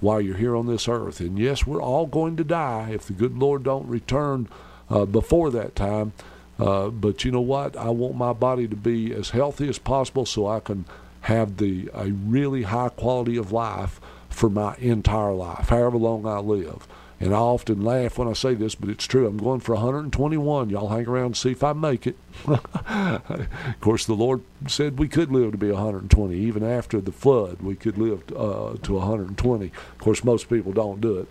while 0.00 0.20
you're 0.20 0.36
here 0.36 0.56
on 0.56 0.66
this 0.66 0.88
earth. 0.88 1.20
And 1.20 1.38
yes, 1.38 1.66
we're 1.66 1.82
all 1.82 2.06
going 2.06 2.36
to 2.36 2.44
die 2.44 2.90
if 2.92 3.06
the 3.06 3.12
good 3.12 3.38
Lord 3.38 3.62
don't 3.62 3.88
return 3.88 4.48
uh, 4.90 5.04
before 5.06 5.50
that 5.50 5.74
time. 5.74 6.12
Uh, 6.58 6.88
but 6.88 7.24
you 7.24 7.30
know 7.30 7.40
what? 7.40 7.76
I 7.76 7.90
want 7.90 8.16
my 8.16 8.32
body 8.32 8.66
to 8.68 8.76
be 8.76 9.12
as 9.12 9.30
healthy 9.30 9.68
as 9.68 9.78
possible 9.78 10.24
so 10.24 10.46
I 10.46 10.60
can 10.60 10.86
have 11.22 11.56
the 11.56 11.90
a 11.92 12.06
really 12.10 12.62
high 12.62 12.88
quality 12.88 13.36
of 13.36 13.52
life 13.52 14.00
for 14.28 14.48
my 14.48 14.76
entire 14.76 15.32
life, 15.32 15.68
however 15.68 15.96
long 15.96 16.26
I 16.26 16.38
live. 16.38 16.86
And 17.18 17.34
I 17.34 17.38
often 17.38 17.82
laugh 17.82 18.18
when 18.18 18.28
I 18.28 18.34
say 18.34 18.54
this, 18.54 18.74
but 18.74 18.90
it's 18.90 19.06
true. 19.06 19.26
I'm 19.26 19.38
going 19.38 19.60
for 19.60 19.74
121. 19.74 20.68
Y'all 20.68 20.88
hang 20.88 21.06
around 21.06 21.26
and 21.26 21.36
see 21.36 21.52
if 21.52 21.64
I 21.64 21.72
make 21.72 22.06
it. 22.06 22.16
of 22.46 23.80
course, 23.80 24.04
the 24.04 24.14
Lord 24.14 24.42
said 24.66 24.98
we 24.98 25.08
could 25.08 25.32
live 25.32 25.52
to 25.52 25.58
be 25.58 25.70
120. 25.70 26.34
Even 26.34 26.62
after 26.62 27.00
the 27.00 27.12
flood, 27.12 27.62
we 27.62 27.74
could 27.74 27.96
live 27.96 28.22
uh, 28.36 28.76
to 28.82 28.94
120. 28.94 29.66
Of 29.66 29.98
course, 29.98 30.24
most 30.24 30.50
people 30.50 30.72
don't 30.72 31.00
do 31.00 31.18
it. 31.18 31.28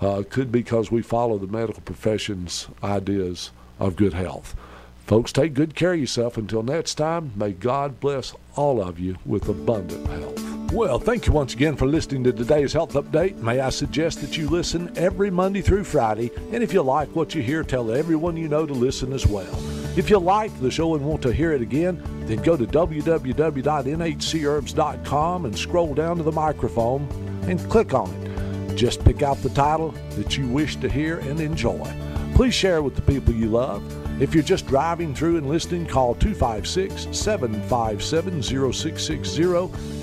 Uh, 0.00 0.22
could 0.28 0.52
be 0.52 0.60
because 0.60 0.90
we 0.92 1.02
follow 1.02 1.38
the 1.38 1.46
medical 1.46 1.82
profession's 1.82 2.68
ideas 2.82 3.50
of 3.80 3.96
good 3.96 4.14
health. 4.14 4.54
Folks, 5.06 5.32
take 5.32 5.54
good 5.54 5.74
care 5.76 5.92
of 5.92 6.00
yourself. 6.00 6.36
Until 6.36 6.64
next 6.64 6.96
time, 6.96 7.30
may 7.36 7.52
God 7.52 8.00
bless 8.00 8.34
all 8.56 8.82
of 8.82 8.98
you 8.98 9.14
with 9.24 9.48
abundant 9.48 10.04
health. 10.08 10.42
Well, 10.72 10.98
thank 10.98 11.28
you 11.28 11.32
once 11.32 11.54
again 11.54 11.76
for 11.76 11.86
listening 11.86 12.24
to 12.24 12.32
today's 12.32 12.72
Health 12.72 12.94
Update. 12.94 13.36
May 13.36 13.60
I 13.60 13.70
suggest 13.70 14.20
that 14.20 14.36
you 14.36 14.48
listen 14.48 14.90
every 14.98 15.30
Monday 15.30 15.62
through 15.62 15.84
Friday, 15.84 16.32
and 16.50 16.60
if 16.60 16.72
you 16.72 16.82
like 16.82 17.14
what 17.14 17.36
you 17.36 17.42
hear, 17.42 17.62
tell 17.62 17.92
everyone 17.92 18.36
you 18.36 18.48
know 18.48 18.66
to 18.66 18.72
listen 18.72 19.12
as 19.12 19.28
well. 19.28 19.54
If 19.96 20.10
you 20.10 20.18
like 20.18 20.50
the 20.60 20.72
show 20.72 20.96
and 20.96 21.06
want 21.06 21.22
to 21.22 21.32
hear 21.32 21.52
it 21.52 21.62
again, 21.62 22.02
then 22.26 22.42
go 22.42 22.56
to 22.56 22.66
www.nhcherbs.com 22.66 25.44
and 25.44 25.56
scroll 25.56 25.94
down 25.94 26.16
to 26.16 26.24
the 26.24 26.32
microphone 26.32 27.02
and 27.48 27.60
click 27.70 27.94
on 27.94 28.12
it. 28.12 28.74
Just 28.74 29.04
pick 29.04 29.22
out 29.22 29.40
the 29.42 29.50
title 29.50 29.94
that 30.16 30.36
you 30.36 30.48
wish 30.48 30.74
to 30.76 30.88
hear 30.88 31.20
and 31.20 31.38
enjoy. 31.38 31.88
Please 32.34 32.54
share 32.54 32.82
with 32.82 32.96
the 32.96 33.02
people 33.02 33.32
you 33.32 33.46
love. 33.46 33.84
If 34.18 34.32
you're 34.32 34.42
just 34.42 34.66
driving 34.66 35.14
through 35.14 35.36
and 35.36 35.46
listening, 35.46 35.84
call 35.84 36.14
256 36.14 37.14
757 37.14 38.42
0660 38.42 39.42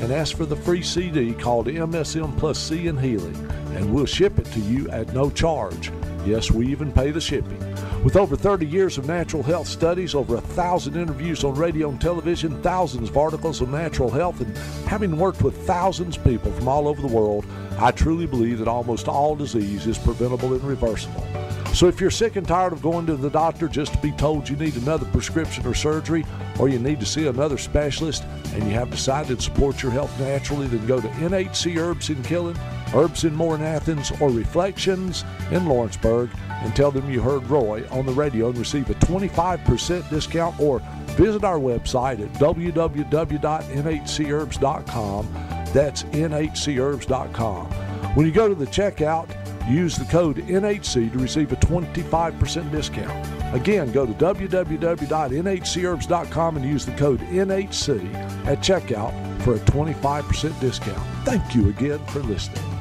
and 0.04 0.14
ask 0.14 0.38
for 0.38 0.46
the 0.46 0.56
free 0.56 0.84
CD 0.84 1.34
called 1.34 1.66
MSM 1.66 2.38
Plus 2.38 2.60
C 2.60 2.88
and 2.88 3.00
Healing, 3.00 3.36
and 3.74 3.92
we'll 3.92 4.06
ship 4.06 4.38
it 4.38 4.46
to 4.46 4.60
you 4.60 4.88
at 4.92 5.12
no 5.16 5.32
charge. 5.32 5.92
Yes, 6.28 6.52
we 6.52 6.68
even 6.68 6.92
pay 6.92 7.10
the 7.10 7.20
shipping. 7.20 7.60
With 8.04 8.16
over 8.16 8.36
30 8.36 8.68
years 8.68 9.00
of 9.00 9.08
natural 9.08 9.42
health 9.42 9.68
studies, 9.68 10.14
over 10.14 10.36
a 10.36 10.42
thousand 10.42 10.96
interviews 10.96 11.44
on 11.44 11.56
radio 11.56 11.90
and 11.90 12.00
television, 12.00 12.62
thousands 12.62 13.10
of 13.10 13.18
articles 13.18 13.64
on 13.64 13.72
natural 13.72 14.12
health, 14.12 14.42
and 14.42 14.56
having 14.86 15.18
worked 15.18 15.42
with 15.42 15.58
thousands 15.66 16.18
of 16.18 16.24
people 16.24 16.52
from 16.52 16.68
all 16.68 16.88
over 16.88 17.02
the 17.02 17.08
world, 17.08 17.48
I 17.80 17.90
truly 17.90 18.28
believe 18.28 18.60
that 18.60 18.68
almost 18.68 19.08
all 19.08 19.36
disease 19.36 19.88
is 19.88 19.98
preventable 19.98 20.54
and 20.54 20.64
reversible. 20.64 21.26
So 21.74 21.88
if 21.88 22.00
you're 22.00 22.12
sick 22.12 22.36
and 22.36 22.48
tired 22.48 22.72
of 22.72 22.84
going 22.84 23.08
to 23.08 23.16
the 23.16 23.32
doctor 23.32 23.68
just 23.68 23.94
to 23.94 23.98
be 23.98 24.12
told 24.12 24.48
you 24.48 24.56
need 24.56 24.76
another 24.76 25.08
prescription 25.08 25.66
or 25.66 25.74
surgery, 25.74 26.24
or 26.60 26.70
you 26.70 26.78
need 26.78 27.00
to 27.00 27.06
see 27.06 27.26
another 27.26 27.58
specialist, 27.58 28.24
and 28.54 28.64
you 28.64 28.70
have 28.72 28.92
decided 28.92 29.40
to 29.40 29.44
support 29.44 29.82
your 29.82 29.92
health 29.92 30.16
naturally, 30.20 30.68
then 30.68 30.86
go 30.86 31.02
to 31.02 31.08
NHC 31.08 31.78
Herbs 31.78 32.12
in 32.12 32.18
Killen, 32.18 32.56
Herbs 32.94 33.24
and 33.24 33.36
More 33.36 33.56
in 33.56 33.64
Athens, 33.64 34.12
or 34.22 34.30
Reflections 34.30 35.26
in 35.50 35.66
Lawrenceburg, 35.66 36.30
and 36.48 36.76
tell 36.76 36.92
them 36.92 37.10
you 37.10 37.22
heard 37.22 37.48
Roy 37.48 37.84
on 37.90 38.06
the 38.06 38.14
radio 38.14 38.50
and 38.50 38.58
receive 38.60 38.88
a 38.92 38.96
25% 38.96 40.08
discount, 40.12 40.60
or 40.60 40.80
visit 41.08 41.44
our 41.44 41.58
website 41.58 42.22
at 42.22 42.32
www.nhcherbs.com. 42.34 45.34
That's 45.74 46.04
nhcherbs.com. 46.04 47.66
When 48.14 48.28
you 48.28 48.32
go 48.32 48.48
to 48.48 48.54
the 48.54 48.68
checkout, 48.68 49.43
use 49.68 49.96
the 49.96 50.06
code 50.06 50.38
NHC 50.38 51.12
to 51.12 51.20
receive 51.20 51.52
a 51.52 51.58
25% 51.58 52.72
discount. 52.72 53.56
Again, 53.56 53.92
go 53.92 54.06
to 54.06 54.14
www.nhcherbs.com 54.14 56.58
and 56.58 56.66
use 56.66 56.86
the 56.86 56.94
code 56.94 57.20
NHC 57.20 58.14
at 58.46 58.60
checkout 58.60 59.42
for 59.42 59.56
a 59.56 59.60
25% 59.60 60.60
discount. 60.60 61.26
Thank 61.26 61.56
you 61.56 61.70
again 61.70 62.00
for 62.08 62.20
listening. 62.20 62.73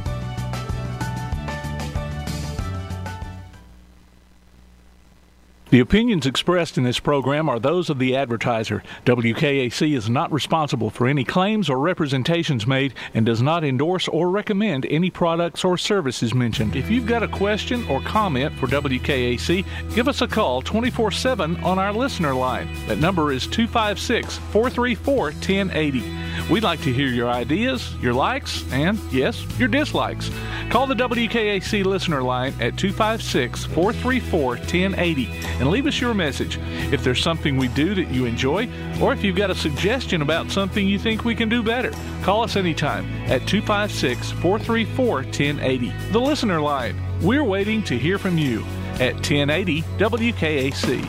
The 5.72 5.80
opinions 5.80 6.26
expressed 6.26 6.76
in 6.76 6.84
this 6.84 7.00
program 7.00 7.48
are 7.48 7.58
those 7.58 7.88
of 7.88 7.98
the 7.98 8.14
advertiser. 8.14 8.82
WKAC 9.06 9.96
is 9.96 10.10
not 10.10 10.30
responsible 10.30 10.90
for 10.90 11.08
any 11.08 11.24
claims 11.24 11.70
or 11.70 11.78
representations 11.78 12.66
made 12.66 12.92
and 13.14 13.24
does 13.24 13.40
not 13.40 13.64
endorse 13.64 14.06
or 14.06 14.28
recommend 14.28 14.84
any 14.90 15.08
products 15.08 15.64
or 15.64 15.78
services 15.78 16.34
mentioned. 16.34 16.76
If 16.76 16.90
you've 16.90 17.06
got 17.06 17.22
a 17.22 17.28
question 17.28 17.88
or 17.88 18.02
comment 18.02 18.52
for 18.58 18.66
WKAC, 18.66 19.64
give 19.94 20.08
us 20.08 20.20
a 20.20 20.28
call 20.28 20.60
24 20.60 21.10
7 21.10 21.56
on 21.64 21.78
our 21.78 21.94
listener 21.94 22.34
line. 22.34 22.68
That 22.86 22.98
number 22.98 23.32
is 23.32 23.46
256 23.46 24.36
434 24.52 25.24
1080. 25.24 26.22
We'd 26.50 26.64
like 26.64 26.82
to 26.82 26.92
hear 26.92 27.08
your 27.08 27.30
ideas, 27.30 27.94
your 27.96 28.12
likes, 28.12 28.70
and 28.72 28.98
yes, 29.10 29.46
your 29.58 29.68
dislikes. 29.68 30.30
Call 30.68 30.86
the 30.86 30.94
WKAC 30.94 31.84
listener 31.84 32.22
line 32.22 32.52
at 32.60 32.76
256 32.76 33.64
434 33.64 34.48
1080 34.56 35.61
and 35.62 35.70
leave 35.70 35.86
us 35.86 36.00
your 36.00 36.12
message. 36.12 36.58
If 36.92 37.04
there's 37.04 37.22
something 37.22 37.56
we 37.56 37.68
do 37.68 37.94
that 37.94 38.08
you 38.08 38.26
enjoy, 38.26 38.68
or 39.00 39.12
if 39.12 39.22
you've 39.22 39.36
got 39.36 39.48
a 39.48 39.54
suggestion 39.54 40.20
about 40.20 40.50
something 40.50 40.88
you 40.88 40.98
think 40.98 41.24
we 41.24 41.36
can 41.36 41.48
do 41.48 41.62
better, 41.62 41.92
call 42.24 42.42
us 42.42 42.56
anytime 42.56 43.06
at 43.26 43.46
256 43.46 44.32
434 44.32 45.14
1080. 45.14 45.92
The 46.10 46.20
listener 46.20 46.60
line. 46.60 47.00
We're 47.22 47.44
waiting 47.44 47.84
to 47.84 47.96
hear 47.96 48.18
from 48.18 48.38
you 48.38 48.64
at 48.94 49.14
1080 49.14 49.82
WKAC. 49.82 51.00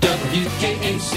WKAC. 0.00 1.16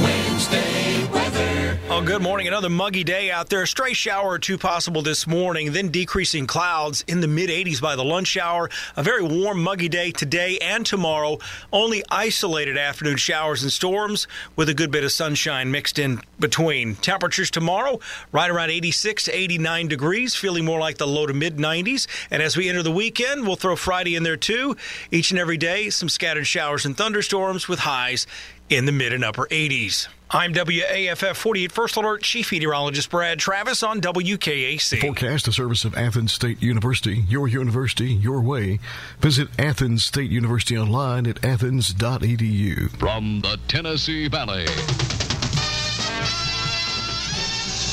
Wednesday 0.00 1.08
weather. 1.12 1.51
Oh, 1.88 2.02
good 2.02 2.22
morning. 2.22 2.48
Another 2.48 2.68
muggy 2.68 3.04
day 3.04 3.30
out 3.30 3.48
there. 3.48 3.62
A 3.62 3.66
stray 3.66 3.92
shower 3.92 4.30
or 4.30 4.38
two 4.38 4.58
possible 4.58 5.02
this 5.02 5.26
morning, 5.26 5.72
then 5.72 5.88
decreasing 5.88 6.46
clouds 6.46 7.04
in 7.06 7.20
the 7.20 7.28
mid 7.28 7.50
80s 7.50 7.80
by 7.80 7.96
the 7.96 8.04
lunch 8.04 8.36
hour. 8.36 8.68
A 8.96 9.02
very 9.02 9.22
warm, 9.22 9.62
muggy 9.62 9.88
day 9.88 10.10
today 10.10 10.58
and 10.58 10.84
tomorrow. 10.84 11.38
Only 11.72 12.02
isolated 12.10 12.76
afternoon 12.76 13.16
showers 13.16 13.62
and 13.62 13.72
storms 13.72 14.26
with 14.56 14.68
a 14.68 14.74
good 14.74 14.90
bit 14.90 15.04
of 15.04 15.12
sunshine 15.12 15.70
mixed 15.70 15.98
in 15.98 16.20
between. 16.40 16.94
Temperatures 16.96 17.50
tomorrow 17.50 18.00
right 18.32 18.50
around 18.50 18.70
86 18.70 19.24
to 19.24 19.38
89 19.38 19.88
degrees, 19.88 20.34
feeling 20.34 20.64
more 20.64 20.80
like 20.80 20.98
the 20.98 21.06
low 21.06 21.26
to 21.26 21.34
mid 21.34 21.56
90s. 21.56 22.06
And 22.30 22.42
as 22.42 22.56
we 22.56 22.68
enter 22.68 22.82
the 22.82 22.90
weekend, 22.90 23.46
we'll 23.46 23.56
throw 23.56 23.76
Friday 23.76 24.16
in 24.16 24.22
there 24.22 24.36
too. 24.36 24.76
Each 25.10 25.30
and 25.30 25.40
every 25.40 25.56
day, 25.56 25.90
some 25.90 26.08
scattered 26.08 26.46
showers 26.46 26.84
and 26.84 26.96
thunderstorms 26.96 27.68
with 27.68 27.80
highs 27.80 28.26
in 28.68 28.86
the 28.86 28.92
mid 28.92 29.12
and 29.12 29.24
upper 29.24 29.46
80s. 29.46 30.08
I'm 30.34 30.54
WAFF 30.54 31.36
48 31.36 31.72
First 31.72 31.96
Alert 31.96 32.22
Chief 32.22 32.50
Meteorologist 32.50 33.10
Brad 33.10 33.38
Travis 33.38 33.82
on 33.82 34.00
WKAC. 34.00 34.98
Forecast 34.98 35.44
the 35.44 35.52
service 35.52 35.84
of 35.84 35.94
Athens 35.94 36.32
State 36.32 36.62
University, 36.62 37.24
your 37.28 37.48
university, 37.48 38.14
your 38.14 38.40
way. 38.40 38.80
Visit 39.20 39.48
Athens 39.58 40.04
State 40.04 40.30
University 40.30 40.78
online 40.78 41.26
at 41.26 41.44
athens.edu. 41.44 42.88
From 42.96 43.42
the 43.42 43.58
Tennessee 43.68 44.26
Valley. 44.28 44.64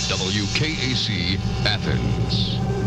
WKAC 0.08 1.36
Athens. 1.66 2.79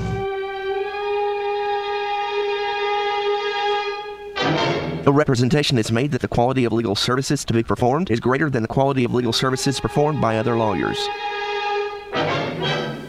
A 5.04 5.10
representation 5.10 5.78
is 5.78 5.90
made 5.90 6.12
that 6.12 6.20
the 6.20 6.28
quality 6.28 6.64
of 6.64 6.72
legal 6.72 6.94
services 6.94 7.44
to 7.46 7.52
be 7.52 7.64
performed 7.64 8.08
is 8.08 8.20
greater 8.20 8.48
than 8.48 8.62
the 8.62 8.68
quality 8.68 9.02
of 9.02 9.12
legal 9.12 9.32
services 9.32 9.80
performed 9.80 10.20
by 10.20 10.38
other 10.38 10.56
lawyers. 10.56 10.96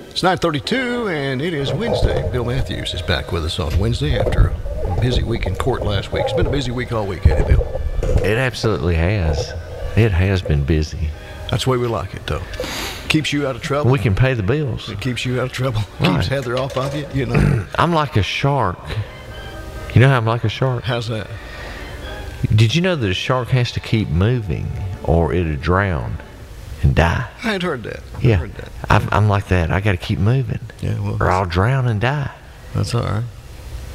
It's 0.10 0.24
9:32 0.24 1.08
and 1.08 1.40
it 1.40 1.54
is 1.54 1.72
Wednesday. 1.72 2.28
Bill 2.32 2.46
Matthews 2.46 2.96
is 2.96 3.04
back 3.04 3.32
with 3.32 3.46
us 3.46 3.60
on 3.60 3.78
Wednesday 3.78 4.18
after 4.18 4.54
a 4.86 5.02
busy 5.02 5.22
week 5.22 5.46
in 5.46 5.56
court 5.56 5.84
last 5.84 6.12
week. 6.12 6.24
It's 6.24 6.34
been 6.34 6.48
a 6.48 6.52
busy 6.52 6.72
week 6.72 6.92
all 6.92 7.06
week, 7.06 7.24
hasn't 7.26 7.48
it, 7.48 7.58
Bill? 7.58 7.82
It 8.24 8.40
absolutely 8.40 8.96
has. 8.96 9.54
It 9.96 10.12
has 10.12 10.42
been 10.42 10.64
busy. 10.64 11.10
That's 11.52 11.66
the 11.66 11.70
way 11.70 11.78
we 11.78 11.86
like 11.86 12.16
it, 12.16 12.26
though. 12.26 12.42
Keeps 13.08 13.32
you 13.32 13.46
out 13.46 13.56
of 13.56 13.62
trouble. 13.62 13.92
We 13.92 14.00
can 14.00 14.16
pay 14.16 14.34
the 14.34 14.42
bills. 14.42 14.90
It 14.90 15.00
keeps 15.00 15.24
you 15.26 15.40
out 15.40 15.46
of 15.46 15.52
trouble. 15.52 15.82
Right. 16.00 16.16
Keeps 16.16 16.28
Heather 16.28 16.58
off 16.58 16.76
of 16.76 16.96
you. 16.96 17.06
You 17.14 17.28
know. 17.28 17.68
I'm 17.76 17.94
like 17.94 18.18
a 18.18 18.24
shark. 18.24 18.80
You 19.94 20.02
know 20.02 20.10
how 20.10 20.18
I'm 20.18 20.26
like 20.26 20.44
a 20.44 20.50
shark? 20.50 20.84
How's 20.84 21.08
that? 21.10 21.28
Did 22.56 22.76
you 22.76 22.82
know 22.82 22.96
that 22.96 23.10
a 23.10 23.14
shark 23.14 23.50
has 23.50 23.72
to 23.74 23.80
keep 23.80 24.10
moving 24.10 24.72
or 25.04 25.34
it'll 25.34 25.56
drown 25.56 26.18
and 26.82 26.96
die? 26.96 27.28
I 27.44 27.54
ain't 27.54 27.64
heard 27.64 27.84
that. 27.84 28.02
I 28.18 28.22
Yeah, 28.22 28.36
heard 28.38 28.54
that. 28.56 28.70
I'm, 28.90 29.08
I'm 29.12 29.28
like 29.30 29.48
that. 29.48 29.72
I 29.72 29.80
got 29.80 29.92
to 29.92 29.98
keep 29.98 30.20
moving, 30.20 30.60
Yeah, 30.82 31.00
well, 31.00 31.18
or 31.22 31.30
I'll 31.32 31.46
drown 31.46 31.88
and 31.88 32.00
die. 32.02 32.32
that's 32.76 32.94
all 32.94 33.04
right. 33.04 33.24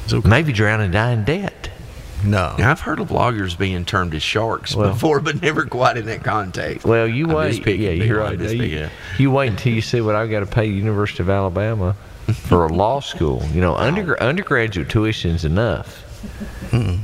It's 0.05 0.13
okay. 0.13 0.27
Maybe 0.27 0.51
drown 0.53 0.81
and 0.81 0.91
die 0.91 1.11
in 1.11 1.23
debt. 1.25 1.69
No. 2.25 2.55
Now, 2.57 2.71
I've 2.71 2.81
heard 2.81 2.99
of 2.99 3.11
loggers 3.11 3.55
being 3.55 3.85
termed 3.85 4.13
as 4.13 4.21
sharks 4.23 4.75
Well- 4.75 4.91
before, 4.91 5.19
but 5.21 5.41
never 5.41 5.65
quite 5.65 5.95
in 5.97 6.05
that 6.07 6.23
context. 6.23 6.85
Well, 6.85 7.07
you 7.07 7.27
I'm 7.29 7.33
wait. 7.35 7.49
just 7.51 7.63
picking 7.63 7.83
yeah, 7.85 7.91
you're 7.91 8.19
right. 8.19 8.37
just 8.37 8.55
You, 8.55 8.61
picking- 8.61 8.89
you 9.19 9.31
wait 9.31 9.51
until 9.51 9.71
you 9.73 9.81
see 9.81 10.01
what 10.01 10.15
I've 10.15 10.29
got 10.29 10.41
to 10.41 10.45
pay 10.45 10.65
University 10.65 11.23
of 11.23 11.29
Alabama 11.29 11.95
for 12.33 12.65
a 12.65 12.73
law 12.73 12.99
school. 12.99 13.41
You 13.53 13.61
know, 13.61 13.75
under, 13.75 14.21
undergraduate 14.21 14.89
tuition's 14.89 15.45
enough. 15.45 16.03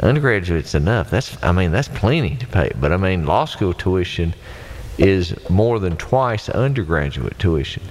Undergraduate's 0.01 0.75
enough. 0.75 1.09
That's 1.09 1.41
I 1.43 1.51
mean 1.51 1.71
that's 1.71 1.87
plenty 1.89 2.35
to 2.37 2.47
pay. 2.47 2.71
But 2.79 2.91
I 2.91 2.97
mean 2.97 3.25
law 3.25 3.45
school 3.45 3.73
tuition 3.73 4.33
is 4.97 5.35
more 5.49 5.79
than 5.79 5.97
twice 5.97 6.49
undergraduate 6.49 7.37
tuition. 7.39 7.83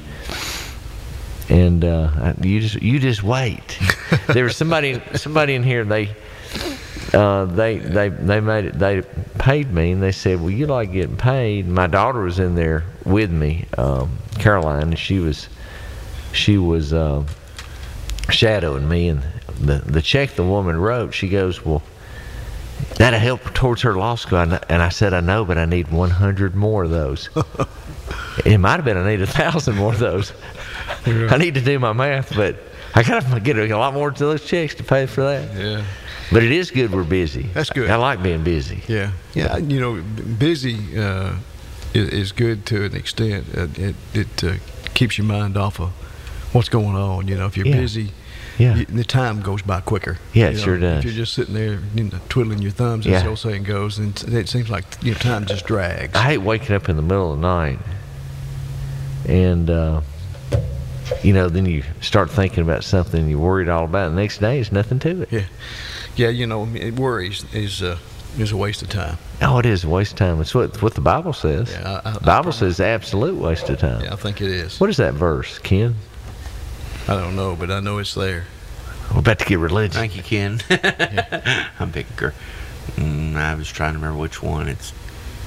And 1.49 1.85
uh, 1.85 2.33
you 2.41 2.61
just 2.61 2.83
you 2.83 2.99
just 2.99 3.23
wait. 3.23 3.79
there 4.29 4.45
was 4.45 4.57
somebody 4.57 5.03
somebody 5.15 5.55
in 5.55 5.63
here 5.63 5.85
they 5.85 6.15
uh, 7.15 7.45
they 7.45 7.79
they 7.79 8.09
they 8.09 8.41
made 8.41 8.65
it. 8.65 8.79
They 8.79 9.03
paid 9.39 9.73
me, 9.73 9.93
and 9.93 10.03
they 10.03 10.13
said, 10.13 10.41
"Well, 10.41 10.51
you 10.51 10.67
like 10.67 10.93
getting 10.93 11.17
paid." 11.17 11.69
My 11.69 11.87
daughter 11.87 12.23
was 12.23 12.39
in 12.39 12.55
there 12.55 12.85
with 13.05 13.31
me, 13.31 13.67
um, 13.79 14.19
Caroline, 14.39 14.83
and 14.83 14.99
she 14.99 15.19
was 15.19 15.49
she 16.33 16.59
was 16.59 16.93
um 16.93 17.27
shadowing 18.31 18.89
me. 18.89 19.09
And 19.09 19.23
the 19.61 19.79
the 19.79 20.03
check 20.03 20.31
the 20.35 20.45
woman 20.45 20.77
wrote, 20.81 21.15
she 21.15 21.29
goes, 21.29 21.65
"Well, 21.65 21.83
that'll 22.97 23.19
help 23.21 23.43
towards 23.55 23.83
her 23.83 23.95
law 23.95 24.15
school." 24.17 24.39
And 24.39 24.83
I 24.83 24.89
said, 24.89 25.13
"I 25.15 25.21
know, 25.21 25.45
but 25.45 25.59
I 25.59 25.65
need 25.65 25.89
100 25.91 26.55
more 26.55 26.85
of 26.85 26.91
those." 26.91 27.29
it 28.45 28.59
might 28.59 28.77
have 28.77 28.85
been 28.85 28.97
I 28.97 29.07
need 29.09 29.23
a 29.23 29.27
thousand 29.27 29.77
more 29.77 29.93
of 29.93 29.99
those. 29.99 30.33
I 31.07 31.37
need 31.39 31.55
to 31.55 31.61
do 31.61 31.79
my 31.79 31.93
math, 31.93 32.35
but 32.35 32.57
I 32.95 33.03
gotta 33.03 33.41
get 33.41 33.59
a 33.59 33.77
lot 33.77 33.95
more 33.95 34.11
to 34.11 34.25
those 34.25 34.45
checks 34.45 34.75
to 34.77 34.85
pay 34.85 35.07
for 35.07 35.23
that. 35.23 35.57
Yeah. 35.57 35.85
But 36.33 36.43
it 36.43 36.53
is 36.53 36.71
good 36.71 36.91
we're 36.91 37.05
busy. 37.05 37.43
That's 37.53 37.71
good. 37.71 37.91
I 37.91 37.97
like 37.97 38.23
being 38.23 38.43
busy. 38.45 38.83
Yeah, 38.89 39.13
yeah. 39.35 39.59
You 39.59 39.79
know, 39.81 40.03
busy 40.03 40.99
uh, 40.99 41.35
is, 41.93 42.09
is 42.09 42.33
good 42.33 42.65
to 42.67 42.85
an 42.85 42.97
extent. 42.97 43.47
Uh, 43.57 43.67
it 43.77 43.95
it 44.15 44.45
uh, 44.45 44.55
keeps 44.95 45.19
your 45.19 45.27
mind 45.27 45.57
off 45.59 45.81
of 45.81 45.91
what's 46.55 46.71
going 46.71 46.97
on. 46.97 47.29
You 47.29 47.37
know, 47.37 47.47
if 47.47 47.57
you're 47.59 47.67
Yeah. 47.67 47.77
busy, 47.77 48.13
Yeah. 48.59 48.75
y- 48.77 48.87
the 48.89 49.05
time 49.05 49.41
goes 49.43 49.63
by 49.63 49.81
quicker. 49.81 50.19
Yeah, 50.33 50.49
it 50.49 50.55
know, 50.55 50.59
sure 50.61 50.79
does. 50.79 50.99
If 50.99 51.05
you're 51.05 51.15
just 51.25 51.35
sitting 51.35 51.55
there 51.55 51.81
you 51.95 52.05
know, 52.05 52.19
twiddling 52.29 52.63
your 52.63 52.71
thumbs, 52.71 53.05
Yeah. 53.07 53.17
as 53.17 53.23
the 53.25 53.29
old 53.31 53.39
saying 53.39 53.65
goes, 53.65 53.99
and 53.99 54.23
it 54.33 54.49
seems 54.49 54.71
like 54.71 54.85
you 55.03 55.13
know 55.13 55.19
time 55.19 55.45
just 55.47 55.67
drags. 55.67 56.15
I 56.15 56.23
hate 56.23 56.39
waking 56.39 56.75
up 56.77 56.89
in 56.89 56.97
the 56.97 57.03
middle 57.03 57.33
of 57.33 57.41
the 57.41 57.47
night 57.47 57.79
and, 59.27 59.71
uh, 59.71 60.01
you 61.23 61.33
know, 61.33 61.49
then 61.49 61.67
you 61.67 61.83
start 62.01 62.31
thinking 62.31 62.63
about 62.63 62.85
something 62.85 63.29
you're 63.29 63.39
worried 63.39 63.69
all 63.69 63.85
about. 63.85 64.11
The 64.11 64.17
next 64.17 64.39
day 64.39 64.59
is 64.59 64.71
nothing 64.73 64.99
to 65.01 65.23
it. 65.23 65.29
Yeah, 65.33 65.45
yeah. 66.17 66.29
You 66.29 66.47
know, 66.47 66.69
it 66.75 66.95
worries 66.95 67.45
is 67.53 67.83
uh, 67.83 67.99
is 68.39 68.53
a 68.53 68.57
waste 68.57 68.83
of 68.83 68.89
time. 68.89 69.17
Oh, 69.43 69.59
it 69.59 69.67
is 69.67 69.85
a 69.85 69.89
waste 69.89 70.13
of 70.13 70.19
time. 70.19 70.41
It's 70.41 70.55
what, 70.55 70.81
what 70.83 70.95
the 70.95 71.01
Bible 71.01 71.33
says. 71.33 71.71
Yeah, 71.73 72.01
I- 72.05 72.11
I- 72.11 72.13
the 72.15 72.21
Bible 72.21 72.53
says 72.53 72.81
absolute 72.81 73.37
waste 73.37 73.69
of 73.71 73.79
time. 73.79 74.03
Yeah, 74.05 74.13
I 74.13 74.17
think 74.17 74.41
it 74.41 74.51
is. 74.51 74.79
What 74.81 74.91
is 74.91 74.97
that 74.99 75.15
verse, 75.15 75.59
Ken? 75.61 75.95
I 77.09 77.15
don't 77.15 77.37
know, 77.37 77.55
but 77.57 77.71
I 77.71 77.81
know 77.81 77.99
it's 77.99 78.15
there. 78.15 78.45
We're 79.13 79.21
about 79.21 79.39
to 79.41 79.45
get 79.45 79.59
religious. 79.59 79.97
Thank 79.97 80.17
you, 80.17 80.23
Ken. 80.23 80.61
I'm 81.79 81.93
picking 81.93 82.17
her. 82.17 82.35
Mm, 82.97 83.37
I 83.37 83.55
was 83.55 83.69
trying 83.69 83.93
to 83.93 83.99
remember 83.99 84.19
which 84.19 84.43
one. 84.43 84.69
It's, 84.69 84.93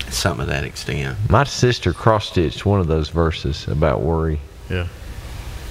it's 0.02 0.18
something 0.18 0.44
of 0.44 0.48
that 0.50 0.64
extent. 0.64 1.18
My 1.30 1.44
sister 1.44 1.94
cross 1.94 2.30
stitched 2.30 2.66
one 2.66 2.80
of 2.80 2.88
those 2.88 3.10
verses 3.10 3.68
about 3.68 4.02
worry 4.02 4.40
Yeah, 4.70 4.86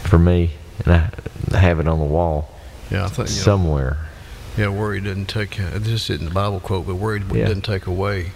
for 0.03 0.19
me, 0.19 0.53
and 0.85 0.95
I 0.95 1.11
I 1.53 1.59
have 1.59 1.79
it 1.81 1.87
on 1.89 1.99
the 1.99 2.05
wall 2.05 2.51
yeah. 2.91 3.05
I 3.05 3.09
think 3.09 3.29
you 3.29 3.37
know, 3.37 3.43
somewhere. 3.43 3.99
Yeah, 4.57 4.69
worry 4.69 5.01
doesn't 5.01 5.27
take. 5.27 5.61
Uh, 5.61 5.71
this 5.79 6.11
isn't 6.11 6.25
the 6.25 6.35
Bible 6.35 6.61
quote, 6.61 6.87
but 6.87 6.97
worry 6.97 7.23
Yeah. 7.33 7.47
doesn't 7.47 7.63
take 7.63 7.87
away. 7.87 8.33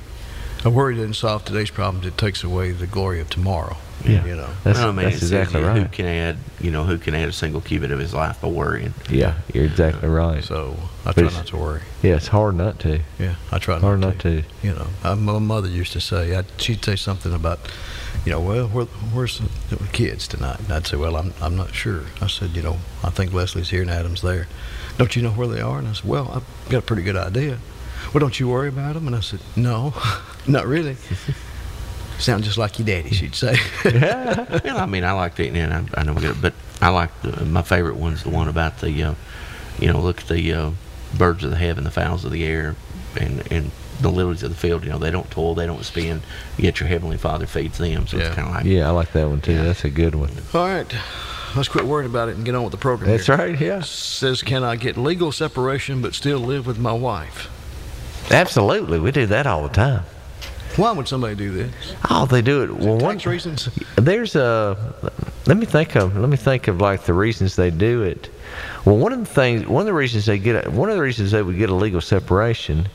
A 0.65 0.71
worry 0.71 0.95
doesn't 0.95 1.15
solve 1.15 1.45
today's 1.45 1.71
problems. 1.71 2.07
It 2.07 2.17
takes 2.19 2.45
away 2.45 2.71
the 2.73 2.87
glory 2.87 3.21
of 3.21 3.29
tomorrow. 3.31 3.77
Yeah. 4.05 4.25
you 4.25 4.37
know. 4.37 4.49
That's, 4.65 4.79
I 4.79 4.87
mean, 4.93 5.05
that's 5.05 5.17
exactly 5.17 5.63
right. 5.63 5.83
Who 5.83 5.89
can 5.89 6.07
add, 6.07 6.37
you 6.61 6.71
know, 6.71 6.85
who 6.85 6.99
can 6.99 7.15
add 7.15 7.29
a 7.29 7.33
single 7.33 7.61
cubit 7.61 7.91
of 7.91 7.99
his 7.99 8.15
life 8.15 8.41
by 8.41 8.49
worrying? 8.49 8.95
Yeah, 9.11 9.35
you're 9.53 9.65
exactly 9.65 10.09
right. 10.09 10.43
So 10.43 10.77
I 11.05 11.13
But 11.13 11.23
try 11.29 11.33
not 11.33 11.47
to 11.49 11.57
worry. 11.57 11.83
Yeah, 12.03 12.17
it's 12.17 12.29
hard 12.29 12.55
not 12.55 12.79
to. 12.81 13.01
Yeah, 13.19 13.35
I 13.53 13.59
try 13.59 13.75
not, 13.75 13.81
to. 13.81 13.87
Hard 13.87 14.01
to. 14.01 14.07
not 14.07 14.19
to. 14.21 14.43
You 14.63 14.75
know, 14.75 14.87
I, 15.05 15.15
my 15.15 15.39
mother 15.39 15.69
used 15.69 15.93
to 15.93 16.01
say. 16.01 16.37
I, 16.37 16.45
she'd 16.57 16.85
say 16.85 16.97
something 16.97 17.33
about, 17.35 17.59
you 18.25 18.33
know, 18.33 18.41
well, 18.41 18.69
where, 18.69 18.87
where's 18.87 19.39
the 19.69 19.77
kids 19.93 20.27
tonight? 20.27 20.61
And 20.61 20.73
I'd 20.73 20.87
say, 20.87 20.97
well, 20.97 21.17
I'm 21.17 21.33
I'm 21.41 21.57
not 21.57 21.75
sure. 21.75 22.05
I 22.21 22.27
said, 22.27 22.51
you 22.51 22.63
know, 22.63 22.79
I 23.05 23.11
think 23.11 23.33
Leslie's 23.33 23.71
here 23.71 23.83
and 23.83 23.91
Adam's 23.91 24.23
there. 24.23 24.49
Don't 24.99 25.15
you 25.17 25.23
know 25.23 25.31
where 25.31 25.49
they 25.49 25.61
are? 25.61 25.79
And 25.79 25.89
I 25.89 25.93
said, 25.93 26.09
well, 26.09 26.31
I've 26.33 26.71
got 26.71 26.79
a 26.79 26.83
pretty 26.83 27.03
good 27.03 27.17
idea. 27.17 27.59
Well, 28.13 28.21
don't 28.21 28.41
you 28.41 28.49
worry 28.49 28.69
about 28.69 28.95
them? 28.95 29.07
And 29.07 29.15
I 29.15 29.21
said, 29.21 29.41
no, 29.57 29.95
not 30.47 30.67
really. 30.67 30.97
Sound 32.21 32.45
just 32.45 32.59
like 32.59 32.79
your 32.79 32.87
daddy, 32.87 33.11
she'd 33.11 33.35
say. 33.35 33.57
yeah, 33.85 34.61
well, 34.65 34.79
I 34.79 34.87
mean, 34.87 35.05
I 35.05 35.13
like 35.13 35.37
the, 35.37 35.49
and 35.49 35.73
I, 35.73 35.85
I 36.01 36.05
know 36.05 36.13
we 36.13 36.23
got, 36.23 36.41
but 36.41 36.55
I 36.81 36.89
like 36.91 37.11
the, 37.23 37.45
my 37.47 37.63
favorite 37.63 37.97
one's 37.97 38.23
the 38.23 38.31
one 38.31 38.49
about 38.49 38.81
the, 38.81 39.03
uh, 39.03 39.15
you 39.79 39.93
know, 39.93 40.01
look 40.01 40.21
at 40.21 40.29
the 40.29 40.53
uh, 40.53 40.71
birds 41.17 41.43
of 41.45 41.51
the 41.51 41.57
heaven, 41.57 41.85
the 41.85 41.91
fowls 41.91 42.25
of 42.25 42.31
the 42.33 42.45
air, 42.45 42.77
and 43.19 43.51
and 43.53 43.71
the 44.01 44.11
lilies 44.11 44.43
of 44.43 44.51
the 44.51 44.57
field. 44.57 44.85
You 44.85 44.91
know, 44.91 44.99
they 44.99 45.11
don't 45.11 45.31
toil, 45.31 45.55
they 45.55 45.67
don't 45.67 45.85
spin, 45.85 46.23
yet 46.57 46.81
your 46.81 46.89
heavenly 46.89 47.17
Father 47.19 47.47
feeds 47.47 47.77
them. 47.79 48.07
So 48.07 48.17
Yeah. 48.17 48.27
it's 48.27 48.35
kind 48.35 48.49
of 48.49 48.55
like, 48.55 48.65
Yeah, 48.65 48.87
I 48.89 48.91
like 48.93 49.13
that 49.13 49.29
one 49.29 49.41
too. 49.41 49.57
That's 49.63 49.85
a 49.85 49.91
good 49.91 50.15
one. 50.15 50.31
All 50.55 50.67
right, 50.67 50.87
let's 51.55 51.69
quit 51.69 51.85
worrying 51.85 52.11
about 52.11 52.29
it 52.31 52.37
and 52.37 52.45
get 52.45 52.55
on 52.55 52.63
with 52.63 52.73
the 52.73 52.79
program. 52.79 53.11
That's 53.11 53.27
here. 53.27 53.37
right. 53.37 53.61
Yeah, 53.61 53.81
Says, 53.83 54.43
can 54.43 54.63
I 54.65 54.77
get 54.77 54.97
legal 54.97 55.33
separation 55.33 56.01
but 56.01 56.15
still 56.15 56.39
live 56.39 56.67
with 56.67 56.79
my 56.79 56.93
wife? 56.93 57.49
absolutely. 58.31 58.99
We 59.01 59.11
do 59.11 59.27
that 59.27 59.47
all 59.47 59.63
the 59.65 59.69
time. 59.75 60.05
Why 60.77 60.93
would 60.93 61.09
somebody 61.09 61.35
do 61.35 61.51
this? 61.51 61.73
Oh, 62.09 62.27
they 62.27 62.43
do 62.43 62.63
it. 62.63 62.71
Well, 62.73 62.99
one 62.99 63.17
Tax 63.17 63.27
reasons? 63.27 63.69
there's 63.97 64.37
a. 64.37 64.95
Let 65.47 65.57
me 65.57 65.67
think 65.67 65.97
of. 65.97 66.17
Let 66.17 66.29
me 66.29 66.37
think 66.37 66.69
of 66.69 66.81
like 66.81 67.05
the 67.05 67.15
reasons 67.15 67.57
they 67.57 67.71
do 67.71 68.03
it. 68.03 68.31
Well, 68.85 68.97
one 68.97 69.13
of 69.13 69.19
the 69.19 69.27
things, 69.27 69.67
one 69.67 69.81
of 69.81 69.87
the 69.87 69.95
reasons 69.95 70.27
they 70.27 70.39
get, 70.39 70.67
a, 70.67 70.71
one 70.71 70.89
of 70.89 70.97
the 70.97 71.03
reasons 71.03 71.33
they 71.33 71.43
would 71.43 71.59
get 71.59 71.71
a 71.71 71.75
legal 71.75 72.01
separation, 72.01 72.89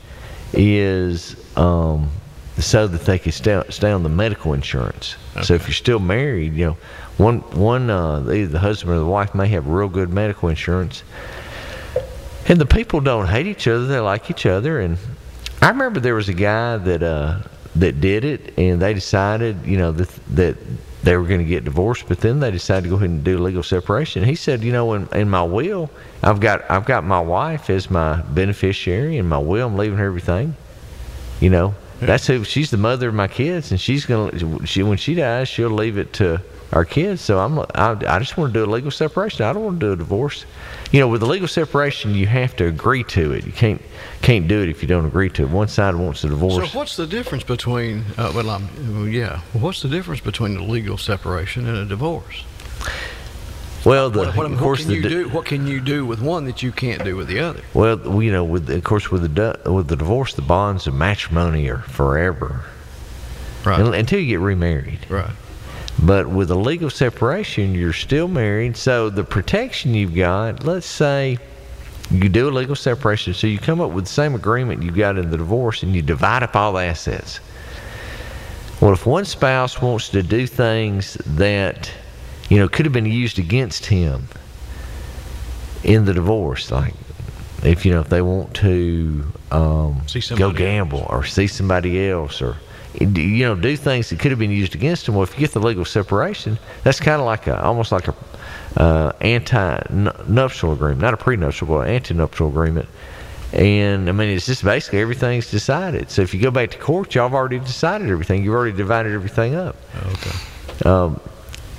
is 0.52 1.36
um, 1.56 2.10
so 2.58 2.86
that 2.86 3.02
they 3.02 3.18
can 3.18 3.32
stay, 3.32 3.62
stay 3.68 3.90
on 3.90 4.02
the 4.02 4.08
medical 4.08 4.54
insurance. 4.54 5.16
So 5.42 5.54
if 5.54 5.66
you're 5.66 5.74
still 5.74 5.98
married, 5.98 6.54
you 6.54 6.66
know, 6.66 6.76
one 7.18 7.40
one 7.52 7.90
uh, 7.90 8.20
either 8.20 8.46
the 8.46 8.58
husband 8.58 8.94
or 8.94 8.98
the 8.98 9.06
wife 9.06 9.34
may 9.34 9.48
have 9.48 9.66
real 9.66 9.88
good 9.88 10.10
medical 10.12 10.48
insurance, 10.48 11.02
and 12.48 12.58
the 12.58 12.66
people 12.66 13.00
don't 13.00 13.26
hate 13.26 13.46
each 13.46 13.68
other; 13.68 13.86
they 13.86 13.98
like 14.00 14.30
each 14.30 14.46
other. 14.46 14.80
And 14.80 14.96
I 15.60 15.68
remember 15.68 16.00
there 16.00 16.14
was 16.14 16.28
a 16.30 16.34
guy 16.34 16.78
that 16.78 17.02
uh, 17.02 17.40
that 17.76 18.00
did 18.00 18.24
it, 18.24 18.54
and 18.58 18.80
they 18.80 18.94
decided, 18.94 19.64
you 19.64 19.76
know, 19.76 19.92
that 19.92 20.08
that 20.34 20.56
they 21.02 21.16
were 21.16 21.24
going 21.24 21.40
to 21.40 21.46
get 21.46 21.64
divorced, 21.64 22.06
but 22.08 22.18
then 22.18 22.40
they 22.40 22.50
decided 22.50 22.84
to 22.84 22.90
go 22.90 22.96
ahead 22.96 23.10
and 23.10 23.22
do 23.22 23.38
legal 23.38 23.62
separation. 23.62 24.24
He 24.24 24.34
said, 24.34 24.64
you 24.64 24.72
know, 24.72 24.94
in, 24.94 25.08
in 25.12 25.30
my 25.30 25.42
will, 25.42 25.88
I've 26.22 26.40
got 26.40 26.68
I've 26.70 26.84
got 26.84 27.04
my 27.04 27.20
wife 27.20 27.70
as 27.70 27.90
my 27.90 28.22
beneficiary, 28.22 29.18
in 29.18 29.28
my 29.28 29.38
will, 29.38 29.68
I'm 29.68 29.76
leaving 29.76 29.98
her 29.98 30.06
everything. 30.06 30.56
You 31.40 31.50
know, 31.50 31.74
that's 32.00 32.26
who 32.26 32.44
she's 32.44 32.70
the 32.70 32.76
mother 32.76 33.08
of 33.08 33.14
my 33.14 33.28
kids, 33.28 33.70
and 33.70 33.80
she's 33.80 34.04
gonna 34.04 34.66
she 34.66 34.82
when 34.82 34.98
she 34.98 35.14
dies, 35.14 35.48
she'll 35.48 35.70
leave 35.70 35.98
it 35.98 36.12
to 36.14 36.40
our 36.72 36.84
kids. 36.84 37.20
So 37.20 37.38
I'm 37.38 37.58
I, 37.74 37.96
I 38.06 38.18
just 38.18 38.36
want 38.36 38.52
to 38.52 38.58
do 38.58 38.64
a 38.64 38.70
legal 38.70 38.90
separation. 38.90 39.44
I 39.44 39.52
don't 39.52 39.64
want 39.64 39.80
to 39.80 39.86
do 39.86 39.92
a 39.92 39.96
divorce. 39.96 40.44
You 40.92 41.00
know, 41.00 41.08
with 41.08 41.22
a 41.22 41.26
legal 41.26 41.48
separation, 41.48 42.14
you 42.14 42.26
have 42.26 42.56
to 42.56 42.66
agree 42.66 43.04
to 43.04 43.32
it. 43.32 43.44
You 43.44 43.52
can't 43.52 43.82
can't 44.22 44.48
do 44.48 44.62
it 44.62 44.68
if 44.68 44.82
you 44.82 44.88
don't 44.88 45.06
agree 45.06 45.30
to 45.30 45.42
it. 45.42 45.50
One 45.50 45.68
side 45.68 45.94
wants 45.94 46.24
a 46.24 46.28
divorce. 46.28 46.70
So 46.70 46.78
what's 46.78 46.96
the 46.96 47.06
difference 47.06 47.44
between? 47.44 48.04
Uh, 48.16 48.32
well, 48.34 48.50
I'm, 48.50 49.10
yeah. 49.10 49.40
What's 49.52 49.82
the 49.82 49.88
difference 49.88 50.20
between 50.20 50.56
a 50.56 50.62
legal 50.62 50.98
separation 50.98 51.66
and 51.66 51.76
a 51.76 51.84
divorce? 51.84 52.44
well, 53.84 54.10
the, 54.10 54.18
What, 54.18 54.36
what, 54.36 54.46
of 54.46 54.52
what 54.52 54.60
course 54.60 54.80
can 54.80 54.88
the 54.88 54.94
you 54.96 55.02
do? 55.02 55.28
What 55.28 55.44
can 55.44 55.66
you 55.66 55.80
do 55.80 56.04
with 56.04 56.20
one 56.20 56.44
that 56.46 56.62
you 56.62 56.72
can't 56.72 57.04
do 57.04 57.16
with 57.16 57.28
the 57.28 57.40
other? 57.40 57.62
Well, 57.74 58.22
you 58.22 58.32
know, 58.32 58.44
with 58.44 58.70
of 58.70 58.84
course 58.84 59.10
with 59.10 59.34
the 59.34 59.60
with 59.70 59.88
the 59.88 59.96
divorce, 59.96 60.34
the 60.34 60.42
bonds 60.42 60.86
of 60.86 60.94
matrimony 60.94 61.68
are 61.68 61.78
forever 61.78 62.64
Right. 63.66 63.80
Until 63.94 64.20
you 64.20 64.28
get 64.28 64.40
remarried. 64.40 65.00
Right. 65.10 65.30
But 66.02 66.28
with 66.28 66.50
a 66.50 66.54
legal 66.54 66.90
separation, 66.90 67.74
you're 67.74 67.92
still 67.92 68.28
married. 68.28 68.76
So 68.76 69.08
the 69.08 69.24
protection 69.24 69.94
you've 69.94 70.14
got, 70.14 70.64
let's 70.64 70.86
say 70.86 71.38
you 72.10 72.28
do 72.28 72.48
a 72.48 72.50
legal 72.50 72.76
separation, 72.76 73.34
so 73.34 73.46
you 73.46 73.58
come 73.58 73.80
up 73.80 73.90
with 73.90 74.04
the 74.04 74.10
same 74.10 74.34
agreement 74.34 74.82
you 74.82 74.90
got 74.90 75.16
in 75.16 75.30
the 75.30 75.38
divorce 75.38 75.82
and 75.82 75.94
you 75.94 76.02
divide 76.02 76.42
up 76.42 76.54
all 76.54 76.74
the 76.74 76.82
assets. 76.82 77.40
Well, 78.80 78.92
if 78.92 79.06
one 79.06 79.24
spouse 79.24 79.80
wants 79.80 80.10
to 80.10 80.22
do 80.22 80.46
things 80.46 81.14
that, 81.24 81.90
you 82.50 82.58
know, 82.58 82.68
could 82.68 82.84
have 82.84 82.92
been 82.92 83.06
used 83.06 83.38
against 83.38 83.86
him 83.86 84.28
in 85.82 86.04
the 86.04 86.12
divorce, 86.12 86.70
like 86.70 86.92
if, 87.62 87.86
you 87.86 87.92
know, 87.92 88.00
if 88.00 88.10
they 88.10 88.20
want 88.20 88.52
to 88.56 89.32
um, 89.50 90.02
See 90.06 90.20
go 90.36 90.52
gamble 90.52 91.06
or 91.08 91.24
see 91.24 91.46
somebody 91.46 92.06
else 92.06 92.42
or 92.42 92.56
you 93.00 93.44
know, 93.46 93.54
do 93.54 93.76
things 93.76 94.10
that 94.10 94.18
could 94.18 94.30
have 94.30 94.38
been 94.38 94.50
used 94.50 94.74
against 94.74 95.06
them. 95.06 95.14
Well, 95.14 95.24
if 95.24 95.34
you 95.34 95.40
get 95.40 95.52
the 95.52 95.60
legal 95.60 95.84
separation, 95.84 96.58
that's 96.82 97.00
kind 97.00 97.20
of 97.20 97.26
like 97.26 97.46
a, 97.46 97.62
almost 97.62 97.92
like 97.92 98.08
a 98.08 98.14
uh, 98.76 99.12
anti-nuptial 99.20 100.72
agreement, 100.72 101.00
not 101.00 101.14
a 101.14 101.16
prenuptial, 101.16 101.66
but 101.66 101.80
an 101.80 101.94
anti-nuptial 101.94 102.48
agreement. 102.48 102.88
And 103.52 104.08
I 104.08 104.12
mean, 104.12 104.28
it's 104.28 104.46
just 104.46 104.64
basically 104.64 105.00
everything's 105.00 105.50
decided. 105.50 106.10
So 106.10 106.22
if 106.22 106.34
you 106.34 106.40
go 106.40 106.50
back 106.50 106.70
to 106.72 106.78
court, 106.78 107.14
y'all 107.14 107.28
have 107.28 107.34
already 107.34 107.58
decided 107.58 108.10
everything. 108.10 108.44
You've 108.44 108.54
already 108.54 108.76
divided 108.76 109.12
everything 109.12 109.54
up. 109.54 109.76
Okay. 110.06 110.88
Um, 110.88 111.20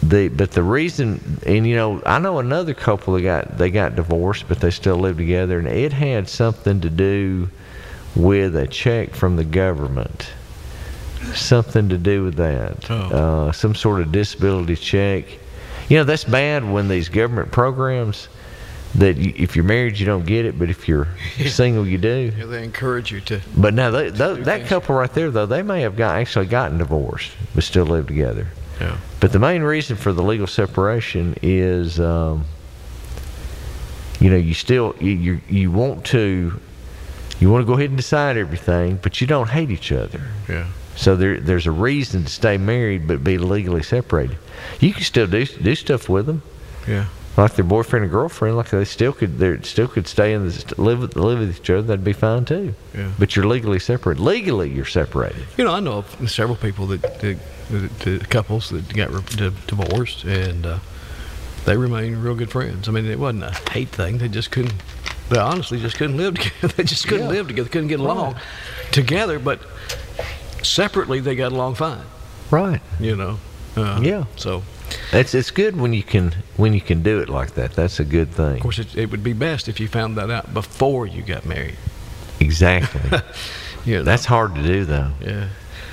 the 0.03 0.29
but 0.29 0.51
the 0.51 0.63
reason, 0.63 1.39
and 1.45 1.67
you 1.67 1.75
know, 1.75 2.01
I 2.05 2.19
know 2.19 2.39
another 2.39 2.73
couple 2.73 3.15
that 3.15 3.21
got 3.21 3.57
they 3.57 3.69
got 3.69 3.95
divorced, 3.95 4.47
but 4.47 4.59
they 4.59 4.71
still 4.71 4.97
live 4.97 5.17
together, 5.17 5.59
and 5.59 5.67
it 5.67 5.91
had 5.91 6.29
something 6.29 6.81
to 6.81 6.89
do 6.89 7.49
with 8.15 8.55
a 8.55 8.67
check 8.67 9.13
from 9.13 9.35
the 9.35 9.43
government. 9.43 10.29
Something 11.35 11.89
to 11.89 11.97
do 11.97 12.23
with 12.23 12.35
that. 12.35 12.89
Oh. 12.89 12.95
Uh, 12.95 13.51
some 13.51 13.75
sort 13.75 14.01
of 14.01 14.11
disability 14.11 14.75
check. 14.75 15.25
You 15.89 15.97
know, 15.97 16.03
that's 16.03 16.23
bad 16.23 16.69
when 16.69 16.87
these 16.87 17.09
government 17.09 17.51
programs 17.51 18.27
that 18.95 19.17
you, 19.17 19.33
if 19.35 19.55
you're 19.55 19.65
married 19.65 19.99
you 19.99 20.05
don't 20.05 20.25
get 20.25 20.45
it, 20.45 20.57
but 20.57 20.69
if 20.69 20.87
you're 20.87 21.07
single 21.47 21.87
you 21.87 21.97
do. 21.97 22.31
Yeah, 22.37 22.45
they 22.45 22.63
encourage 22.63 23.11
you 23.11 23.21
to. 23.21 23.41
But 23.55 23.73
now 23.73 23.91
they, 23.91 24.09
do 24.11 24.43
that 24.43 24.65
couple 24.67 24.95
right 24.95 25.13
there 25.13 25.31
though 25.31 25.45
they 25.45 25.61
may 25.61 25.81
have 25.81 25.95
got 25.95 26.17
actually 26.17 26.47
gotten 26.47 26.77
divorced 26.77 27.31
but 27.53 27.63
still 27.63 27.85
live 27.85 28.07
together. 28.07 28.47
Yeah. 28.79 28.97
But 29.19 29.31
the 29.31 29.39
main 29.39 29.63
reason 29.63 29.95
for 29.95 30.13
the 30.13 30.21
legal 30.21 30.47
separation 30.47 31.35
is, 31.41 31.99
um, 31.99 32.45
you 34.19 34.29
know, 34.29 34.35
you 34.35 34.53
still 34.53 34.95
you, 34.99 35.11
you 35.11 35.41
you 35.49 35.71
want 35.71 36.05
to 36.07 36.59
you 37.39 37.51
want 37.51 37.61
to 37.61 37.65
go 37.65 37.73
ahead 37.73 37.89
and 37.89 37.97
decide 37.97 38.37
everything, 38.37 38.99
but 39.01 39.21
you 39.21 39.27
don't 39.27 39.49
hate 39.49 39.69
each 39.69 39.91
other. 39.91 40.21
Yeah. 40.49 40.67
So 40.97 41.15
there 41.15 41.39
there's 41.39 41.67
a 41.67 41.71
reason 41.71 42.23
to 42.25 42.29
stay 42.29 42.57
married 42.57 43.07
but 43.07 43.23
be 43.23 43.37
legally 43.37 43.83
separated. 43.83 44.37
You 44.79 44.93
can 44.93 45.03
still 45.03 45.27
do 45.27 45.45
do 45.45 45.75
stuff 45.75 46.09
with 46.09 46.25
them, 46.25 46.41
Yeah. 46.87 47.05
like 47.37 47.53
their 47.55 47.63
boyfriend 47.63 48.03
and 48.03 48.11
girlfriend. 48.11 48.57
Like 48.57 48.71
they 48.71 48.83
still 48.83 49.13
could 49.13 49.37
they 49.37 49.61
still 49.61 49.87
could 49.87 50.07
stay 50.07 50.33
in 50.33 50.47
the 50.49 50.73
live 50.77 50.99
with, 50.99 51.15
live 51.15 51.39
with 51.39 51.55
each 51.57 51.69
other. 51.69 51.83
That'd 51.83 52.03
be 52.03 52.13
fine 52.13 52.45
too. 52.45 52.73
Yeah. 52.95 53.11
But 53.19 53.35
you're 53.35 53.45
legally 53.45 53.77
separated. 53.79 54.21
Legally, 54.23 54.69
you're 54.71 54.85
separated. 54.85 55.45
You 55.55 55.65
know, 55.65 55.73
I 55.73 55.79
know 55.79 55.99
of 55.99 56.29
several 56.31 56.57
people 56.57 56.87
that, 56.87 57.01
that, 57.21 57.37
that, 57.99 58.29
couples 58.31 58.69
that 58.71 58.91
got 58.93 59.11
re- 59.11 59.51
divorced, 59.67 60.23
and 60.23 60.65
uh, 60.65 60.79
they 61.65 61.77
remain 61.77 62.19
real 62.21 62.33
good 62.35 62.49
friends. 62.51 62.89
I 62.89 62.91
mean, 62.91 63.05
it 63.05 63.19
wasn't 63.19 63.43
a 63.43 63.51
hate 63.71 63.89
thing; 63.89 64.17
they 64.17 64.29
just 64.29 64.49
couldn't. 64.49 64.73
They 65.29 65.37
honestly 65.37 65.79
just 65.79 65.97
couldn't 65.97 66.17
live 66.17 66.33
together. 66.39 66.73
they 66.75 66.83
just 66.83 67.07
couldn't 67.07 67.27
Yeah. 67.27 67.33
live 67.33 67.47
together. 67.49 67.69
Couldn't 67.69 67.89
get 67.89 67.99
along 67.99 68.35
together, 68.91 69.37
but 69.37 69.59
separately 70.63 71.19
they 71.19 71.35
got 71.35 71.51
along 71.51 71.75
fine. 71.75 72.03
Right. 72.51 72.81
You 72.99 73.15
know. 73.15 73.39
Uh, 73.75 73.99
Yeah. 74.01 74.25
So, 74.37 74.63
It's 75.11 75.33
it's 75.35 75.51
good 75.51 75.75
when 75.79 75.93
you 75.93 76.03
can 76.03 76.33
when 76.55 76.73
you 76.73 76.81
can 76.81 77.03
do 77.03 77.19
it 77.19 77.29
like 77.29 77.51
that. 77.55 77.73
That's 77.73 77.99
a 77.99 78.05
good 78.05 78.31
thing. 78.31 78.55
of 78.55 78.61
course, 78.61 78.79
it, 78.79 78.95
it 78.95 79.11
would 79.11 79.23
be 79.23 79.33
best 79.33 79.67
if 79.67 79.79
you 79.79 79.87
found 79.87 80.17
that 80.17 80.29
out 80.31 80.53
before 80.53 81.05
you 81.05 81.21
got 81.21 81.45
married. 81.45 81.77
Exactly. 82.39 83.01
You 83.85 83.99
know. 83.99 84.03
That's 84.03 84.25
hard 84.25 84.53
to 84.55 84.61
do 84.61 84.83
though. 84.83 85.11
Yeah. 85.21 85.47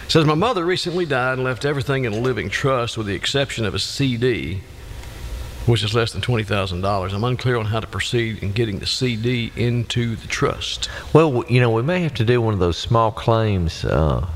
Says 0.09 0.25
my 0.25 0.35
mother 0.35 0.64
recently 0.66 1.06
died 1.06 1.35
and 1.35 1.44
left 1.44 1.64
everything 1.64 2.04
in 2.06 2.12
a 2.12 2.18
living 2.18 2.50
trust 2.50 2.99
with 2.99 3.06
the 3.06 3.14
exception 3.14 3.64
of 3.64 3.73
a 3.73 3.78
CD, 3.78 4.62
which 5.66 5.85
is 5.85 5.94
less 5.94 6.11
than 6.12 6.21
twenty 6.21 6.42
thousand 6.42 6.80
dollars. 6.80 7.12
I'm 7.12 7.23
unclear 7.23 7.56
on 7.56 7.66
how 7.66 7.78
to 7.78 7.87
proceed 7.87 8.42
in 8.42 8.50
getting 8.50 8.80
the 8.80 8.87
CD 8.87 9.52
into 9.54 10.16
the 10.16 10.26
trust. 10.26 10.88
Well, 11.12 11.44
you 11.49 11.61
know, 11.61 11.71
we 11.71 11.83
may 11.83 12.00
have 12.02 12.14
to 12.14 12.25
do 12.25 12.40
one 12.40 12.52
of 12.52 12.59
those 12.59 12.76
small 12.76 13.12
claims 13.12 13.85
uh, 13.85 14.26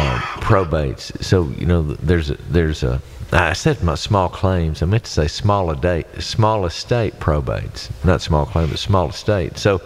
uh, 0.00 0.18
probates. 0.40 1.22
So 1.22 1.48
you 1.58 1.66
know, 1.66 1.82
there's 1.82 2.30
a, 2.30 2.34
there's 2.50 2.82
a. 2.82 3.00
I 3.32 3.52
said 3.52 3.82
my 3.82 3.94
small 3.94 4.28
claims. 4.28 4.82
I 4.82 4.86
meant 4.86 5.04
to 5.04 5.10
say 5.10 5.28
small 5.28 5.70
estate, 5.70 6.06
small 6.18 6.66
estate 6.66 7.20
probates, 7.20 7.90
not 8.04 8.20
small 8.22 8.46
claim, 8.46 8.68
but 8.68 8.78
small 8.78 9.08
estate. 9.08 9.56
So 9.58 9.80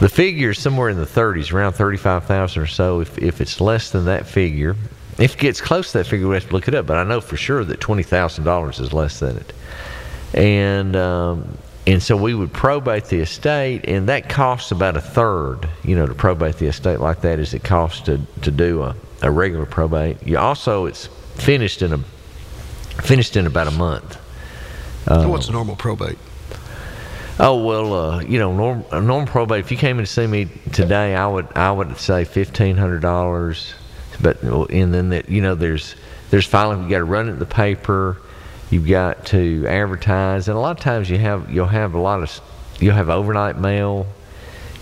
the 0.00 0.08
figure 0.08 0.50
is 0.50 0.58
somewhere 0.58 0.88
in 0.88 0.96
the 0.96 1.04
30s, 1.04 1.52
around 1.52 1.74
35,000 1.74 2.62
or 2.62 2.66
so. 2.66 3.00
If 3.00 3.18
if 3.18 3.40
it's 3.40 3.60
less 3.60 3.90
than 3.90 4.06
that 4.06 4.26
figure, 4.26 4.76
if 5.18 5.34
it 5.34 5.38
gets 5.38 5.60
close 5.60 5.92
to 5.92 5.98
that 5.98 6.06
figure, 6.06 6.26
we 6.28 6.34
have 6.34 6.48
to 6.48 6.52
look 6.52 6.68
it 6.68 6.74
up. 6.74 6.86
But 6.86 6.96
I 6.96 7.04
know 7.04 7.20
for 7.20 7.36
sure 7.36 7.64
that 7.64 7.80
twenty 7.80 8.02
thousand 8.02 8.44
dollars 8.44 8.80
is 8.80 8.92
less 8.92 9.20
than 9.20 9.36
it 9.36 9.52
and 10.34 10.96
um, 10.96 11.58
and 11.86 12.02
so 12.02 12.16
we 12.16 12.34
would 12.34 12.52
probate 12.52 13.06
the 13.06 13.20
estate, 13.20 13.84
and 13.88 14.08
that 14.08 14.28
costs 14.28 14.70
about 14.70 14.96
a 14.96 15.00
third. 15.00 15.68
You 15.82 15.96
know, 15.96 16.06
to 16.06 16.14
probate 16.14 16.56
the 16.56 16.66
estate 16.66 17.00
like 17.00 17.22
that 17.22 17.38
as 17.38 17.54
it 17.54 17.64
costs 17.64 18.02
to 18.02 18.20
to 18.42 18.50
do 18.50 18.82
a, 18.82 18.94
a 19.22 19.30
regular 19.30 19.66
probate. 19.66 20.24
You 20.26 20.38
also 20.38 20.86
it's 20.86 21.06
finished 21.34 21.82
in 21.82 21.92
a 21.92 21.98
finished 23.02 23.36
in 23.36 23.46
about 23.46 23.66
a 23.66 23.72
month. 23.72 24.18
Uh, 25.08 25.26
What's 25.26 25.48
normal 25.48 25.74
probate? 25.74 26.18
Oh 27.40 27.64
well, 27.64 27.94
uh, 27.94 28.20
you 28.20 28.38
know, 28.38 28.54
norm, 28.54 28.84
a 28.92 29.00
normal 29.00 29.26
probate. 29.26 29.60
If 29.60 29.72
you 29.72 29.76
came 29.76 29.98
in 29.98 30.04
to 30.04 30.10
see 30.10 30.26
me 30.26 30.48
today, 30.72 31.16
I 31.16 31.26
would 31.26 31.48
I 31.56 31.72
would 31.72 31.96
say 31.96 32.24
fifteen 32.24 32.76
hundred 32.76 33.00
dollars. 33.02 33.74
But 34.20 34.42
and 34.42 34.94
then 34.94 35.08
that 35.08 35.28
you 35.28 35.40
know, 35.42 35.56
there's 35.56 35.96
there's 36.30 36.46
filing. 36.46 36.84
You 36.84 36.90
got 36.90 36.98
to 36.98 37.04
run 37.04 37.28
it 37.28 37.32
in 37.32 37.38
the 37.40 37.46
paper. 37.46 38.18
You've 38.72 38.88
got 38.88 39.26
to 39.26 39.66
advertise, 39.68 40.48
and 40.48 40.56
a 40.56 40.60
lot 40.60 40.70
of 40.70 40.82
times 40.82 41.10
you 41.10 41.18
have 41.18 41.50
you'll 41.50 41.66
have 41.66 41.92
a 41.92 42.00
lot 42.00 42.22
of 42.22 42.40
you'll 42.80 42.94
have 42.94 43.10
overnight 43.10 43.58
mail. 43.58 44.06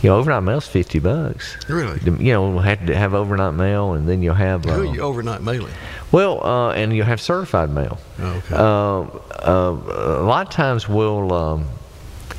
You 0.00 0.11
know, 0.11 0.16
overnight 0.16 0.44
mail's 0.44 0.66
fifty 0.68 1.00
bucks. 1.00 1.59
Really? 1.68 1.99
You 2.04 2.32
know, 2.32 2.49
we'll 2.50 2.61
have 2.61 2.87
to 2.87 2.97
have 2.97 3.14
overnight 3.14 3.54
mail, 3.54 3.94
and 3.94 4.09
then 4.09 4.23
you'll 4.23 4.35
have 4.37 4.64
Who 4.64 4.70
uh, 4.70 4.78
are 4.78 4.85
you 4.85 5.00
overnight 5.00 5.42
mailing? 5.42 5.73
well, 6.12 6.42
uh, 6.47 6.70
and 6.73 6.94
you'll 6.94 7.04
have 7.04 7.20
certified 7.20 7.68
mail. 7.70 7.99
Oh, 8.20 8.26
okay. 8.47 8.54
Uh, 8.54 9.00
uh, 9.44 10.20
a 10.20 10.25
lot 10.25 10.47
of 10.47 10.52
times 10.52 10.88
we'll, 10.88 11.32
um, 11.35 11.66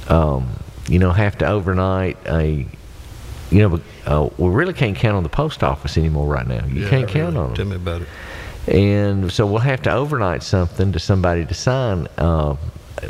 um, 0.08 0.50
you 0.88 1.00
know, 1.00 1.12
have 1.12 1.38
to 1.40 1.46
overnight 1.48 2.18
a, 2.28 2.66
you 3.52 3.60
know, 3.70 3.80
uh, 4.06 4.30
we 4.38 4.50
really 4.50 4.74
can't 4.74 4.96
count 4.96 5.18
on 5.18 5.24
the 5.24 5.30
post 5.30 5.64
office 5.64 5.98
anymore 5.98 6.28
right 6.28 6.48
now. 6.48 6.66
You 6.66 6.84
Yeah, 6.84 6.90
can't 6.90 7.08
count 7.10 7.36
really. 7.36 7.48
on 7.50 7.54
Tell 7.56 7.66
me 7.66 7.76
about 7.76 8.02
it. 8.04 8.08
And 8.68 9.32
so 9.32 9.46
we'll 9.46 9.60
have 9.60 9.82
to 9.84 9.92
overnight 9.92 10.44
something 10.44 10.92
to 10.92 11.00
somebody 11.00 11.46
to 11.46 11.54
sign 11.54 12.08
uh, 12.18 12.56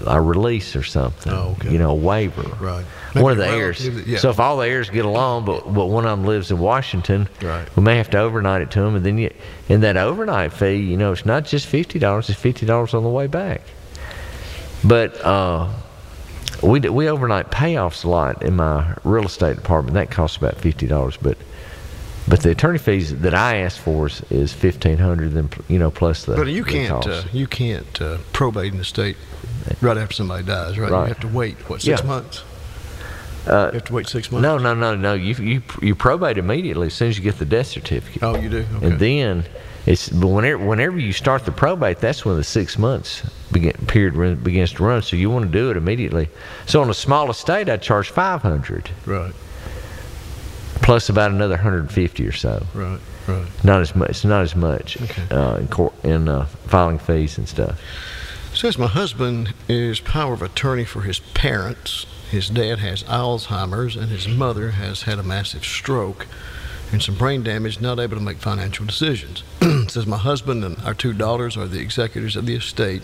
a 0.08 0.22
release 0.22 0.76
or 0.76 0.84
something. 0.84 1.32
Oh, 1.34 1.56
okay. 1.60 1.72
You 1.72 1.78
know, 1.78 1.92
a 1.92 1.96
waiver. 1.96 2.44
Right. 2.64 2.86
One 3.14 3.34
of 3.34 3.38
the 3.38 3.46
Maybe 3.46 3.58
heirs. 3.58 3.88
yeah. 4.08 4.18
So 4.20 4.30
if 4.30 4.40
all 4.40 4.56
the 4.58 4.68
heirs 4.70 4.90
get 4.90 5.04
along, 5.04 5.44
but 5.44 5.74
but 5.74 5.88
one 5.88 6.06
of 6.06 6.18
them 6.18 6.26
lives 6.26 6.50
in 6.52 6.60
Washington, 6.60 7.28
Right. 7.42 7.68
we 7.76 7.84
may 7.84 7.98
have 7.98 8.10
to 8.12 8.20
overnight 8.20 8.62
it 8.62 8.72
to 8.72 8.80
them, 8.82 8.96
and 8.96 9.06
then 9.06 9.18
you, 9.18 9.30
and 9.68 9.84
that 9.84 9.98
overnight 9.98 10.54
fee, 10.54 10.76
you 10.78 10.96
know, 10.96 11.12
it's 11.12 11.26
not 11.26 11.44
just 11.44 11.66
fifty 11.68 12.00
dollars; 12.00 12.30
it's 12.30 12.40
fifty 12.40 12.66
dollars 12.66 12.94
on 12.94 13.04
the 13.04 13.10
way 13.10 13.28
back. 13.28 13.62
But 14.86 15.20
uh, 15.26 15.68
we 16.64 16.80
we 16.80 17.10
overnight 17.10 17.52
payoffs 17.52 18.06
a 18.06 18.10
lot 18.10 18.42
in 18.44 18.56
my 18.56 18.96
real 19.04 19.26
estate 19.26 19.58
department. 19.58 19.96
That 19.96 20.10
costs 20.10 20.38
about 20.38 20.56
fifty 20.56 20.88
dollars, 20.88 21.18
but 21.18 21.38
but 22.32 22.42
the 22.42 22.50
attorney 22.52 22.80
fees 22.80 23.16
that 23.20 23.36
I 23.36 23.58
ask 23.58 23.78
for 23.80 24.08
is, 24.08 24.22
is 24.32 24.54
fifteen 24.54 24.98
hundred, 24.98 25.34
then 25.34 25.50
you 25.68 25.78
know 25.78 25.92
plus 25.92 26.26
the. 26.26 26.36
But 26.36 26.48
you 26.48 26.64
the 26.64 26.72
can't 26.72 27.08
uh, 27.08 27.22
you 27.32 27.46
can't 27.46 28.02
uh, 28.02 28.18
probate 28.34 28.74
an 28.74 28.80
estate 28.80 29.18
right 29.82 29.98
after 29.98 30.16
somebody 30.16 30.44
dies, 30.44 30.80
right? 30.80 30.90
Right. 30.90 31.02
You 31.04 31.08
have 31.14 31.20
to 31.20 31.28
wait 31.28 31.58
what 31.70 31.82
six 31.82 32.02
Yeah. 32.02 32.08
months? 32.08 32.44
Uh, 33.48 33.68
You 33.68 33.80
have 33.80 33.86
to 33.86 33.94
wait 33.94 34.08
six 34.08 34.32
months. 34.32 34.44
no, 34.44 34.58
no, 34.58 34.74
no, 34.74 34.96
no. 34.96 35.14
You 35.14 35.36
you 35.36 35.62
you 35.82 35.94
probate 35.96 36.38
immediately 36.38 36.88
as 36.88 36.94
soon 36.94 37.10
as 37.10 37.18
you 37.18 37.24
get 37.24 37.38
the 37.38 37.46
death 37.46 37.68
certificate. 37.68 38.24
Oh, 38.24 38.36
you 38.36 38.50
do. 38.50 38.66
Okay. 38.76 38.86
And 38.88 39.00
then 39.00 39.46
it's 39.86 40.10
but 40.10 40.28
whenever 40.28 40.64
whenever 40.64 41.00
you 41.00 41.12
start 41.12 41.46
the 41.46 41.52
probate, 41.52 41.98
that's 42.00 42.24
when 42.24 42.38
the 42.38 42.44
six 42.44 42.78
months 42.78 43.24
begin, 43.52 43.74
period 43.88 44.44
begins 44.44 44.72
to 44.74 44.84
run. 44.84 45.02
So 45.02 45.16
you 45.16 45.30
want 45.32 45.46
to 45.46 45.52
do 45.52 45.72
it 45.72 45.76
immediately. 45.78 46.30
So 46.68 46.82
on 46.82 46.90
a 46.90 46.94
small 46.94 47.30
estate, 47.32 47.68
I 47.68 47.78
charge 47.78 48.10
five 48.12 48.42
hundred 48.44 48.90
right, 49.08 49.34
plus 50.82 51.10
about 51.10 51.32
another 51.32 51.58
hundred 51.58 51.80
and 51.82 51.92
fifty 51.92 52.26
or 52.28 52.32
so. 52.32 52.66
right, 52.74 53.00
right. 53.28 53.46
Not 53.64 53.82
as 53.82 53.96
much. 53.96 54.10
It's 54.10 54.26
not 54.26 54.42
as 54.44 54.56
much 54.56 55.02
Okay. 55.02 55.24
uh, 55.32 55.56
in 55.56 55.68
court 55.68 55.94
in 56.04 56.28
uh, 56.28 56.46
filing 56.68 57.00
fees 57.00 57.38
and 57.38 57.48
stuff. 57.48 57.80
Says 58.54 58.78
my 58.78 58.88
husband 58.88 59.54
is 59.70 60.00
power 60.00 60.34
of 60.34 60.42
attorney 60.42 60.84
for 60.86 61.02
his 61.02 61.20
parents. 61.20 62.06
His 62.30 62.50
dad 62.50 62.80
has 62.80 63.04
Alzheimer's, 63.04 63.96
and 63.96 64.10
his 64.10 64.28
mother 64.28 64.72
has 64.72 65.04
had 65.04 65.20
a 65.20 65.24
massive 65.24 65.64
stroke 65.66 66.28
and 66.92 67.02
some 67.02 67.16
brain 67.16 67.42
damage, 67.44 67.80
not 67.80 68.00
able 68.00 68.18
to 68.18 68.22
make 68.24 68.38
financial 68.38 68.86
decisions. 68.86 69.44
Says 69.88 70.06
my 70.06 70.18
husband 70.18 70.64
and 70.66 70.78
our 70.82 70.94
two 70.94 71.14
daughters 71.14 71.56
are 71.56 71.68
the 71.68 71.80
executors 71.80 72.36
of 72.36 72.46
the 72.46 72.56
estate 72.56 73.02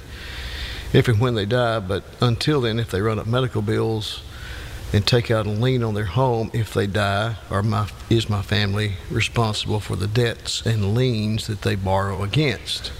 if 0.94 1.08
and 1.08 1.20
when 1.20 1.36
they 1.36 1.46
die, 1.46 1.80
but 1.80 2.04
until 2.22 2.62
then, 2.62 2.80
if 2.80 2.90
they 2.92 3.02
run 3.02 3.20
up 3.20 3.28
medical 3.28 3.62
bills 3.62 4.22
and 4.94 5.06
take 5.06 5.30
out 5.30 5.46
a 5.46 5.50
lien 5.50 5.84
on 5.84 5.94
their 5.94 6.06
home 6.06 6.50
if 6.54 6.74
they 6.74 6.88
die, 6.88 7.36
or 7.50 7.62
my, 7.62 7.90
is 8.10 8.30
my 8.30 8.42
family 8.42 8.94
responsible 9.12 9.80
for 9.80 9.96
the 9.96 10.08
debts 10.08 10.66
and 10.66 10.96
liens 10.96 11.48
that 11.48 11.62
they 11.62 11.76
borrow 11.76 12.24
against? 12.24 12.92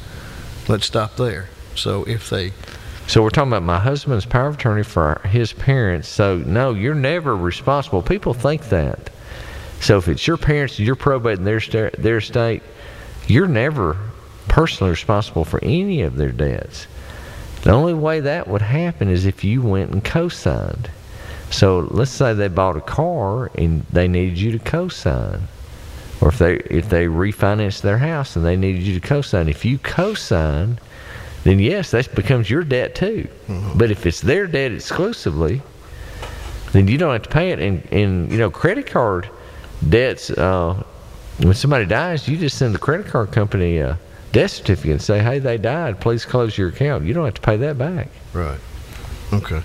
Let's 0.68 0.86
stop 0.86 1.16
there. 1.16 1.48
So 1.76 2.04
if 2.04 2.30
they 2.30 2.52
So 3.08 3.24
we're 3.24 3.30
talking 3.30 3.52
about 3.54 3.64
my 3.64 3.80
husband's 3.80 4.26
power 4.26 4.48
of 4.48 4.56
attorney 4.56 4.84
for 4.84 5.22
his 5.26 5.54
parents. 5.54 6.10
So 6.10 6.38
no, 6.38 6.74
you're 6.74 6.94
never 6.96 7.36
responsible. 7.36 8.02
People 8.02 8.34
think 8.34 8.70
that. 8.70 9.10
So 9.80 9.98
if 9.98 10.08
it's 10.08 10.28
your 10.28 10.38
parents 10.38 10.80
you're 10.80 10.96
probating 10.96 11.46
their 11.46 11.60
sta- 11.62 11.92
their 11.98 12.18
estate, 12.18 12.64
you're 13.28 13.48
never 13.48 13.96
personally 14.48 14.92
responsible 14.92 15.46
for 15.46 15.64
any 15.64 16.02
of 16.02 16.18
their 16.18 16.32
debts. 16.32 16.88
The 17.62 17.72
only 17.72 17.94
way 17.94 18.20
that 18.22 18.48
would 18.48 18.62
happen 18.62 19.08
is 19.08 19.26
if 19.26 19.44
you 19.44 19.62
went 19.62 19.92
and 19.92 20.04
co-signed. 20.04 20.90
So 21.50 21.88
let's 21.92 22.12
say 22.12 22.34
they 22.34 22.50
bought 22.50 22.76
a 22.76 22.82
car 22.82 23.50
and 23.56 23.86
they 23.92 24.08
needed 24.08 24.38
you 24.38 24.52
to 24.52 24.60
co-sign, 24.60 25.48
or 26.22 26.30
if 26.30 26.40
they 26.40 26.56
if 26.56 26.90
they 26.90 27.06
refinanced 27.06 27.82
their 27.82 27.98
house 27.98 28.36
and 28.36 28.46
they 28.46 28.56
needed 28.56 28.84
you 28.84 29.00
to 29.00 29.08
co-sign. 29.08 29.48
If 29.48 29.64
you 29.64 29.78
co-sign, 29.78 30.80
then 31.44 31.60
yes, 31.60 31.92
that 31.92 32.14
becomes 32.16 32.50
your 32.50 32.64
debt 32.64 32.96
too. 32.96 33.28
But 33.76 33.92
if 33.92 34.06
it's 34.06 34.22
their 34.22 34.48
debt 34.48 34.74
exclusively, 34.74 35.62
then 36.74 36.88
you 36.88 36.98
don't 36.98 37.14
have 37.14 37.24
to 37.24 37.30
pay 37.30 37.52
it. 37.52 37.60
And 37.60 37.88
and 37.92 38.32
you 38.32 38.38
know 38.38 38.52
credit 38.52 38.88
card 38.88 39.30
debts. 39.88 40.30
Uh, 40.30 40.84
when 41.40 41.54
somebody 41.54 41.86
dies, 41.86 42.28
you 42.28 42.36
just 42.36 42.58
send 42.58 42.74
the 42.76 42.80
credit 42.80 43.08
card 43.08 43.32
company 43.32 43.78
a 43.78 43.98
death 44.34 44.52
certificate 44.52 44.92
and 44.92 45.02
say, 45.02 45.20
"Hey, 45.20 45.40
they 45.40 45.58
died. 45.58 46.02
Please 46.02 46.26
close 46.26 46.58
your 46.58 46.70
account." 46.70 47.06
You 47.06 47.14
don't 47.14 47.26
have 47.26 47.36
to 47.36 47.42
pay 47.42 47.58
that 47.58 47.78
back. 47.78 48.10
Right. 48.34 48.60
Okay. 49.34 49.56
All 49.56 49.62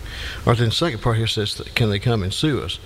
right. 0.46 0.56
Then 0.58 0.68
the 0.68 0.74
second 0.74 1.00
part 1.00 1.16
here 1.16 1.26
says, 1.26 1.54
that, 1.56 1.74
can 1.74 1.90
they 1.90 1.98
come 1.98 2.22
and 2.22 2.32
sue 2.32 2.60
us? 2.62 2.78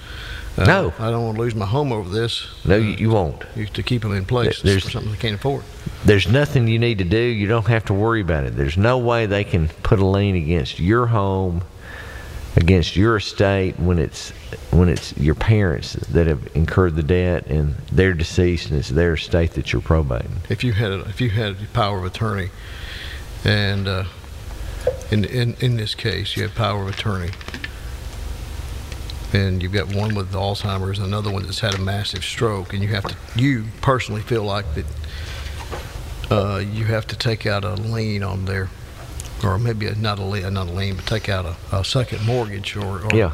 Uh, 0.59 0.65
No. 0.65 0.95
I 0.99 1.11
don't 1.11 1.25
want 1.25 1.37
to 1.37 1.43
lose 1.43 1.55
my 1.55 1.67
home 1.67 1.93
over 1.93 2.09
this. 2.09 2.47
No, 2.65 2.77
you, 2.77 2.91
you 2.91 3.11
won't. 3.11 3.43
You, 3.55 3.67
to 3.67 3.83
keep 3.83 4.03
them 4.03 4.15
in 4.15 4.25
place 4.25 4.61
There's- 4.63 4.85
for 4.85 4.91
something 4.91 5.13
they 5.13 5.19
can't 5.19 5.35
afford. 5.37 5.65
There's 6.05 6.29
nothing 6.29 6.69
you 6.69 6.79
need 6.79 6.99
to 6.99 7.05
do. 7.05 7.19
You 7.19 7.49
don't 7.49 7.67
have 7.67 7.85
to 7.87 7.95
worry 7.95 8.21
about 8.21 8.45
it. 8.45 8.57
There's 8.57 8.77
no 8.77 8.99
way 8.99 9.27
they 9.27 9.43
can 9.45 9.69
put 9.83 9.99
a 9.99 10.07
lien 10.07 10.37
against 10.37 10.79
your 10.79 11.07
home, 11.07 11.63
against 12.55 12.95
your 12.97 13.17
estate 13.17 13.79
when 13.79 13.99
it's 13.99 14.31
when 14.71 14.89
it's 14.89 15.17
your 15.19 15.35
parents 15.35 15.95
that 15.95 16.27
have 16.27 16.49
incurred 16.55 16.95
the 16.97 17.03
debt 17.03 17.47
and 17.49 17.75
they're 17.93 18.15
deceased 18.15 18.71
and 18.71 18.79
it's 18.79 18.89
their 18.91 19.15
estate 19.15 19.53
that 19.53 19.73
you're 19.73 19.83
probating. 19.83 20.31
If 20.49 20.63
you 20.63 20.73
had 20.75 20.93
a, 20.93 21.01
if 21.09 21.21
you 21.21 21.31
had 21.31 21.57
power 21.73 21.99
of 21.99 22.05
attorney, 22.05 22.51
and 23.45 23.89
uh, 23.89 24.05
in 25.11 25.25
in 25.25 25.55
in 25.61 25.77
this 25.77 25.95
case 25.95 26.37
you 26.37 26.43
have 26.43 26.55
power 26.55 26.83
of 26.83 26.89
attorney, 26.89 27.31
and 29.33 29.63
you've 29.63 29.73
got 29.73 29.95
one 29.95 30.15
with 30.15 30.33
Alzheimer's 30.33 30.99
another 30.99 31.31
one 31.31 31.43
that's 31.45 31.61
had 31.61 31.75
a 31.75 31.79
massive 31.81 32.25
stroke, 32.25 32.73
and 32.73 32.83
you 32.83 32.89
have 32.91 33.05
to 33.05 33.17
you 33.35 33.65
personally 33.81 34.23
feel 34.23 34.43
like 34.45 34.65
that 34.75 34.87
uh, 36.31 36.59
you 36.59 36.85
have 36.85 37.07
to 37.09 37.17
take 37.17 37.47
out 37.47 37.65
a 37.65 37.75
lien 37.75 38.23
on 38.23 38.45
their. 38.45 38.69
Or 39.45 39.59
maybe 39.59 39.87
a, 39.87 39.95
not 39.95 40.19
a 40.19 40.23
lien, 40.23 40.55
not 40.55 40.69
a 40.69 40.73
lien, 40.73 40.97
but 40.97 41.05
take 41.05 41.29
out 41.29 41.45
a, 41.45 41.77
a 41.77 41.85
second 41.85 42.25
mortgage, 42.25 42.75
or, 42.75 43.03
or 43.05 43.09
Yeah. 43.15 43.33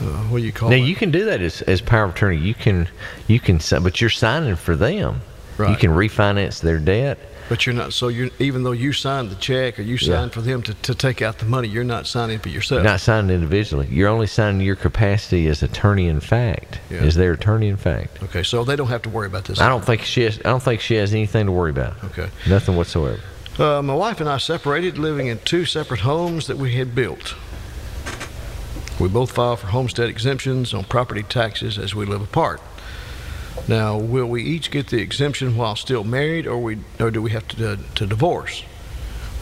uh, 0.00 0.04
what 0.28 0.38
do 0.38 0.44
you 0.44 0.52
call 0.52 0.68
Now 0.70 0.76
it? 0.76 0.78
Now 0.78 0.84
you 0.86 0.94
can 0.94 1.10
do 1.10 1.24
that 1.24 1.40
as, 1.40 1.60
as 1.62 1.80
power 1.80 2.04
of 2.04 2.14
attorney. 2.14 2.38
You 2.38 2.54
can 2.54 2.88
you 3.26 3.40
can 3.40 3.58
but 3.82 4.00
you're 4.00 4.10
signing 4.10 4.54
for 4.54 4.76
them. 4.76 5.22
You 5.58 5.74
can 5.74 5.90
refinance 5.90 6.60
their 6.60 6.78
debt. 6.78 7.18
But 7.48 7.66
you're 7.66 7.74
not. 7.74 7.92
So 7.92 8.08
you, 8.08 8.30
even 8.38 8.62
though 8.62 8.72
you 8.72 8.92
signed 8.94 9.30
the 9.30 9.34
check 9.36 9.78
or 9.78 9.82
you 9.82 9.96
Yeah. 10.00 10.16
signed 10.16 10.32
for 10.32 10.40
them 10.40 10.62
to, 10.62 10.72
to 10.74 10.94
take 10.94 11.20
out 11.20 11.38
the 11.38 11.44
money, 11.44 11.68
you're 11.68 11.84
not 11.84 12.06
signing 12.06 12.38
for 12.38 12.48
yourself. 12.48 12.78
You're 12.82 12.90
not 12.90 13.00
signing 13.00 13.30
individually. 13.30 13.86
You're 13.90 14.08
only 14.08 14.26
signing 14.26 14.62
your 14.62 14.76
capacity 14.76 15.46
as 15.48 15.62
attorney 15.62 16.08
in 16.08 16.20
fact. 16.20 16.80
Yeah. 16.90 17.00
As 17.00 17.16
their 17.16 17.32
attorney 17.32 17.68
in 17.68 17.76
fact. 17.76 18.22
Okay, 18.22 18.42
so 18.42 18.64
they 18.64 18.76
don't 18.76 18.88
have 18.88 19.02
to 19.02 19.10
worry 19.10 19.26
about 19.26 19.44
this. 19.44 19.60
I 19.60 19.68
don't 19.68 19.84
think 19.84 20.02
she 20.02 20.22
has. 20.22 20.38
I 20.38 20.42
don't 20.50 20.62
think 20.62 20.80
she 20.80 20.94
has 20.94 21.12
anything 21.12 21.46
to 21.46 21.52
worry 21.52 21.70
about. 21.70 22.02
Okay. 22.04 22.28
Nothing 22.48 22.76
whatsoever. 22.76 23.20
Uh, 23.58 23.82
my 23.82 23.94
wife 23.94 24.20
and 24.20 24.28
I 24.28 24.38
separated, 24.38 24.98
living 24.98 25.26
in 25.28 25.38
two 25.40 25.64
separate 25.64 26.00
homes 26.00 26.46
that 26.48 26.56
we 26.56 26.72
had 26.74 26.94
built. 26.94 27.34
We 28.98 29.08
both 29.08 29.32
filed 29.32 29.58
for 29.60 29.66
homestead 29.68 30.08
exemptions 30.08 30.72
on 30.72 30.84
property 30.84 31.22
taxes 31.22 31.78
as 31.78 31.94
we 31.94 32.06
live 32.06 32.22
apart. 32.22 32.60
Now, 33.68 33.96
will 33.96 34.26
we 34.26 34.42
each 34.42 34.70
get 34.70 34.88
the 34.88 35.00
exemption 35.00 35.56
while 35.56 35.76
still 35.76 36.04
married, 36.04 36.46
or 36.46 36.58
we, 36.58 36.78
or 37.00 37.10
do 37.10 37.22
we 37.22 37.30
have 37.30 37.46
to 37.48 37.78
to 37.94 38.06
divorce? 38.06 38.62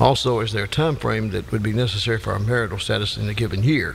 Also, 0.01 0.41
is 0.41 0.53
there 0.53 0.65
a 0.65 0.69
time 0.69 0.97
frame 0.97 1.31
that 1.31 1.51
would 1.53 1.63
be 1.63 1.73
necessary 1.73 2.19
for 2.19 2.33
our 2.33 2.39
marital 2.39 2.79
status 2.79 3.17
in 3.17 3.29
a 3.29 3.35
given 3.35 3.63
year? 3.63 3.95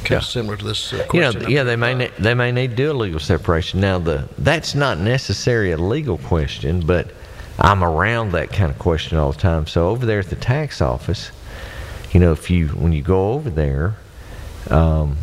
Kind 0.00 0.10
Yeah. 0.10 0.16
of 0.18 0.24
similar 0.24 0.56
to 0.56 0.64
this 0.64 0.92
uh, 0.92 1.04
question. 1.08 1.50
yeah, 1.50 1.62
they 1.64 1.76
may 1.76 1.94
ne- 1.94 2.10
they 2.18 2.34
may 2.34 2.52
need 2.52 2.70
to 2.70 2.76
do 2.76 2.90
a 2.90 2.94
legal 2.94 3.20
separation. 3.20 3.80
Now, 3.80 3.98
the 3.98 4.28
that's 4.38 4.74
not 4.74 4.98
necessarily 4.98 5.72
a 5.72 5.76
legal 5.78 6.18
question, 6.18 6.80
but 6.80 7.10
I'm 7.58 7.82
around 7.82 8.32
that 8.32 8.52
kind 8.52 8.70
of 8.70 8.78
question 8.78 9.18
all 9.18 9.32
the 9.32 9.38
time. 9.40 9.66
So 9.66 9.88
over 9.88 10.06
there 10.06 10.20
at 10.20 10.30
the 10.30 10.36
tax 10.36 10.80
office, 10.80 11.30
you 12.12 12.20
know, 12.20 12.32
if 12.32 12.50
you 12.50 12.68
when 12.68 12.92
you 12.92 13.02
go 13.02 13.32
over 13.32 13.50
there, 13.50 13.96
um, 14.70 15.16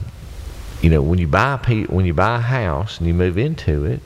you 0.86 0.92
know, 0.92 1.02
when 1.02 1.18
you 1.18 1.28
buy 1.28 1.56
a 1.56 1.58
pe- 1.58 1.86
when 1.86 2.06
you 2.06 2.14
buy 2.14 2.36
a 2.38 2.42
house 2.42 3.00
and 3.00 3.08
you 3.08 3.14
move 3.16 3.40
into 3.40 3.86
it, 3.86 4.02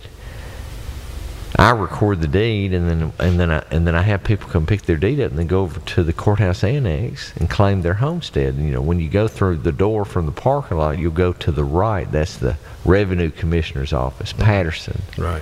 I 1.57 1.71
record 1.71 2.21
the 2.21 2.27
deed 2.27 2.73
and 2.73 2.89
then 2.89 3.11
and 3.19 3.37
then 3.37 3.51
I 3.51 3.65
and 3.69 3.85
then 3.85 3.95
I 3.95 4.01
have 4.03 4.23
people 4.23 4.47
come 4.47 4.65
pick 4.65 4.83
their 4.83 4.95
deed 4.95 5.19
up 5.19 5.31
and 5.31 5.39
then 5.39 5.47
go 5.47 5.63
over 5.63 5.81
to 5.81 6.03
the 6.05 6.13
courthouse 6.13 6.63
annex 6.63 7.35
and 7.35 7.49
claim 7.49 7.81
their 7.81 7.95
homestead. 7.95 8.53
And, 8.53 8.65
you 8.65 8.71
know, 8.71 8.79
when 8.81 9.01
you 9.01 9.09
go 9.09 9.27
through 9.27 9.57
the 9.57 9.73
door 9.73 10.05
from 10.05 10.25
the 10.25 10.31
parking 10.31 10.77
lot, 10.77 10.97
you'll 10.99 11.11
go 11.11 11.33
to 11.33 11.51
the 11.51 11.65
right. 11.65 12.09
That's 12.09 12.37
the 12.37 12.55
revenue 12.85 13.29
commissioner's 13.29 13.91
office, 13.91 14.31
Patterson, 14.31 15.01
Right. 15.17 15.41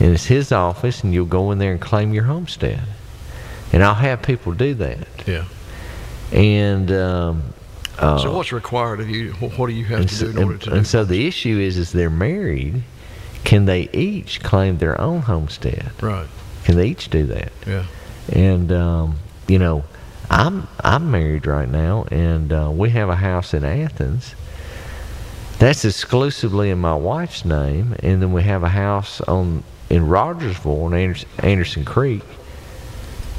and 0.00 0.10
it's 0.14 0.24
his 0.26 0.50
office. 0.50 1.04
And 1.04 1.14
you'll 1.14 1.26
go 1.26 1.52
in 1.52 1.58
there 1.58 1.70
and 1.70 1.80
claim 1.80 2.12
your 2.12 2.24
homestead. 2.24 2.82
And 3.72 3.84
I'll 3.84 3.94
have 3.94 4.20
people 4.20 4.52
do 4.52 4.74
that. 4.74 5.06
Yeah. 5.28 5.44
And 6.32 6.90
um, 6.90 7.42
uh, 7.98 8.18
So 8.18 8.34
what's 8.36 8.52
required 8.52 9.00
of 9.00 9.08
you? 9.08 9.32
What 9.34 9.66
do 9.68 9.72
you 9.72 9.84
have 9.86 10.06
to 10.06 10.14
so, 10.14 10.24
do 10.26 10.30
in 10.32 10.38
order 10.38 10.52
and- 10.54 10.62
to 10.62 10.72
and 10.74 10.86
so 10.86 11.04
the 11.04 11.26
issue 11.26 11.58
is, 11.58 11.76
is 11.78 11.92
they're 11.92 12.10
married. 12.10 12.82
Can 13.44 13.66
they 13.66 13.88
each 13.92 14.42
claim 14.42 14.78
their 14.78 15.00
own 15.00 15.20
homestead? 15.22 15.92
Right. 16.00 16.26
Can 16.64 16.76
they 16.76 16.88
each 16.88 17.10
do 17.10 17.26
that? 17.26 17.52
Yeah. 17.66 17.84
And 18.32 18.72
um, 18.72 19.18
you 19.46 19.58
know, 19.58 19.84
I'm 20.30 20.66
I'm 20.82 21.10
married 21.12 21.46
right 21.46 21.68
now, 21.68 22.06
and 22.10 22.52
uh, 22.52 22.70
we 22.74 22.90
have 22.90 23.08
a 23.08 23.14
house 23.14 23.54
in 23.54 23.64
Athens. 23.64 24.34
That's 25.60 25.84
exclusively 25.84 26.70
in 26.70 26.78
my 26.78 26.94
wife's 26.96 27.44
name, 27.44 27.94
and 28.02 28.20
then 28.20 28.32
we 28.32 28.42
have 28.42 28.62
a 28.64 28.68
house 28.68 29.20
on 29.22 29.62
in 29.88 30.08
Rogersville 30.08 30.84
on 30.84 30.94
Anderson, 30.94 31.28
Anderson 31.38 31.84
Creek. 31.84 32.22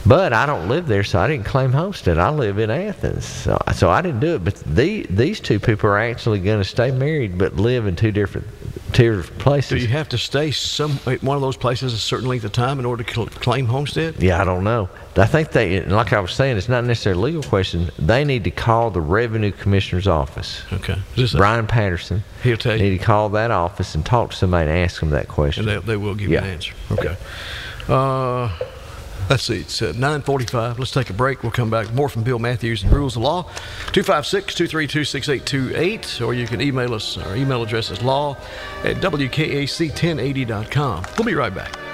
But 0.08 0.32
I 0.32 0.46
don't 0.46 0.70
live 0.70 0.88
there, 0.88 1.04
so 1.04 1.20
I 1.20 1.28
didn't 1.28 1.46
claim 1.46 1.74
homestead. 1.74 2.18
I 2.18 2.30
live 2.30 2.60
in 2.60 2.70
Athens, 2.70 3.26
so, 3.26 3.62
so 3.74 3.90
I 3.90 4.02
didn't 4.02 4.22
do 4.22 4.36
it. 4.36 4.44
But 4.44 4.56
the, 4.56 5.06
these 5.10 5.40
two 5.42 5.60
people 5.60 5.90
are 5.90 6.00
actually 6.00 6.40
going 6.40 6.60
to 6.60 6.64
stay 6.64 6.92
married, 6.92 7.38
but 7.38 7.58
live 7.58 7.86
in 7.88 7.96
two 7.96 8.12
different 8.12 8.48
two 8.94 9.18
different 9.18 9.40
places. 9.42 9.70
Do 9.72 9.78
you 9.80 9.88
have 9.90 10.08
to 10.10 10.18
stay 10.18 10.50
some 10.52 10.92
one 11.22 11.36
of 11.36 11.42
those 11.42 11.58
places 11.58 11.94
a 11.94 11.98
certain 11.98 12.28
length 12.30 12.46
of 12.46 12.54
time 12.54 12.80
in 12.80 12.86
order 12.86 13.04
to 13.04 13.14
cl- 13.14 13.28
claim 13.28 13.66
homestead? 13.66 14.24
Yeah, 14.24 14.42
I 14.42 14.46
don't 14.46 14.64
know. 14.64 14.88
I 15.18 15.26
think 15.26 15.52
they, 15.52 15.82
like 15.84 16.14
I 16.14 16.20
was 16.22 16.32
saying, 16.32 16.56
it's 16.58 16.70
not 16.70 16.86
necessarily 16.86 17.22
a 17.22 17.26
legal 17.26 17.44
question. 17.44 17.90
They 18.00 18.24
need 18.24 18.46
to 18.46 18.52
call 18.52 18.92
the 18.92 19.02
revenue 19.02 19.52
commissioner's 19.52 20.08
office. 20.08 20.62
Okay. 20.72 20.94
Is 20.94 21.16
this 21.16 21.34
a- 21.34 21.38
Brian 21.38 21.68
Patterson. 21.68 22.24
He'll 22.44 22.56
tell 22.56 22.78
you. 22.78 22.84
Need 22.92 22.98
to 23.00 23.04
call 23.04 23.28
that 23.30 23.52
office 23.52 23.94
and 23.94 24.06
talk 24.06 24.30
to 24.32 24.38
somebody 24.38 24.70
and 24.70 24.80
ask 24.80 25.02
them 25.02 25.10
that 25.10 25.28
question. 25.28 25.68
And 25.68 25.82
they, 25.84 25.86
they 25.86 25.98
will 25.98 26.16
give 26.16 26.30
Yeah. 26.30 26.42
you 26.42 26.48
an 26.48 26.54
answer. 26.54 26.74
Okay. 26.92 27.18
Uh, 27.90 28.50
let's 29.30 29.44
see. 29.44 29.60
It's 29.60 29.82
uh, 29.82 29.94
945. 29.94 30.80
Let's 30.80 30.92
take 30.92 31.10
a 31.10 31.14
break. 31.14 31.44
We'll 31.44 31.52
come 31.52 31.70
back. 31.70 31.94
More 31.94 32.08
from 32.10 32.24
Bill 32.24 32.40
Matthews 32.40 32.84
and 32.84 32.92
Rules 32.92 33.16
of 33.16 33.22
Law. 33.24 33.44
256-232-6828. 33.92 36.26
Or 36.26 36.34
you 36.34 36.48
can 36.48 36.60
email 36.62 36.94
us. 36.94 37.18
Our 37.18 37.36
email 37.36 37.64
address 37.64 37.92
is 37.92 38.02
law 38.02 38.38
at 38.84 38.98
wkac1080.com. 38.98 41.06
We'll 41.18 41.26
be 41.26 41.36
right 41.36 41.54
back. 41.54 41.87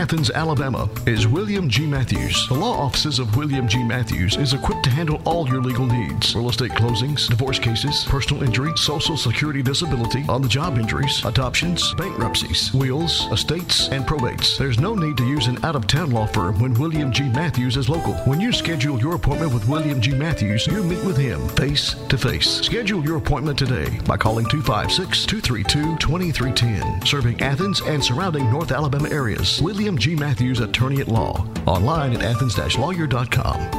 Athens, 0.00 0.30
Alabama 0.30 0.88
is 1.04 1.26
William 1.26 1.68
G. 1.68 1.86
Matthews. 1.86 2.48
The 2.48 2.54
law 2.54 2.72
offices 2.72 3.18
of 3.18 3.36
William 3.36 3.68
G. 3.68 3.84
Matthews 3.84 4.34
is 4.38 4.54
equipped 4.54 4.82
to 4.84 4.90
handle 4.90 5.20
all 5.26 5.46
your 5.46 5.60
legal 5.60 5.84
needs 5.84 6.34
real 6.34 6.48
estate 6.48 6.70
closings, 6.70 7.28
divorce 7.28 7.58
cases, 7.58 8.04
personal 8.04 8.42
injury, 8.42 8.72
social 8.76 9.18
security 9.18 9.62
disability, 9.62 10.24
on 10.26 10.40
the 10.40 10.48
job 10.48 10.78
injuries, 10.78 11.22
adoptions, 11.26 11.92
bankruptcies, 11.98 12.72
wills, 12.72 13.30
estates, 13.30 13.88
and 13.90 14.06
probates. 14.06 14.56
There's 14.56 14.80
no 14.80 14.94
need 14.94 15.18
to 15.18 15.26
use 15.26 15.48
an 15.48 15.62
out 15.66 15.76
of 15.76 15.86
town 15.86 16.12
law 16.12 16.24
firm 16.24 16.58
when 16.60 16.72
William 16.80 17.12
G. 17.12 17.24
Matthews 17.24 17.76
is 17.76 17.90
local. 17.90 18.14
When 18.24 18.40
you 18.40 18.52
schedule 18.52 18.98
your 18.98 19.16
appointment 19.16 19.52
with 19.52 19.68
William 19.68 20.00
G. 20.00 20.12
Matthews, 20.12 20.66
you 20.66 20.82
meet 20.82 21.04
with 21.04 21.18
him 21.18 21.46
face 21.50 21.94
to 22.08 22.16
face. 22.16 22.48
Schedule 22.62 23.04
your 23.04 23.18
appointment 23.18 23.58
today 23.58 24.00
by 24.06 24.16
calling 24.16 24.46
256 24.46 25.26
232 25.26 25.98
2310. 25.98 27.04
Serving 27.04 27.38
Athens 27.42 27.82
and 27.82 28.02
surrounding 28.02 28.50
North 28.50 28.72
Alabama 28.72 29.10
areas. 29.10 29.60
William 29.60 29.90
G. 30.00 30.16
Matthews, 30.16 30.60
attorney 30.60 31.02
at 31.02 31.08
law. 31.08 31.46
Online 31.66 32.14
at 32.14 32.22
athens 32.22 32.56
lawyer.com. 32.78 33.70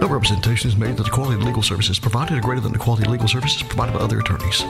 No 0.00 0.08
representation 0.08 0.68
is 0.68 0.76
made 0.76 0.96
that 0.96 1.04
the 1.04 1.10
quality 1.10 1.36
of 1.36 1.44
legal 1.44 1.62
services 1.62 1.96
provided 2.00 2.36
are 2.36 2.40
greater 2.40 2.60
than 2.60 2.72
the 2.72 2.78
quality 2.78 3.04
of 3.04 3.12
legal 3.12 3.28
services 3.28 3.62
provided 3.62 3.92
by 3.96 4.00
other 4.00 4.18
attorneys. 4.18 4.64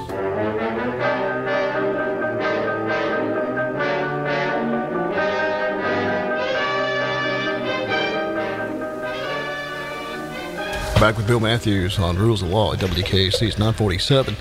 back 11.00 11.18
with 11.18 11.26
Bill 11.26 11.40
Matthews 11.40 11.98
on 11.98 12.16
Rules 12.16 12.40
of 12.40 12.48
Law 12.48 12.72
at 12.72 12.78
WKAC. 12.78 13.42
It's 13.42 13.58
947. 13.58 14.36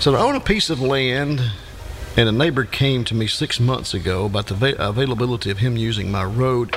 So 0.00 0.16
I 0.16 0.20
own 0.20 0.34
a 0.34 0.40
piece 0.40 0.68
of 0.68 0.80
land, 0.80 1.40
and 2.16 2.28
a 2.28 2.32
neighbor 2.32 2.64
came 2.64 3.04
to 3.04 3.14
me 3.14 3.26
six 3.26 3.60
months 3.60 3.94
ago 3.94 4.26
about 4.26 4.46
the 4.48 4.76
availability 4.78 5.50
of 5.50 5.58
him 5.58 5.76
using 5.76 6.10
my 6.10 6.24
road 6.24 6.76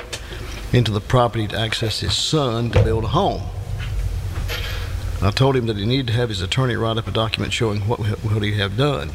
into 0.72 0.90
the 0.90 1.00
property 1.00 1.46
to 1.48 1.58
access 1.58 2.00
his 2.00 2.16
son 2.16 2.70
to 2.70 2.82
build 2.82 3.04
a 3.04 3.08
home. 3.08 3.42
I 5.22 5.30
told 5.30 5.56
him 5.56 5.66
that 5.66 5.76
he 5.76 5.86
needed 5.86 6.08
to 6.08 6.12
have 6.14 6.28
his 6.28 6.42
attorney 6.42 6.76
write 6.76 6.98
up 6.98 7.08
a 7.08 7.10
document 7.10 7.52
showing 7.52 7.82
what, 7.82 8.00
he 8.42 8.54
had 8.54 8.76
done. 8.76 9.12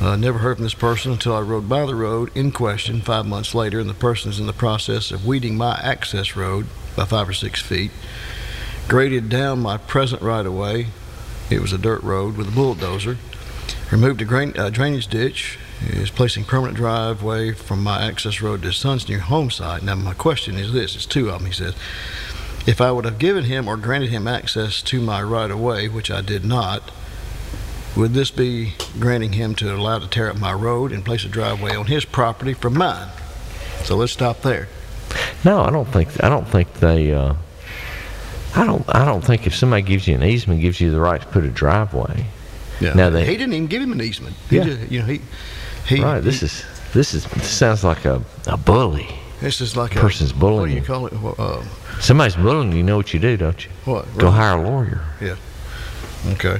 Uh, 0.00 0.16
never 0.16 0.38
heard 0.38 0.56
from 0.56 0.64
this 0.64 0.74
person 0.74 1.12
until 1.12 1.34
I 1.34 1.40
rode 1.40 1.68
by 1.68 1.86
the 1.86 1.94
road 1.94 2.30
in 2.36 2.50
question 2.50 3.00
five 3.00 3.24
months 3.24 3.54
later, 3.54 3.78
and 3.78 3.88
the 3.88 3.94
person 3.94 4.30
is 4.30 4.40
in 4.40 4.46
the 4.46 4.52
process 4.52 5.12
of 5.12 5.24
weeding 5.24 5.56
my 5.56 5.80
access 5.82 6.36
road 6.36 6.66
by 6.96 7.04
five 7.04 7.28
or 7.28 7.32
six 7.32 7.62
feet, 7.62 7.92
graded 8.88 9.28
down 9.28 9.60
my 9.60 9.76
present 9.76 10.20
right 10.20 10.44
of 10.44 10.54
way. 10.54 10.88
It 11.48 11.60
was 11.60 11.72
a 11.72 11.78
dirt 11.78 12.02
road 12.02 12.36
with 12.36 12.48
a 12.48 12.52
bulldozer. 12.54 13.18
Removed 13.94 14.22
a 14.22 14.24
drain, 14.24 14.52
uh, 14.58 14.70
drainage 14.70 15.06
ditch. 15.06 15.56
Is 15.86 16.10
placing 16.10 16.46
permanent 16.46 16.76
driveway 16.76 17.52
from 17.52 17.80
my 17.80 18.02
access 18.02 18.40
road 18.42 18.62
to 18.62 18.66
his 18.66 18.76
son's 18.76 19.08
new 19.08 19.20
home 19.20 19.52
site. 19.52 19.84
Now, 19.84 19.94
my 19.94 20.14
question 20.14 20.56
is 20.56 20.72
this: 20.72 20.96
It's 20.96 21.06
two 21.06 21.30
of 21.30 21.38
them. 21.38 21.46
He 21.46 21.52
says, 21.52 21.76
if 22.66 22.80
I 22.80 22.90
would 22.90 23.04
have 23.04 23.20
given 23.20 23.44
him 23.44 23.68
or 23.68 23.76
granted 23.76 24.10
him 24.10 24.26
access 24.26 24.82
to 24.82 25.00
my 25.00 25.22
right 25.22 25.48
of 25.48 25.60
way, 25.60 25.86
which 25.86 26.10
I 26.10 26.22
did 26.22 26.44
not, 26.44 26.90
would 27.96 28.14
this 28.14 28.32
be 28.32 28.74
granting 28.98 29.34
him 29.34 29.54
to 29.56 29.72
allow 29.72 30.00
to 30.00 30.08
tear 30.08 30.28
up 30.28 30.40
my 30.40 30.52
road 30.52 30.90
and 30.90 31.04
place 31.04 31.24
a 31.24 31.28
driveway 31.28 31.76
on 31.76 31.86
his 31.86 32.04
property 32.04 32.52
from 32.52 32.76
mine? 32.76 33.10
So 33.84 33.94
let's 33.94 34.10
stop 34.10 34.42
there. 34.42 34.66
No, 35.44 35.60
I 35.60 35.70
don't 35.70 35.86
think 35.86 36.08
I 36.20 36.28
don't 36.28 36.48
think 36.48 36.80
they. 36.80 37.12
Uh, 37.12 37.34
I 38.56 38.66
don't. 38.66 38.84
I 38.92 39.04
don't 39.04 39.24
think 39.24 39.46
if 39.46 39.54
somebody 39.54 39.82
gives 39.82 40.08
you 40.08 40.16
an 40.16 40.24
easement, 40.24 40.62
gives 40.62 40.80
you 40.80 40.90
the 40.90 41.00
right 41.00 41.20
to 41.20 41.26
put 41.28 41.44
a 41.44 41.48
driveway. 41.48 42.26
Yeah. 42.84 42.94
Now 42.94 43.10
they. 43.10 43.24
he 43.24 43.36
didn't 43.36 43.54
even 43.54 43.66
give 43.66 43.82
him 43.82 43.92
an 43.92 44.00
easement. 44.02 44.36
He 44.50 44.56
Yeah. 44.56 44.64
just, 44.64 44.90
you 44.92 45.00
know, 45.00 45.06
he, 45.06 45.20
he. 45.86 46.02
right. 46.02 46.20
This 46.20 46.40
he- 46.40 46.46
is. 46.46 46.64
This 46.92 47.14
is. 47.14 47.24
This 47.26 47.48
sounds 47.48 47.82
like 47.84 48.04
a, 48.04 48.22
a 48.46 48.56
bully. 48.56 49.08
This 49.40 49.60
is 49.60 49.76
like 49.76 49.90
person's 49.90 50.30
a, 50.30 50.34
person's 50.34 50.40
bullying 50.40 50.60
What 50.60 50.68
do 50.68 50.74
you 50.74 51.10
call 51.10 51.34
it? 51.34 51.38
Uh, 51.40 51.62
Somebody's 52.00 52.36
bullying 52.36 52.72
you. 52.72 52.82
Know 52.82 52.96
what 52.96 53.12
you 53.12 53.20
do, 53.20 53.36
don't 53.36 53.62
you? 53.64 53.70
what? 53.84 54.06
Go 54.16 54.26
Right. 54.28 54.34
hire 54.36 54.58
a 54.58 54.62
lawyer. 54.62 55.02
Yeah. 55.20 55.36
Okay. 56.32 56.58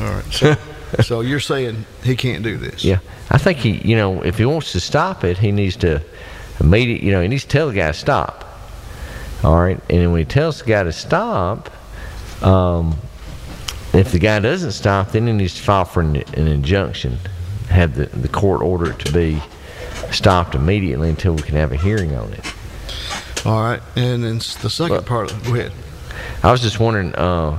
All 0.00 0.04
right. 0.06 0.24
So, 0.32 0.56
so 1.02 1.20
you're 1.20 1.40
saying 1.40 1.84
he 2.02 2.16
can't 2.16 2.42
do 2.42 2.56
this? 2.56 2.84
Yeah, 2.84 2.98
I 3.30 3.38
think 3.38 3.58
he, 3.58 3.72
you 3.88 3.94
know, 3.96 4.22
if 4.22 4.38
he 4.38 4.44
wants 4.46 4.72
to 4.72 4.80
stop 4.80 5.22
it, 5.24 5.38
he 5.38 5.52
needs 5.52 5.76
to 5.76 6.02
immediate, 6.60 7.02
you 7.02 7.12
know, 7.12 7.20
he 7.20 7.28
needs 7.28 7.42
to 7.44 7.48
tell 7.48 7.68
the 7.68 7.74
guy 7.74 7.88
to 7.88 7.92
stop. 7.92 8.44
All 9.44 9.56
right, 9.56 9.80
and 9.90 10.10
when 10.12 10.18
he 10.20 10.24
tells 10.24 10.58
the 10.60 10.64
guy 10.66 10.82
to 10.82 10.92
stop, 10.92 11.70
um, 12.42 12.96
if 13.94 14.12
the 14.12 14.18
guy 14.18 14.38
doesn't 14.40 14.72
stop, 14.72 15.12
then 15.12 15.26
he 15.26 15.32
needs 15.32 15.54
to 15.56 15.62
file 15.62 15.84
for 15.84 16.00
an, 16.00 16.16
an 16.16 16.46
injunction, 16.46 17.18
have 17.68 17.94
the 17.94 18.06
the 18.06 18.28
court 18.28 18.62
order 18.62 18.90
it 18.92 18.98
to 19.00 19.12
be 19.12 19.42
stopped 20.10 20.54
immediately 20.54 21.10
until 21.10 21.34
we 21.34 21.42
can 21.42 21.56
have 21.56 21.72
a 21.72 21.76
hearing 21.76 22.14
on 22.16 22.32
it. 22.32 22.44
All 23.46 23.62
right. 23.62 23.80
And 23.96 24.24
then 24.24 24.36
s- 24.36 24.56
the 24.56 24.70
second 24.70 24.92
Well- 24.92 25.02
part 25.02 25.30
of 25.32 25.44
Go 25.44 25.54
ahead. 25.54 25.72
I 26.42 26.50
was 26.50 26.60
just 26.60 26.80
wondering, 26.80 27.14
uh, 27.14 27.58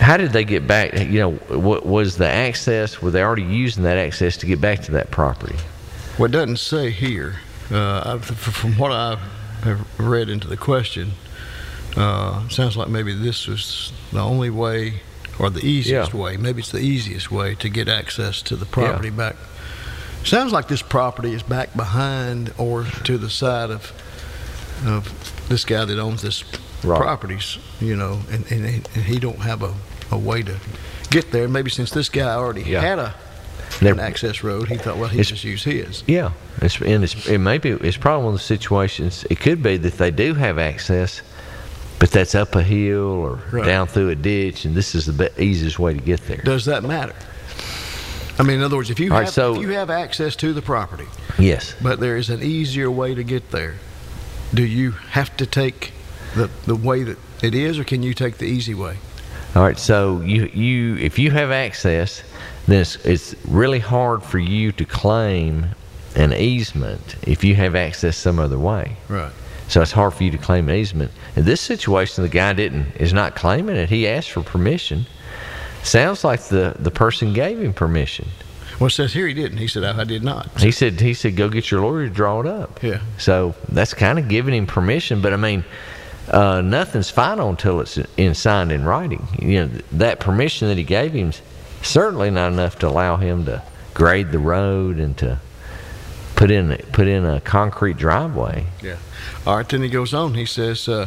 how 0.00 0.16
did 0.16 0.32
they 0.32 0.44
get 0.44 0.66
back? 0.66 0.94
You 0.94 1.20
know, 1.20 1.32
what 1.58 1.84
was 1.86 2.16
the 2.16 2.26
access? 2.28 3.02
Were 3.02 3.10
they 3.10 3.22
already 3.22 3.42
using 3.42 3.82
that 3.84 3.96
access 3.98 4.36
to 4.38 4.46
get 4.46 4.60
back 4.60 4.80
to 4.82 4.92
that 4.92 5.10
property? 5.10 5.56
Well, 6.18 6.26
it 6.26 6.32
doesn't 6.32 6.58
say 6.58 6.90
here. 6.90 7.36
Uh, 7.70 8.02
I, 8.04 8.14
f- 8.14 8.24
from 8.26 8.78
what 8.78 8.92
I 8.92 9.18
have 9.64 9.86
read 10.00 10.28
into 10.28 10.48
the 10.48 10.56
question, 10.56 11.12
uh, 11.96 12.48
sounds 12.48 12.76
like 12.76 12.88
maybe 12.88 13.12
this 13.14 13.46
was 13.46 13.92
the 14.12 14.20
only 14.20 14.50
way 14.50 15.00
or 15.38 15.50
the 15.50 15.64
easiest 15.64 16.12
Yeah. 16.14 16.20
way. 16.20 16.36
Maybe 16.36 16.60
it's 16.60 16.70
the 16.72 16.78
easiest 16.80 17.30
way 17.30 17.54
to 17.56 17.68
get 17.68 17.88
access 17.88 18.42
to 18.42 18.56
the 18.56 18.66
property 18.66 19.10
back. 19.10 19.36
Sounds 20.24 20.52
like 20.52 20.68
this 20.68 20.82
property 20.82 21.32
is 21.32 21.42
back 21.42 21.74
behind 21.76 22.52
or 22.58 22.84
to 23.04 23.18
the 23.18 23.30
side 23.30 23.70
of 23.70 23.92
of 24.86 25.08
this 25.48 25.64
guy 25.64 25.84
that 25.84 25.98
owns 25.98 26.22
this 26.22 26.44
Right. 26.84 27.00
properties, 27.00 27.58
you 27.80 27.96
know, 27.96 28.20
and, 28.30 28.44
and, 28.52 28.64
he- 28.64 28.82
and 28.94 29.04
he 29.04 29.18
don't 29.18 29.40
have 29.40 29.64
a, 29.64 29.74
a 30.12 30.16
way 30.16 30.44
to 30.44 30.54
get 31.10 31.32
there. 31.32 31.48
Maybe 31.48 31.70
since 31.70 31.90
this 31.90 32.08
guy 32.08 32.28
already 32.34 32.62
Yeah. 32.62 32.80
had 32.82 33.00
a 33.00 33.14
They're- 33.80 33.94
an 33.94 33.98
access 33.98 34.44
road, 34.44 34.68
he 34.68 34.76
thought, 34.76 34.96
well, 34.96 35.08
he 35.08 35.22
just 35.22 35.42
use 35.42 35.64
his. 35.64 36.04
Yeah, 36.06 36.30
it's, 36.62 36.80
and 36.80 37.02
it's, 37.02 37.26
it 37.26 37.38
may 37.38 37.58
be 37.58 37.70
it's 37.70 37.96
probably 37.96 38.24
one 38.26 38.34
of 38.34 38.38
the 38.40 38.44
situations. 38.46 39.24
It 39.28 39.40
could 39.40 39.60
be 39.60 39.76
that 39.78 39.98
they 39.98 40.12
do 40.12 40.34
have 40.34 40.56
access, 40.58 41.22
but 41.98 42.10
that's 42.10 42.34
up 42.34 42.54
a 42.54 42.62
hill 42.62 43.02
or 43.06 43.38
Right. 43.50 43.64
down 43.64 43.86
through 43.86 44.10
a 44.10 44.14
ditch, 44.14 44.64
and 44.64 44.74
this 44.74 44.94
is 44.94 45.06
the 45.06 45.12
be- 45.12 45.42
easiest 45.42 45.78
way 45.78 45.94
to 45.94 46.00
get 46.00 46.26
there. 46.26 46.42
Does 46.44 46.64
that 46.66 46.82
matter? 46.84 47.14
I 48.38 48.44
mean, 48.44 48.58
in 48.58 48.62
other 48.62 48.76
words, 48.76 48.90
if 48.90 49.00
you 49.00 49.10
All 49.10 49.18
right, 49.18 49.24
have 49.24 49.34
so- 49.34 49.56
if 49.56 49.62
you 49.62 49.70
have 49.70 49.90
access 49.90 50.36
to 50.36 50.52
the 50.52 50.62
property, 50.62 51.06
Yes. 51.38 51.74
but 51.82 51.98
there 51.98 52.16
is 52.16 52.30
an 52.30 52.42
easier 52.42 52.90
way 52.90 53.14
to 53.14 53.24
get 53.24 53.50
there, 53.50 53.74
do 54.54 54.62
you 54.64 54.92
have 55.10 55.36
to 55.38 55.46
take 55.46 55.92
the 56.36 56.48
the 56.66 56.76
way 56.76 57.02
that 57.02 57.18
it 57.42 57.54
is, 57.54 57.78
or 57.78 57.84
can 57.84 58.02
you 58.02 58.14
take 58.14 58.38
the 58.38 58.46
easy 58.46 58.74
way? 58.74 58.96
All 59.56 59.62
right. 59.62 59.78
So 59.78 60.20
you 60.24 60.48
you 60.54 60.96
if 60.98 61.18
you 61.18 61.30
have 61.32 61.50
access, 61.50 62.22
then 62.68 62.80
it's, 62.82 62.96
it's 63.04 63.34
really 63.46 63.80
hard 63.80 64.22
for 64.22 64.38
you 64.38 64.70
to 64.72 64.84
claim 64.84 65.66
an 66.14 66.32
easement 66.32 67.16
if 67.26 67.42
you 67.44 67.54
have 67.56 67.74
access 67.74 68.16
some 68.16 68.38
other 68.38 68.58
way. 68.58 68.96
Right. 69.08 69.32
So 69.68 69.82
it's 69.82 69.92
hard 69.92 70.14
for 70.14 70.24
you 70.24 70.30
to 70.30 70.38
claim 70.38 70.70
easement. 70.70 71.10
In 71.36 71.44
this 71.44 71.60
situation, 71.60 72.22
the 72.22 72.30
guy 72.30 72.52
didn't 72.54 72.96
is 72.96 73.12
not 73.12 73.36
claiming 73.36 73.76
it. 73.76 73.90
He 73.90 74.08
asked 74.08 74.30
for 74.30 74.42
permission. 74.42 75.06
Sounds 75.82 76.24
like 76.24 76.42
the 76.44 76.74
the 76.78 76.90
person 76.90 77.32
gave 77.32 77.60
him 77.60 77.72
permission. 77.72 78.26
Well, 78.80 78.86
it 78.86 78.90
says 78.90 79.12
here 79.12 79.26
he 79.26 79.34
didn't. 79.34 79.58
He 79.58 79.66
said, 79.66 79.82
I, 79.84 80.00
I 80.00 80.04
did 80.04 80.22
not. 80.22 80.60
He 80.60 80.70
said 80.70 81.00
he 81.00 81.12
said 81.14 81.36
go 81.36 81.48
get 81.48 81.70
your 81.70 81.82
lawyer 81.82 82.08
to 82.08 82.14
draw 82.14 82.40
it 82.40 82.46
up. 82.46 82.82
Yeah. 82.82 83.00
So 83.18 83.54
that's 83.68 83.92
kind 83.92 84.18
of 84.18 84.28
giving 84.28 84.54
him 84.54 84.66
permission, 84.66 85.20
but 85.20 85.32
I 85.32 85.36
mean, 85.36 85.64
uh, 86.30 86.60
nothing's 86.60 87.10
final 87.10 87.48
until 87.50 87.80
it's 87.80 87.98
in 88.16 88.34
signed 88.34 88.72
in 88.72 88.84
writing. 88.84 89.26
You 89.38 89.66
know 89.66 89.70
that 89.92 90.20
permission 90.20 90.68
that 90.68 90.78
he 90.78 90.84
gave 90.84 91.12
him 91.12 91.30
is 91.30 91.42
certainly 91.82 92.30
not 92.30 92.52
enough 92.52 92.78
to 92.80 92.88
allow 92.88 93.16
him 93.16 93.44
to 93.46 93.62
grade 93.94 94.30
the 94.30 94.38
road 94.38 94.98
and 94.98 95.16
to 95.18 95.40
put 96.38 96.52
in 96.52 96.76
put 96.92 97.08
in 97.08 97.24
a 97.24 97.40
concrete 97.40 97.96
driveway. 97.96 98.64
Yeah. 98.80 98.96
All 99.44 99.56
right. 99.56 99.68
Then 99.68 99.82
he 99.82 99.88
goes 99.88 100.14
on. 100.14 100.34
He 100.34 100.46
says, 100.46 100.88
uh, 100.88 101.06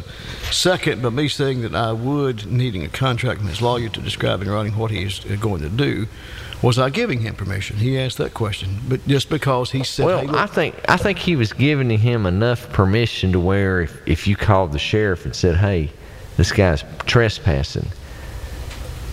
second, 0.50 1.02
but 1.02 1.12
me 1.12 1.26
saying 1.26 1.62
that 1.62 1.74
I 1.74 1.92
would 1.92 2.46
needing 2.46 2.84
a 2.84 2.88
contract 2.88 3.40
from 3.40 3.48
his 3.48 3.62
lawyer 3.62 3.88
to 3.88 4.00
describe 4.00 4.42
in 4.42 4.50
writing 4.50 4.76
what 4.76 4.90
he 4.90 5.04
is 5.04 5.20
going 5.40 5.62
to 5.62 5.70
do. 5.70 6.06
Was 6.60 6.78
I 6.78 6.90
giving 6.90 7.22
him 7.22 7.34
permission? 7.34 7.78
He 7.78 7.98
asked 7.98 8.18
that 8.18 8.34
question, 8.34 8.78
but 8.88 9.04
just 9.08 9.28
because 9.28 9.72
he 9.72 9.82
said, 9.82 10.06
Well, 10.06 10.20
hey, 10.20 10.28
I 10.28 10.46
think 10.46 10.76
I 10.88 10.96
think 10.96 11.18
he 11.18 11.34
was 11.34 11.52
giving 11.52 11.90
him 11.90 12.26
enough 12.26 12.70
permission 12.72 13.32
to 13.32 13.40
where 13.40 13.80
if, 13.80 14.00
if 14.06 14.26
you 14.28 14.36
called 14.36 14.72
the 14.72 14.78
sheriff 14.78 15.24
and 15.24 15.34
said, 15.34 15.56
"Hey, 15.56 15.90
this 16.36 16.52
guy's 16.52 16.84
trespassing," 17.06 17.88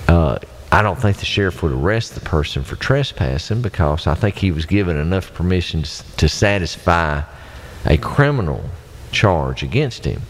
uh, 0.08 0.38
I 0.72 0.84
don't 0.84 1.00
think 1.00 1.18
the 1.18 1.26
sheriff 1.26 1.64
would 1.64 1.72
arrest 1.72 2.14
the 2.14 2.22
person 2.22 2.64
for 2.64 2.76
trespassing 2.76 3.62
because 3.62 4.06
I 4.06 4.14
think 4.14 4.36
he 4.36 4.52
was 4.52 4.66
given 4.66 4.98
enough 4.98 5.34
permission 5.34 5.82
to, 5.82 6.04
to 6.18 6.30
satisfy 6.30 7.24
a 7.86 7.98
criminal 7.98 8.64
charge 9.12 9.64
against 9.64 10.06
him. 10.06 10.22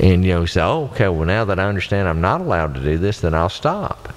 And 0.00 0.22
you 0.24 0.34
know, 0.34 0.42
he 0.42 0.46
said, 0.46 0.66
"Oh, 0.66 0.90
okay. 0.92 1.08
Well, 1.08 1.24
now 1.24 1.46
that 1.46 1.58
I 1.58 1.64
understand 1.64 2.08
I'm 2.08 2.20
not 2.20 2.40
allowed 2.40 2.74
to 2.74 2.80
do 2.80 2.98
this, 2.98 3.20
then 3.20 3.34
I'll 3.34 3.48
stop." 3.48 4.12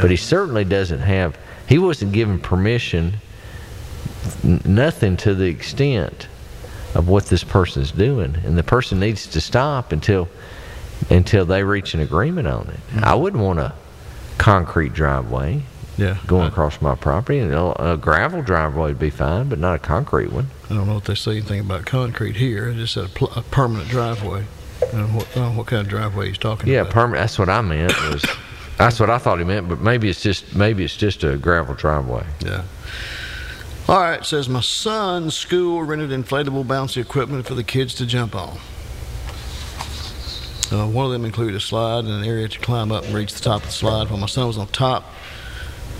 But 0.00 0.10
he 0.10 0.16
certainly 0.16 0.64
doesn't 0.64 1.00
have. 1.00 1.38
He 1.68 1.78
wasn't 1.78 2.12
given 2.12 2.40
permission 2.40 3.14
n- 4.42 4.60
nothing 4.64 5.16
to 5.18 5.34
the 5.34 5.46
extent 5.46 6.28
of 6.94 7.08
what 7.08 7.26
this 7.26 7.44
person 7.44 7.82
is 7.82 7.92
doing, 7.92 8.36
and 8.44 8.58
the 8.58 8.62
person 8.62 8.98
needs 8.98 9.26
to 9.28 9.40
stop 9.40 9.92
until 9.92 10.28
until 11.10 11.44
they 11.44 11.62
reach 11.62 11.94
an 11.94 12.00
agreement 12.00 12.48
on 12.48 12.68
it. 12.68 12.80
Hmm. 12.92 13.04
I 13.04 13.14
wouldn't 13.14 13.42
want 13.42 13.60
a 13.60 13.72
concrete 14.38 14.92
driveway 14.92 15.62
yeah, 15.96 16.18
going 16.26 16.48
across 16.48 16.80
my 16.80 16.94
property, 16.96 17.38
and 17.38 17.52
a 17.54 17.96
gravel 18.00 18.42
driveway 18.42 18.88
would 18.88 18.98
be 18.98 19.10
fine, 19.10 19.48
but 19.48 19.60
not 19.60 19.76
a 19.76 19.78
concrete 19.78 20.32
one. 20.32 20.48
I 20.68 20.74
don't 20.74 20.88
know 20.88 20.96
if 20.96 21.04
they 21.04 21.14
say 21.14 21.32
anything 21.32 21.60
about 21.60 21.86
concrete 21.86 22.34
here. 22.36 22.68
It 22.68 22.74
just 22.74 22.94
said 22.94 23.04
a, 23.04 23.08
pl- 23.08 23.32
a 23.36 23.42
permanent 23.42 23.88
driveway. 23.90 24.44
I 24.82 24.90
don't 24.90 25.14
what, 25.14 25.28
I 25.30 25.34
don't 25.36 25.52
know 25.52 25.58
what 25.58 25.68
kind 25.68 25.82
of 25.82 25.88
driveway 25.88 26.28
he's 26.28 26.38
talking 26.38 26.68
Yeah, 26.68 26.80
about. 26.80 26.92
permanent. 26.92 27.20
That's 27.22 27.38
what 27.38 27.48
I 27.48 27.60
meant. 27.60 27.92
Was 28.10 28.24
that's 28.76 28.98
what 28.98 29.08
I 29.08 29.18
thought 29.18 29.38
he 29.38 29.44
meant, 29.44 29.68
but 29.68 29.80
maybe 29.80 30.08
it's 30.08 30.20
just 30.20 30.54
maybe 30.56 30.84
it's 30.84 30.96
just 30.96 31.22
a 31.22 31.36
gravel 31.36 31.74
driveway. 31.76 32.26
Yeah. 32.44 32.64
All 33.88 34.00
right, 34.00 34.20
it 34.20 34.24
says 34.24 34.48
my 34.48 34.62
son's 34.62 35.36
school 35.36 35.82
rented 35.84 36.10
inflatable 36.10 36.64
bouncy 36.64 37.00
equipment 37.02 37.46
for 37.46 37.54
the 37.54 37.62
kids 37.62 37.94
to 37.96 38.06
jump 38.06 38.34
on. 38.34 38.58
Uh, 40.72 40.86
one 40.86 41.06
of 41.06 41.12
them 41.12 41.24
included 41.24 41.54
a 41.54 41.60
slide 41.60 42.04
and 42.04 42.12
an 42.12 42.24
area 42.24 42.48
to 42.48 42.58
climb 42.58 42.90
up 42.90 43.04
and 43.04 43.14
reach 43.14 43.32
the 43.32 43.40
top 43.40 43.62
of 43.62 43.66
the 43.66 43.72
slide. 43.72 44.08
While 44.08 44.18
my 44.18 44.26
son 44.26 44.46
was 44.46 44.58
on 44.58 44.66
top 44.68 45.04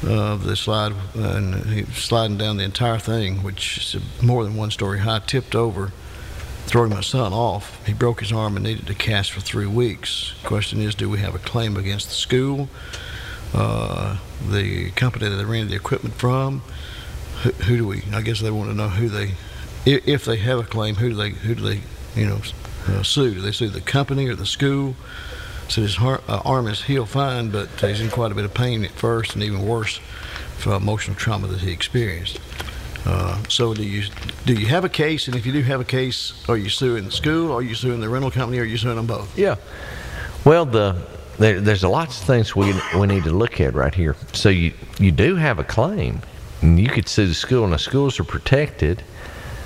of 0.03 0.45
the 0.45 0.57
slide 0.57 0.93
and 1.15 1.67
he 1.67 1.83
was 1.83 1.97
sliding 1.97 2.37
down 2.37 2.57
the 2.57 2.65
entire 2.65 2.99
thing, 2.99 3.43
which 3.43 3.95
is 3.95 4.23
more 4.23 4.45
than 4.45 4.55
one 4.55 4.71
story 4.71 5.01
high, 5.01 5.21
tipped 5.21 5.55
over 5.55 5.93
throwing 6.67 6.91
my 6.91 7.01
son 7.03 7.33
off. 7.33 7.85
He 7.87 7.93
broke 7.93 8.21
his 8.21 8.33
arm 8.33 8.57
and 8.57 8.65
needed 8.65 8.87
to 8.87 8.95
cast 8.95 9.33
for 9.33 9.41
three 9.41 9.67
weeks. 9.67 10.35
Question 10.45 10.81
is, 10.81 10.95
do 10.95 11.11
we 11.11 11.19
have 11.19 11.35
a 11.35 11.39
claim 11.39 11.77
against 11.77 12.09
the 12.09 12.15
school, 12.15 12.69
uh, 13.53 14.19
the 14.49 14.91
company 14.93 15.29
that 15.29 15.37
they 15.37 15.45
rented 15.45 15.71
the 15.71 15.77
equipment 15.77 16.15
from? 16.15 16.63
Who, 17.43 17.51
who 17.51 17.77
do 17.77 17.87
we? 17.87 18.03
I 18.13 18.23
guess 18.23 18.41
they 18.41 18.51
want 18.51 18.71
to 18.71 18.75
know 18.75 18.89
who 18.89 19.09
they, 19.09 19.33
if, 19.85 20.09
if 20.09 20.25
they 20.25 20.37
have 20.37 20.59
a 20.59 20.65
claim, 20.65 20.97
who 20.97 21.11
do 21.11 21.15
they, 21.15 21.31
who 21.31 21.55
do 21.55 21.63
they, 21.63 21.81
you 22.17 22.27
know, 22.27 22.41
uh, 22.89 23.03
sue? 23.03 23.35
Do 23.35 23.41
they 23.41 23.53
sue 23.53 23.69
the 23.69 23.81
company 23.81 24.29
or 24.29 24.35
the 24.35 24.47
school? 24.47 24.97
So 25.69 25.81
his 25.81 25.99
uh, 25.99 26.19
arm 26.45 26.67
is 26.67 26.83
healed 26.83 27.09
fine, 27.09 27.51
but 27.51 27.69
he's 27.81 28.01
in 28.01 28.11
quite 28.11 28.33
a 28.33 28.35
bit 28.35 28.45
of 28.45 28.53
pain 28.53 28.85
at 28.85 28.91
first, 28.91 29.35
and 29.35 29.43
even 29.43 29.67
worse 29.67 29.99
for 30.59 30.75
emotional 30.75 31.17
trauma 31.17 31.47
that 31.49 31.61
he 31.61 31.73
experienced. 31.73 32.39
Uh, 33.07 33.43
so 33.49 33.75
do 33.75 33.83
you 33.83 34.05
do 34.47 34.55
you 34.55 34.67
have 34.67 34.85
a 34.85 34.89
case? 34.89 35.27
And 35.27 35.37
if 35.37 35.45
you 35.45 35.53
do 35.53 35.63
have 35.63 35.81
a 35.81 35.85
case, 35.85 36.33
are 36.49 36.57
you 36.57 36.71
suing 36.71 37.05
the 37.05 37.11
school? 37.11 37.53
Are 37.53 37.63
you 37.63 37.75
suing 37.75 38.01
the 38.01 38.09
rental 38.09 38.31
company? 38.31 38.59
Or 38.59 38.63
are 38.63 38.67
you 38.67 38.79
suing 38.79 38.97
them 38.97 39.07
both? 39.07 39.37
Yeah. 39.39 39.57
Well, 40.45 40.65
the 40.65 40.97
there, 41.39 41.61
there's 41.61 41.83
lots 41.83 42.21
of 42.21 42.27
things 42.27 42.55
we 42.55 42.73
we 42.99 43.07
need 43.07 43.25
to 43.25 43.31
look 43.31 43.61
at 43.61 43.75
right 43.75 43.95
here. 43.95 44.17
So 44.33 44.49
you 44.49 44.73
you 44.99 45.13
do 45.13 45.37
have 45.37 45.59
a 45.59 45.65
claim, 45.65 46.21
and 46.63 46.79
you 46.81 46.89
could 46.89 47.09
sue 47.09 47.27
the 47.27 47.35
school, 47.35 47.65
and 47.65 47.73
the 47.73 47.79
schools 47.79 48.19
are 48.21 48.25
protected 48.25 49.03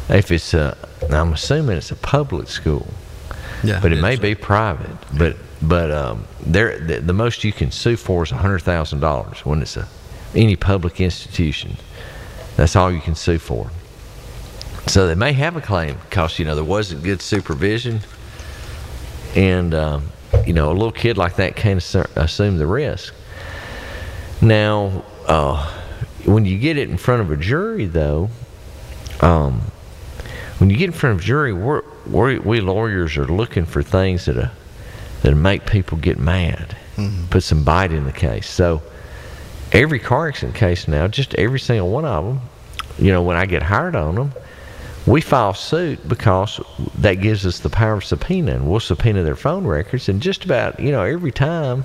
if 0.08 0.32
it's 0.32 0.54
a. 0.54 0.76
I'm 1.10 1.32
assuming 1.32 1.76
it's 1.76 1.92
a 1.92 1.96
public 1.96 2.48
school, 2.48 2.88
Yeah, 3.64 3.80
but 3.80 3.92
it 3.92 4.00
may 4.00 4.14
it's- 4.14 4.20
be 4.22 4.34
private. 4.34 4.90
But 5.16 5.36
but 5.60 5.90
um, 5.90 6.24
there 6.46 6.78
the, 6.78 7.00
the 7.00 7.12
most 7.12 7.42
you 7.44 7.52
can 7.52 7.70
sue 7.70 7.96
for 7.96 8.22
is 8.22 8.30
hundred 8.30 8.60
thousand 8.62 9.00
dollars 9.00 9.44
when 9.44 9.60
it's 9.62 9.76
a 9.76 9.88
any 10.34 10.56
public 10.56 11.00
institution. 11.00 11.76
That's 12.56 12.76
all 12.76 12.92
you 12.92 13.00
can 13.00 13.14
sue 13.14 13.38
for. 13.38 13.70
So 14.86 15.06
they 15.06 15.14
may 15.14 15.32
have 15.32 15.56
a 15.56 15.60
claim 15.60 15.96
because 16.08 16.38
you 16.38 16.44
know 16.44 16.54
there 16.54 16.64
wasn't 16.64 17.02
good 17.02 17.20
supervision, 17.20 18.00
and 19.34 19.74
um, 19.74 20.10
you 20.46 20.52
know 20.52 20.70
a 20.70 20.74
little 20.74 20.92
kid 20.92 21.16
like 21.18 21.36
that 21.36 21.56
can't 21.56 21.80
assu- 21.80 22.08
assume 22.16 22.58
the 22.58 22.66
risk. 22.66 23.14
Now, 24.40 25.04
uh, 25.26 25.68
when 26.24 26.44
you 26.44 26.58
get 26.58 26.76
it 26.78 26.88
in 26.88 26.96
front 26.96 27.22
of 27.22 27.30
a 27.32 27.36
jury, 27.36 27.86
though, 27.86 28.30
um, 29.20 29.62
when 30.58 30.70
you 30.70 30.76
get 30.76 30.86
in 30.86 30.92
front 30.92 31.16
of 31.16 31.20
a 31.20 31.24
jury, 31.26 31.52
we're, 31.52 31.82
we're, 32.08 32.40
we 32.40 32.60
lawyers 32.60 33.16
are 33.16 33.26
looking 33.26 33.64
for 33.66 33.82
things 33.82 34.26
that 34.26 34.36
uh, 34.36 34.48
that 35.22 35.34
make 35.34 35.66
people 35.66 35.98
get 35.98 36.18
mad, 36.18 36.76
put 37.30 37.42
some 37.42 37.64
bite 37.64 37.90
in 37.90 38.04
the 38.04 38.12
case. 38.12 38.48
So 38.48 38.82
every 39.72 39.98
car 39.98 40.28
accident 40.28 40.56
case 40.56 40.86
now, 40.86 41.08
just 41.08 41.34
every 41.34 41.58
single 41.58 41.90
one 41.90 42.04
of 42.04 42.24
them, 42.24 42.40
you 42.98 43.12
know, 43.12 43.22
when 43.22 43.36
I 43.36 43.46
get 43.46 43.62
hired 43.62 43.96
on 43.96 44.14
them, 44.14 44.32
we 45.06 45.20
file 45.20 45.54
suit 45.54 46.06
because 46.08 46.60
that 46.98 47.14
gives 47.14 47.46
us 47.46 47.60
the 47.60 47.70
power 47.70 47.94
of 47.94 48.04
subpoena, 48.04 48.52
and 48.52 48.70
we'll 48.70 48.80
subpoena 48.80 49.22
their 49.22 49.36
phone 49.36 49.66
records. 49.66 50.08
And 50.08 50.20
just 50.20 50.44
about, 50.44 50.78
you 50.78 50.92
know, 50.92 51.02
every 51.02 51.32
time 51.32 51.84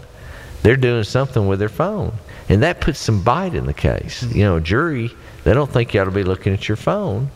they're 0.62 0.76
doing 0.78 1.04
something 1.04 1.48
with 1.48 1.60
their 1.60 1.70
phone, 1.70 2.14
and 2.50 2.62
that 2.62 2.82
puts 2.82 3.00
some 3.00 3.24
bite 3.24 3.56
in 3.56 3.66
the 3.66 3.74
case. 3.74 4.24
You 4.24 4.44
know, 4.44 4.60
jury 4.60 5.12
they 5.44 5.54
don't 5.54 5.72
think 5.72 5.94
you 5.94 6.02
ought 6.02 6.06
to 6.06 6.12
be 6.12 6.24
looking 6.24 6.54
at 6.54 6.68
your 6.68 6.78
phone, 6.78 7.32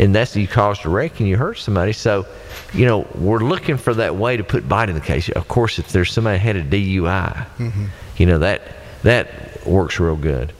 and 0.00 0.14
that's 0.14 0.34
you 0.34 0.48
caused 0.48 0.84
a 0.86 0.88
wreck 0.88 1.20
and 1.20 1.28
you 1.28 1.36
hurt 1.36 1.58
somebody. 1.58 1.92
So, 1.92 2.26
you 2.72 2.86
know, 2.86 3.06
we're 3.14 3.40
looking 3.40 3.76
for 3.76 3.92
that 3.94 4.16
way 4.16 4.36
to 4.36 4.42
put 4.44 4.68
bite 4.68 4.88
in 4.88 4.94
the 4.94 5.00
case. 5.00 5.28
Of 5.28 5.46
course, 5.48 5.78
if 5.78 5.88
there's 5.92 6.10
somebody 6.12 6.38
had 6.38 6.56
a 6.56 6.64
DUI, 6.64 7.46
you 8.16 8.26
know 8.26 8.38
that 8.38 8.62
that 9.02 9.64
works 9.66 10.00
real 10.00 10.16
good. 10.16 10.52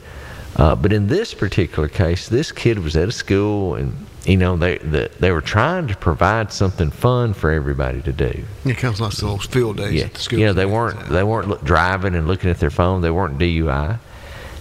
Uh, 0.55 0.75
but 0.75 0.91
in 0.93 1.07
this 1.07 1.33
particular 1.33 1.87
case, 1.87 2.27
this 2.29 2.51
kid 2.51 2.77
was 2.79 2.95
at 2.95 3.07
a 3.07 3.11
school, 3.11 3.75
and 3.75 3.93
you 4.25 4.37
know 4.37 4.55
they 4.57 4.77
the, 4.77 5.09
they 5.19 5.31
were 5.31 5.41
trying 5.41 5.87
to 5.87 5.95
provide 5.95 6.51
something 6.51 6.91
fun 6.91 7.33
for 7.33 7.51
everybody 7.51 8.01
to 8.01 8.11
do. 8.11 8.43
It 8.65 8.77
comes 8.77 8.99
like 9.01 9.13
those 9.13 9.45
field 9.45 9.77
days 9.77 9.93
Yeah, 9.93 10.05
at 10.05 10.13
the 10.13 10.19
school. 10.19 10.39
you 10.39 10.45
know 10.45 10.53
they 10.53 10.65
weren't 10.65 11.09
they 11.09 11.23
weren't 11.23 11.47
look, 11.47 11.63
driving 11.63 12.15
and 12.15 12.27
looking 12.27 12.49
at 12.49 12.59
their 12.59 12.69
phone. 12.69 13.01
They 13.01 13.11
weren't 13.11 13.37
DUI. 13.39 13.97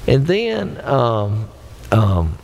And 0.07 0.27
then 0.27 0.81
um, 0.85 1.49
um, 1.93 2.39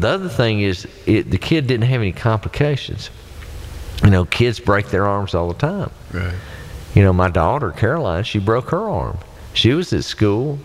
the 0.00 0.08
other 0.08 0.28
thing 0.28 0.60
is 0.60 0.86
it, 1.06 1.30
the 1.30 1.38
kid 1.38 1.66
didn't 1.66 1.86
have 1.86 2.00
any 2.00 2.12
complications. 2.12 3.10
You 4.02 4.10
know, 4.10 4.24
kids 4.24 4.60
break 4.60 4.88
their 4.88 5.06
arms 5.06 5.34
all 5.34 5.48
the 5.48 5.54
time. 5.54 5.90
Right. 6.12 6.34
You 6.94 7.02
know, 7.02 7.12
my 7.12 7.28
daughter 7.28 7.72
Caroline, 7.72 8.24
she 8.24 8.38
broke 8.38 8.70
her 8.70 8.88
arm. 8.88 9.18
She 9.52 9.72
was 9.72 9.92
at 9.92 10.04
school, 10.04 10.58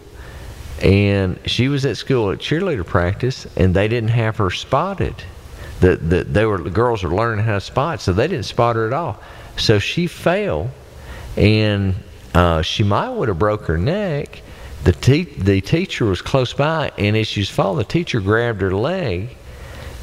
and 0.81 1.39
she 1.45 1.67
was 1.67 1.85
at 1.85 1.97
school 1.97 2.31
at 2.31 2.39
cheerleader 2.39 2.85
practice, 2.85 3.47
and 3.55 3.73
they 3.73 3.87
didn't 3.87 4.09
have 4.09 4.37
her 4.37 4.49
spotted. 4.49 5.15
The, 5.79 5.95
the 5.95 6.23
they 6.23 6.45
were 6.45 6.59
the 6.59 6.69
girls 6.69 7.03
were 7.03 7.09
learning 7.09 7.45
how 7.45 7.55
to 7.55 7.61
spot, 7.61 8.01
so 8.01 8.13
they 8.13 8.27
didn't 8.27 8.45
spot 8.45 8.75
her 8.75 8.87
at 8.87 8.93
all. 8.93 9.19
So 9.57 9.79
she 9.79 10.07
fell, 10.07 10.71
and 11.35 11.95
uh, 12.33 12.61
she 12.61 12.83
might 12.83 13.09
would 13.09 13.27
have 13.27 13.39
broke 13.39 13.65
her 13.65 13.77
neck. 13.77 14.41
The 14.83 14.93
te- 14.93 15.23
the 15.23 15.61
teacher 15.61 16.05
was 16.05 16.21
close 16.21 16.53
by, 16.53 16.91
and 16.97 17.15
as 17.15 17.27
she 17.27 17.41
was 17.41 17.49
falling, 17.49 17.77
the 17.77 17.83
teacher 17.83 18.19
grabbed 18.19 18.61
her 18.61 18.71
leg 18.71 19.29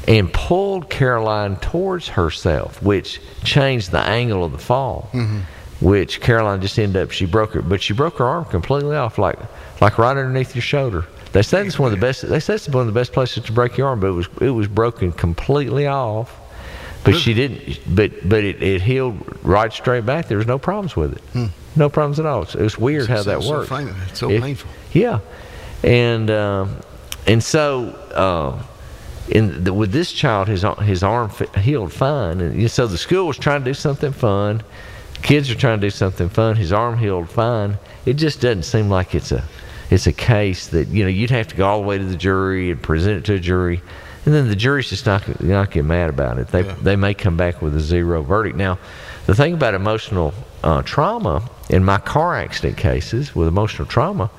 and 0.07 0.31
pulled 0.31 0.89
Caroline 0.89 1.57
towards 1.57 2.07
herself, 2.07 2.81
which 2.81 3.21
changed 3.43 3.91
the 3.91 3.99
angle 3.99 4.43
of 4.43 4.51
the 4.51 4.57
fall. 4.57 5.09
Mm-hmm. 5.13 5.39
Which 5.85 6.19
Caroline 6.19 6.61
just 6.61 6.77
ended 6.77 7.01
up 7.01 7.11
she 7.11 7.25
broke 7.25 7.53
her, 7.53 7.61
but 7.61 7.81
she 7.81 7.93
broke 7.93 8.17
her 8.17 8.25
arm 8.25 8.45
completely 8.45 8.95
off, 8.95 9.17
like 9.17 9.39
like 9.81 9.97
right 9.97 10.17
underneath 10.17 10.55
your 10.55 10.61
shoulder. 10.61 11.05
They 11.31 11.41
said 11.41 11.65
it's 11.67 11.77
one 11.77 11.93
of 11.93 11.99
the 11.99 12.05
best. 12.05 12.27
They 12.27 12.39
said 12.39 12.55
it's 12.55 12.67
one 12.69 12.81
of 12.81 12.87
the 12.87 12.99
best 12.99 13.13
places 13.13 13.43
to 13.45 13.51
break 13.51 13.77
your 13.77 13.87
arm, 13.87 13.99
but 13.99 14.07
it 14.07 14.11
was 14.11 14.27
it 14.41 14.49
was 14.49 14.67
broken 14.67 15.11
completely 15.11 15.87
off. 15.87 16.37
But 17.03 17.15
she 17.15 17.33
didn't. 17.33 17.79
But 17.95 18.27
but 18.27 18.43
it, 18.43 18.61
it 18.61 18.81
healed 18.81 19.17
right 19.43 19.71
straight 19.71 20.05
back. 20.05 20.27
There 20.27 20.37
was 20.37 20.47
no 20.47 20.59
problems 20.59 20.95
with 20.95 21.13
it. 21.35 21.49
No 21.75 21.89
problems 21.89 22.19
at 22.19 22.25
all. 22.25 22.41
It's, 22.43 22.55
it's 22.55 22.77
weird 22.77 23.07
how 23.07 23.23
that 23.23 23.37
Hmm. 23.37 23.41
so 23.43 23.49
works. 23.51 23.69
pain- 23.69 23.95
it's 24.09 24.19
so 24.19 24.29
It- 24.29 24.41
painful. 24.41 24.69
Yeah, 24.91 25.19
and 25.83 26.29
um, 26.31 26.75
and 27.27 27.43
so 27.43 27.89
uh, 28.13 28.61
in 29.29 29.63
the, 29.63 29.73
with 29.73 29.91
this 29.91 30.11
child, 30.11 30.47
his 30.47 30.65
his 30.81 31.03
arm 31.03 31.31
healed 31.57 31.93
fine, 31.93 32.41
and 32.41 32.69
so 32.71 32.87
the 32.87 32.97
school 32.97 33.27
was 33.27 33.37
trying 33.37 33.61
to 33.61 33.65
do 33.69 33.73
something 33.73 34.11
fun. 34.11 34.61
Kids 35.21 35.49
are 35.51 35.55
trying 35.55 35.79
to 35.79 35.87
do 35.87 35.91
something 35.91 36.29
fun. 36.29 36.55
His 36.55 36.71
arm 36.73 36.97
healed 36.97 37.29
fine. 37.29 37.77
It 38.05 38.13
just 38.13 38.41
doesn't 38.41 38.63
seem 38.63 38.89
like 38.89 39.13
it's 39.15 39.31
a 39.31 39.43
it's 39.89 40.07
a 40.07 40.13
case 40.13 40.67
that 40.67 40.87
you 40.89 41.03
know 41.03 41.09
you'd 41.09 41.29
have 41.31 41.47
to 41.49 41.55
go 41.55 41.67
all 41.67 41.81
the 41.81 41.87
way 41.87 41.97
to 41.97 42.03
the 42.05 42.15
jury 42.15 42.71
and 42.71 42.81
present 42.81 43.17
it 43.17 43.25
to 43.25 43.33
a 43.35 43.39
jury, 43.39 43.81
and 44.25 44.33
then 44.33 44.47
the 44.49 44.55
jury's 44.55 44.89
just 44.89 45.05
not 45.05 45.41
not 45.41 45.71
get 45.71 45.85
mad 45.85 46.09
about 46.09 46.37
it. 46.37 46.49
They 46.49 46.63
they 46.63 46.95
may 46.95 47.13
come 47.13 47.37
back 47.37 47.61
with 47.61 47.75
a 47.75 47.79
zero 47.79 48.21
verdict. 48.21 48.57
Now, 48.57 48.77
the 49.25 49.35
thing 49.35 49.53
about 49.53 49.73
emotional 49.73 50.33
uh, 50.63 50.81
trauma 50.83 51.49
in 51.69 51.83
my 51.83 51.99
car 51.99 52.35
accident 52.35 52.77
cases 52.77 53.35
with 53.35 53.47
emotional 53.47 53.87
trauma, 53.87 54.29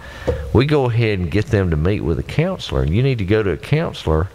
we 0.53 0.67
go 0.67 0.91
ahead 0.91 1.19
and 1.19 1.31
get 1.31 1.47
them 1.47 1.71
to 1.71 1.77
meet 1.77 2.01
with 2.01 2.19
a 2.19 2.25
counselor. 2.25 2.85
You 2.85 3.03
need 3.03 3.19
to 3.19 3.25
go 3.25 3.43
to 3.43 3.51
a 3.51 3.57
counselor, 3.57 4.29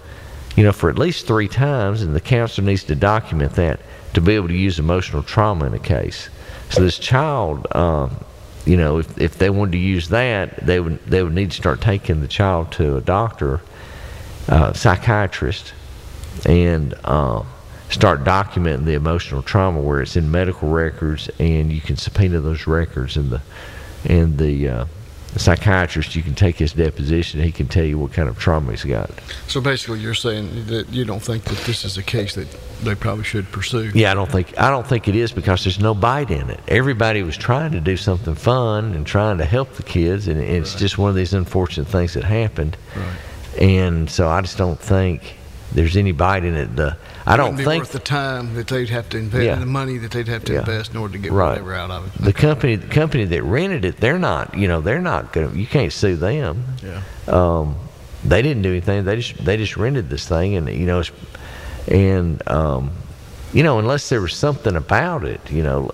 you 0.55 0.63
know, 0.63 0.71
for 0.71 0.89
at 0.89 0.97
least 0.97 1.27
three 1.27 1.47
times, 1.47 2.01
and 2.01 2.15
the 2.15 2.21
counselor 2.21 2.65
needs 2.65 2.83
to 2.85 2.95
document 2.95 3.53
that 3.53 3.79
to 4.13 4.21
be 4.21 4.33
able 4.33 4.47
to 4.47 4.57
use 4.57 4.79
emotional 4.79 5.23
trauma 5.23 5.65
in 5.65 5.73
a 5.73 5.79
case. 5.79 6.29
So 6.69 6.81
this 6.81 6.97
child, 6.97 7.67
um, 7.75 8.17
you 8.65 8.77
know, 8.77 8.97
if, 8.97 9.17
if 9.19 9.37
they 9.37 9.49
wanted 9.49 9.73
to 9.73 9.77
use 9.77 10.09
that, 10.09 10.65
they 10.65 10.79
would 10.79 11.05
they 11.05 11.21
would 11.21 11.33
need 11.33 11.51
to 11.51 11.57
start 11.57 11.81
taking 11.81 12.21
the 12.21 12.27
child 12.27 12.71
to 12.73 12.97
a 12.97 13.01
doctor, 13.01 13.61
uh, 14.47 14.73
psychiatrist, 14.73 15.73
and 16.45 16.93
um, 17.05 17.47
start 17.89 18.23
documenting 18.23 18.85
the 18.85 18.93
emotional 18.93 19.41
trauma 19.41 19.81
where 19.81 20.01
it's 20.01 20.15
in 20.15 20.31
medical 20.31 20.69
records, 20.69 21.29
and 21.39 21.71
you 21.71 21.81
can 21.81 21.95
subpoena 21.95 22.39
those 22.39 22.67
records, 22.67 23.17
and 23.17 23.29
the 23.29 23.41
and 24.07 24.37
the 24.37 24.69
uh, 24.69 24.85
psychiatrist 25.37 26.15
you 26.15 26.23
can 26.23 26.35
take 26.35 26.57
his 26.57 26.73
deposition, 26.73 27.41
he 27.41 27.51
can 27.51 27.67
tell 27.67 27.83
you 27.83 27.97
what 27.97 28.13
kind 28.13 28.29
of 28.29 28.37
trauma 28.37 28.71
he's 28.71 28.83
got. 28.83 29.09
So 29.47 29.61
basically, 29.61 29.99
you're 29.99 30.13
saying 30.13 30.67
that 30.67 30.89
you 30.89 31.05
don't 31.05 31.21
think 31.21 31.43
that 31.45 31.57
this 31.65 31.83
is 31.83 31.97
a 31.97 32.03
case 32.03 32.35
that 32.35 32.47
they 32.83 32.95
probably 32.95 33.23
should 33.23 33.51
pursue. 33.51 33.91
Yeah, 33.93 34.11
I 34.11 34.13
don't 34.13 34.31
think 34.31 34.57
I 34.59 34.69
don't 34.69 34.87
think 34.87 35.07
it 35.07 35.15
is 35.15 35.31
because 35.31 35.63
there's 35.63 35.79
no 35.79 35.93
bite 35.93 36.31
in 36.31 36.49
it. 36.49 36.59
Everybody 36.67 37.23
was 37.23 37.37
trying 37.37 37.71
to 37.73 37.81
do 37.81 37.97
something 37.97 38.35
fun 38.35 38.93
and 38.93 39.05
trying 39.05 39.37
to 39.39 39.45
help 39.45 39.73
the 39.73 39.83
kids, 39.83 40.27
and 40.27 40.39
it's 40.39 40.75
just 40.75 40.97
one 40.97 41.09
of 41.09 41.15
these 41.15 41.33
unfortunate 41.33 41.87
things 41.87 42.13
that 42.13 42.23
happened. 42.23 42.77
And 43.59 44.09
so 44.09 44.27
I 44.27 44.41
just 44.41 44.57
don't 44.57 44.79
think 44.79 45.35
there's 45.73 45.97
any 45.97 46.11
bite 46.11 46.43
in 46.43 46.55
it. 46.55 46.75
The 46.75 46.97
I 47.27 47.37
don't 47.37 47.55
think 47.57 47.83
worth 47.83 47.91
the 47.91 47.99
time 47.99 48.53
that 48.55 48.67
they'd 48.67 48.89
have 48.89 49.09
to 49.09 49.17
invest 49.17 49.43
Yeah. 49.45 49.55
the 49.55 49.65
money 49.65 49.97
that 49.97 50.11
they'd 50.11 50.27
have 50.27 50.45
to 50.45 50.53
Yeah. 50.53 50.59
invest 50.59 50.91
in 50.91 50.97
order 50.97 51.13
to 51.13 51.17
get 51.19 51.31
Right. 51.31 51.49
whatever 51.51 51.73
out 51.73 51.89
of 51.91 52.05
it. 52.07 52.21
the 52.23 52.33
company 52.33 52.75
the 52.75 52.87
company 52.87 53.25
that 53.25 53.43
rented 53.43 53.83
it. 53.85 53.97
They're 53.99 54.19
not 54.19 54.55
you 54.57 54.67
know 54.67 54.81
they're 54.81 55.01
not 55.01 55.33
gonna. 55.33 55.49
You 55.53 55.65
can't 55.65 55.91
sue 55.91 56.15
them. 56.15 56.63
Yeah. 56.83 57.01
um, 57.33 57.75
they 58.23 58.41
didn't 58.41 58.61
do 58.63 58.71
anything. 58.71 59.05
They 59.05 59.17
just 59.17 59.43
they 59.43 59.57
just 59.57 59.77
rented 59.77 60.09
this 60.09 60.27
thing, 60.27 60.55
and 60.55 60.67
you 60.69 60.85
know, 60.85 60.99
it's, 60.99 61.11
and 61.87 62.41
um, 62.49 62.91
you 63.53 63.63
know, 63.63 63.79
unless 63.79 64.09
there 64.09 64.21
was 64.21 64.33
something 64.33 64.75
about 64.75 65.23
it, 65.23 65.39
you 65.49 65.61
know, 65.63 65.91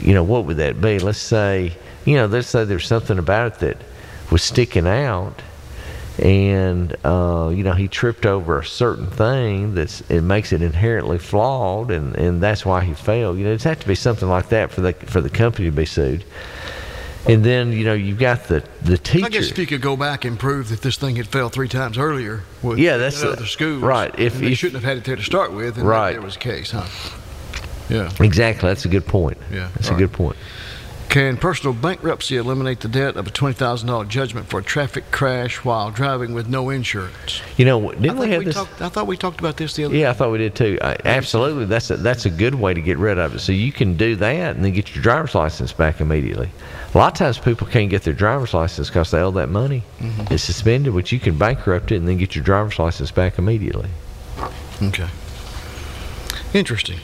you 0.00 0.14
know, 0.14 0.22
what 0.22 0.44
would 0.46 0.56
that 0.56 0.80
be? 0.80 0.98
Let's 0.98 1.18
say, 1.18 1.72
you 2.04 2.16
know, 2.16 2.26
let's 2.26 2.48
say 2.48 2.64
there's 2.64 2.86
something 2.86 3.18
about 3.18 3.54
it 3.54 3.58
that 3.60 3.76
was 4.30 4.42
sticking 4.42 4.86
out, 4.86 5.42
and 6.20 6.94
uh, 7.04 7.50
you 7.54 7.62
know 7.62 7.72
he 7.72 7.88
tripped 7.88 8.26
over 8.26 8.58
a 8.58 8.64
certain 8.64 9.06
thing 9.06 9.74
that's 9.74 10.00
it 10.10 10.22
makes 10.22 10.52
it 10.52 10.62
inherently 10.62 11.18
flawed, 11.18 11.90
and, 11.90 12.14
and 12.16 12.42
that's 12.42 12.64
why 12.66 12.82
he 12.84 12.94
failed. 12.94 13.38
You 13.38 13.44
know, 13.44 13.52
it's 13.52 13.64
have 13.64 13.80
to 13.80 13.86
be 13.88 13.94
something 13.94 14.28
like 14.28 14.48
that 14.50 14.70
for 14.70 14.80
the 14.80 14.92
for 14.92 15.20
the 15.20 15.30
company 15.30 15.68
to 15.70 15.76
be 15.76 15.84
sued. 15.86 16.24
And 17.26 17.44
then 17.44 17.72
you 17.72 17.84
know 17.84 17.94
you've 17.94 18.18
got 18.18 18.44
the 18.44 18.64
the 18.82 18.96
teacher. 18.96 19.26
I 19.26 19.28
guess 19.28 19.50
if 19.50 19.58
you 19.58 19.66
could 19.66 19.82
go 19.82 19.96
back 19.96 20.24
and 20.24 20.38
prove 20.38 20.70
that 20.70 20.82
this 20.82 20.96
thing 20.96 21.16
had 21.16 21.26
failed 21.28 21.52
three 21.52 21.68
times 21.68 21.98
earlier 21.98 22.42
with 22.62 22.78
Yeah, 22.78 22.96
that's 22.96 23.20
the 23.20 23.26
the- 23.26 23.32
other 23.34 23.46
schools, 23.46 23.82
right. 23.82 24.14
If- 24.18 24.40
if- 24.42 24.58
shouldn't 24.58 24.82
have 24.82 24.88
had 24.88 24.96
it 24.98 25.04
there 25.04 25.16
to 25.16 25.22
start 25.22 25.52
with, 25.52 25.76
and 25.76 25.86
Right. 25.86 26.12
there 26.12 26.22
was 26.22 26.36
a 26.36 26.38
case, 26.38 26.70
huh? 26.70 26.84
Yeah. 27.90 28.10
Exactly, 28.20 28.68
that's 28.68 28.84
a 28.84 28.88
good 28.88 29.06
point. 29.06 29.38
Yeah, 29.52 29.68
that's 29.74 29.88
right. 29.88 29.96
a 29.96 29.98
good 29.98 30.12
point. 30.12 30.36
Can 31.08 31.38
personal 31.38 31.72
bankruptcy 31.72 32.36
eliminate 32.36 32.80
the 32.80 32.88
debt 32.88 33.16
of 33.16 33.26
a 33.26 33.30
twenty 33.30 33.54
thousand 33.54 33.88
dollar 33.88 34.04
judgment 34.04 34.46
for 34.46 34.60
a 34.60 34.62
traffic 34.62 35.10
crash 35.10 35.64
while 35.64 35.90
driving 35.90 36.34
with 36.34 36.48
no 36.48 36.68
insurance? 36.68 37.40
You 37.56 37.64
know, 37.64 37.92
didn't 37.92 38.18
we 38.18 38.30
have 38.30 38.44
this? 38.44 38.54
talked, 38.54 38.82
I 38.82 38.90
thought 38.90 39.06
we 39.06 39.16
talked 39.16 39.40
about 39.40 39.56
this 39.56 39.74
the 39.74 39.84
other. 39.84 39.96
Yeah, 39.96 40.10
I 40.10 40.12
thought 40.12 40.30
we 40.30 40.38
did 40.38 40.54
too. 40.54 40.78
I, 40.82 40.98
absolutely, 41.06 41.64
that's 41.64 41.90
a, 41.90 41.96
that's 41.96 42.26
a 42.26 42.30
good 42.30 42.56
way 42.56 42.74
to 42.74 42.82
get 42.82 42.98
rid 42.98 43.18
of 43.18 43.34
it. 43.34 43.38
So 43.38 43.52
you 43.52 43.72
can 43.72 43.96
do 43.96 44.16
that 44.16 44.56
and 44.56 44.62
then 44.62 44.72
get 44.74 44.94
your 44.94 45.02
driver's 45.02 45.34
license 45.34 45.72
back 45.72 46.02
immediately. 46.02 46.50
A 46.94 46.98
lot 46.98 47.12
of 47.12 47.18
times 47.18 47.38
people 47.38 47.66
can't 47.66 47.88
get 47.88 48.02
their 48.02 48.12
driver's 48.12 48.52
license 48.52 48.88
because 48.88 49.10
they 49.10 49.18
owe 49.18 49.30
that 49.30 49.48
money. 49.48 49.84
Mm-hmm. 50.00 50.34
It's 50.34 50.44
suspended, 50.44 50.92
but 50.92 51.10
you 51.10 51.18
can 51.18 51.38
bankrupt 51.38 51.90
it 51.90 51.96
and 51.96 52.06
then 52.06 52.18
get 52.18 52.34
your 52.34 52.44
driver's 52.44 52.78
license 52.78 53.10
back 53.10 53.38
immediately. 53.38 53.88
Okay. 54.82 55.08
Interesting. 56.52 56.98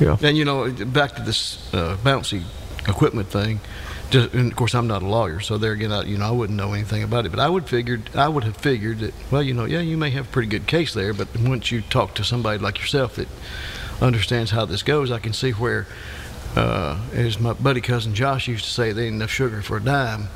Yeah. 0.00 0.16
And 0.22 0.38
you 0.38 0.44
know, 0.46 0.70
back 0.70 1.16
to 1.16 1.22
this 1.22 1.72
uh, 1.74 1.96
bouncy 2.02 2.42
equipment 2.88 3.28
thing. 3.28 3.60
Just, 4.10 4.34
and 4.34 4.50
of 4.52 4.56
course, 4.56 4.74
I'm 4.74 4.86
not 4.86 5.02
a 5.02 5.06
lawyer, 5.06 5.40
so 5.40 5.58
there 5.58 5.72
again, 5.72 5.90
I, 5.90 6.02
you 6.02 6.16
know, 6.16 6.26
I 6.28 6.30
wouldn't 6.30 6.56
know 6.56 6.72
anything 6.74 7.02
about 7.02 7.26
it. 7.26 7.30
But 7.30 7.40
I 7.40 7.48
would 7.48 7.68
figured, 7.68 8.08
I 8.14 8.28
would 8.28 8.44
have 8.44 8.56
figured 8.56 9.00
that, 9.00 9.14
well, 9.32 9.42
you 9.42 9.52
know, 9.52 9.64
yeah, 9.64 9.80
you 9.80 9.96
may 9.96 10.10
have 10.10 10.26
a 10.26 10.30
pretty 10.30 10.48
good 10.48 10.66
case 10.68 10.94
there, 10.94 11.12
but 11.12 11.26
once 11.36 11.72
you 11.72 11.80
talk 11.82 12.14
to 12.14 12.24
somebody 12.24 12.58
like 12.58 12.78
yourself 12.78 13.16
that 13.16 13.26
understands 14.00 14.52
how 14.52 14.64
this 14.64 14.84
goes, 14.84 15.10
I 15.10 15.18
can 15.18 15.32
see 15.32 15.50
where, 15.50 15.86
uh, 16.54 17.00
as 17.12 17.40
my 17.40 17.52
buddy 17.54 17.80
cousin 17.80 18.14
Josh 18.14 18.46
used 18.46 18.64
to 18.64 18.70
say, 18.70 18.92
there 18.92 19.04
ain't 19.06 19.16
enough 19.16 19.30
sugar 19.30 19.60
for 19.60 19.78
a 19.78 19.82
dime 19.82 20.28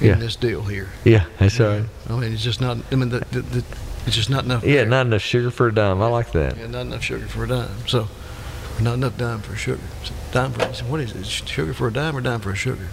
in 0.00 0.08
Yeah. 0.08 0.14
this 0.16 0.36
deal 0.36 0.62
here. 0.62 0.90
Yeah, 1.04 1.24
that's 1.38 1.58
all 1.60 1.68
right. 1.68 1.84
I 2.10 2.12
mean, 2.12 2.32
it's 2.32 2.42
just 2.44 2.60
not. 2.60 2.76
I 2.92 2.94
mean, 2.96 3.08
the, 3.08 3.20
the, 3.32 3.40
the, 3.40 3.64
it's 4.06 4.16
just 4.16 4.28
not 4.28 4.44
enough. 4.44 4.64
Yeah, 4.64 4.76
there. 4.82 4.86
not 4.86 5.06
enough 5.06 5.22
sugar 5.22 5.50
for 5.50 5.68
a 5.68 5.74
dime. 5.74 6.02
I 6.02 6.08
like 6.08 6.32
that. 6.32 6.58
Yeah, 6.58 6.66
not 6.66 6.82
enough 6.82 7.02
sugar 7.02 7.26
for 7.26 7.44
a 7.44 7.48
dime. 7.48 7.70
So, 7.88 8.08
not 8.80 8.94
enough 8.94 9.16
dime 9.16 9.40
for 9.40 9.56
sugar. 9.56 9.80
Dime 10.32 10.52
for 10.52 10.64
what 10.84 11.00
is 11.00 11.12
it? 11.14 11.26
Sugar 11.26 11.72
for 11.74 11.88
a 11.88 11.92
dime 11.92 12.16
or 12.16 12.20
dime 12.20 12.40
for 12.40 12.50
a 12.50 12.56
sugar? 12.56 12.88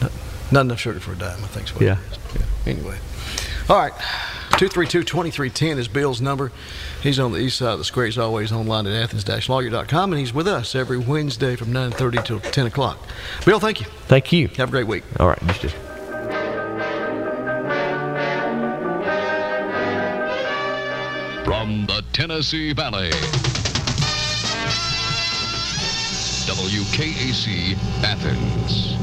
Not, 0.00 0.12
not 0.50 0.60
enough 0.62 0.80
sugar 0.80 1.00
for 1.00 1.12
a 1.12 1.16
dime. 1.16 1.42
I 1.42 1.46
think 1.48 1.66
is 1.66 1.74
what 1.74 1.82
Yeah. 1.82 1.96
it 2.10 2.12
is. 2.12 2.18
Yeah. 2.66 2.72
Anyway, 2.72 2.98
all 3.68 3.78
right. 3.78 3.92
232-2310 4.52 5.78
is 5.78 5.88
Bill's 5.88 6.20
number. 6.20 6.52
He's 7.02 7.18
on 7.18 7.32
the 7.32 7.38
east 7.38 7.56
side 7.58 7.72
of 7.72 7.78
the 7.78 7.84
square. 7.84 8.06
He's 8.06 8.18
always 8.18 8.52
online 8.52 8.86
at 8.86 8.92
athens-lawyer.com, 8.92 10.12
and 10.12 10.20
he's 10.20 10.32
with 10.34 10.46
us 10.46 10.74
every 10.74 10.98
Wednesday 10.98 11.56
from 11.56 11.72
9.30 11.72 12.24
till 12.24 12.38
10 12.38 12.66
o'clock. 12.66 12.98
Bill, 13.44 13.58
thank 13.58 13.80
you. 13.80 13.86
Thank 14.06 14.30
you. 14.30 14.48
Have 14.58 14.68
a 14.68 14.70
great 14.72 14.86
week. 14.86 15.02
All 15.18 15.26
right, 15.28 15.42
you 15.42 15.54
too. 15.54 15.70
From 21.44 21.86
the 21.86 22.04
Tennessee 22.12 22.72
Valley. 22.72 23.10
WKAC 26.62 27.76
Athens. 28.04 28.96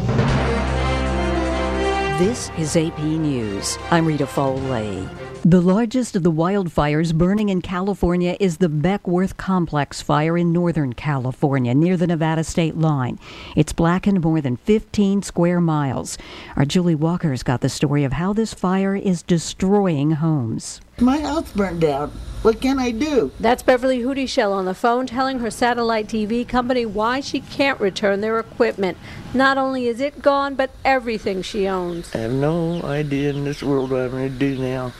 This 2.17 2.49
is 2.57 2.77
AP 2.77 2.97
News. 2.99 3.77
I'm 3.91 4.05
Rita 4.05 4.25
Foley. 4.25 5.05
The 5.45 5.61
largest 5.61 6.17
of 6.17 6.23
the 6.23 6.33
wildfires 6.33 7.15
burning 7.15 7.47
in 7.47 7.61
California 7.61 8.35
is 8.41 8.57
the 8.57 8.67
Beckwourth 8.67 9.37
Complex 9.37 10.01
fire 10.01 10.37
in 10.37 10.51
Northern 10.51 10.91
California 10.91 11.73
near 11.73 11.95
the 11.95 12.07
Nevada 12.07 12.43
state 12.43 12.77
line. 12.77 13.17
It's 13.55 13.71
blackened 13.71 14.19
more 14.21 14.41
than 14.41 14.57
15 14.57 15.21
square 15.21 15.61
miles. 15.61 16.17
Our 16.57 16.65
Julie 16.65 16.93
Walker's 16.93 17.41
got 17.41 17.61
the 17.61 17.69
story 17.69 18.03
of 18.03 18.11
how 18.11 18.33
this 18.33 18.53
fire 18.53 18.97
is 18.97 19.23
destroying 19.23 20.11
homes. 20.11 20.81
My 20.99 21.19
house 21.19 21.49
burned 21.53 21.79
down. 21.79 22.11
What 22.41 22.59
can 22.59 22.77
I 22.77 22.91
do? 22.91 23.31
That's 23.39 23.63
Beverly 23.63 23.99
Hootishell 23.99 24.51
on 24.51 24.65
the 24.65 24.73
phone 24.73 25.07
telling 25.07 25.39
her 25.39 25.49
satellite 25.49 26.07
TV 26.07 26.45
company 26.45 26.85
why 26.85 27.21
she 27.21 27.39
can't 27.39 27.79
return 27.79 28.19
their 28.19 28.39
equipment. 28.39 28.97
Not 29.33 29.57
only 29.57 29.87
is 29.87 30.01
it 30.01 30.21
gone, 30.21 30.55
but 30.55 30.71
everything 30.83 31.41
she 31.41 31.65
owns. 31.65 32.13
I 32.13 32.19
have 32.19 32.33
no 32.33 32.81
idea 32.83 33.29
in 33.29 33.45
this 33.45 33.63
world 33.63 33.91
what 33.91 34.01
I'm 34.01 34.11
going 34.11 34.33
to 34.33 34.37
do 34.37 34.57
now. 34.57 34.91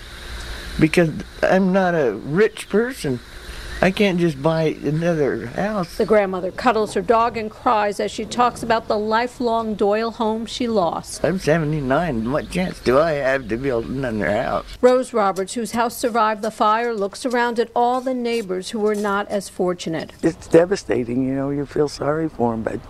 Because 0.80 1.12
I'm 1.44 1.74
not 1.74 1.94
a 1.94 2.14
rich 2.14 2.70
person. 2.70 3.20
I 3.82 3.92
can't 3.92 4.20
just 4.20 4.42
buy 4.44 4.76
another 4.84 5.48
house. 5.48 5.96
The 5.96 6.06
grandmother 6.06 6.52
cuddles 6.52 6.96
her 6.96 7.02
dog 7.02 7.38
and 7.38 7.50
cries 7.50 8.02
as 8.02 8.12
she 8.12 8.26
talks 8.26 8.62
about 8.62 8.90
the 8.90 8.98
lifelong 8.98 9.74
Doyle 9.76 10.12
home 10.12 10.46
she 10.46 10.68
lost. 10.68 11.24
I'm 11.24 11.40
79. 11.40 12.30
What 12.30 12.50
chance 12.50 12.78
do 12.82 13.00
I 13.00 13.12
have 13.12 13.48
to 13.48 13.56
build 13.56 13.86
another 13.86 14.30
house? 14.30 14.66
Rose 14.82 15.14
Roberts, 15.14 15.54
whose 15.54 15.72
house 15.72 15.96
survived 15.96 16.42
the 16.42 16.52
fire, 16.52 16.94
looks 16.94 17.26
around 17.26 17.58
at 17.58 17.72
all 17.74 18.02
the 18.02 18.14
neighbors 18.14 18.72
who 18.72 18.80
were 18.80 18.96
not 18.96 19.30
as 19.30 19.48
fortunate. 19.48 20.12
It's 20.22 20.48
devastating, 20.48 21.26
you 21.26 21.34
know. 21.34 21.50
You 21.50 21.66
feel 21.66 21.88
sorry 21.88 22.28
for 22.28 22.52
them, 22.52 22.64
but 22.64 22.82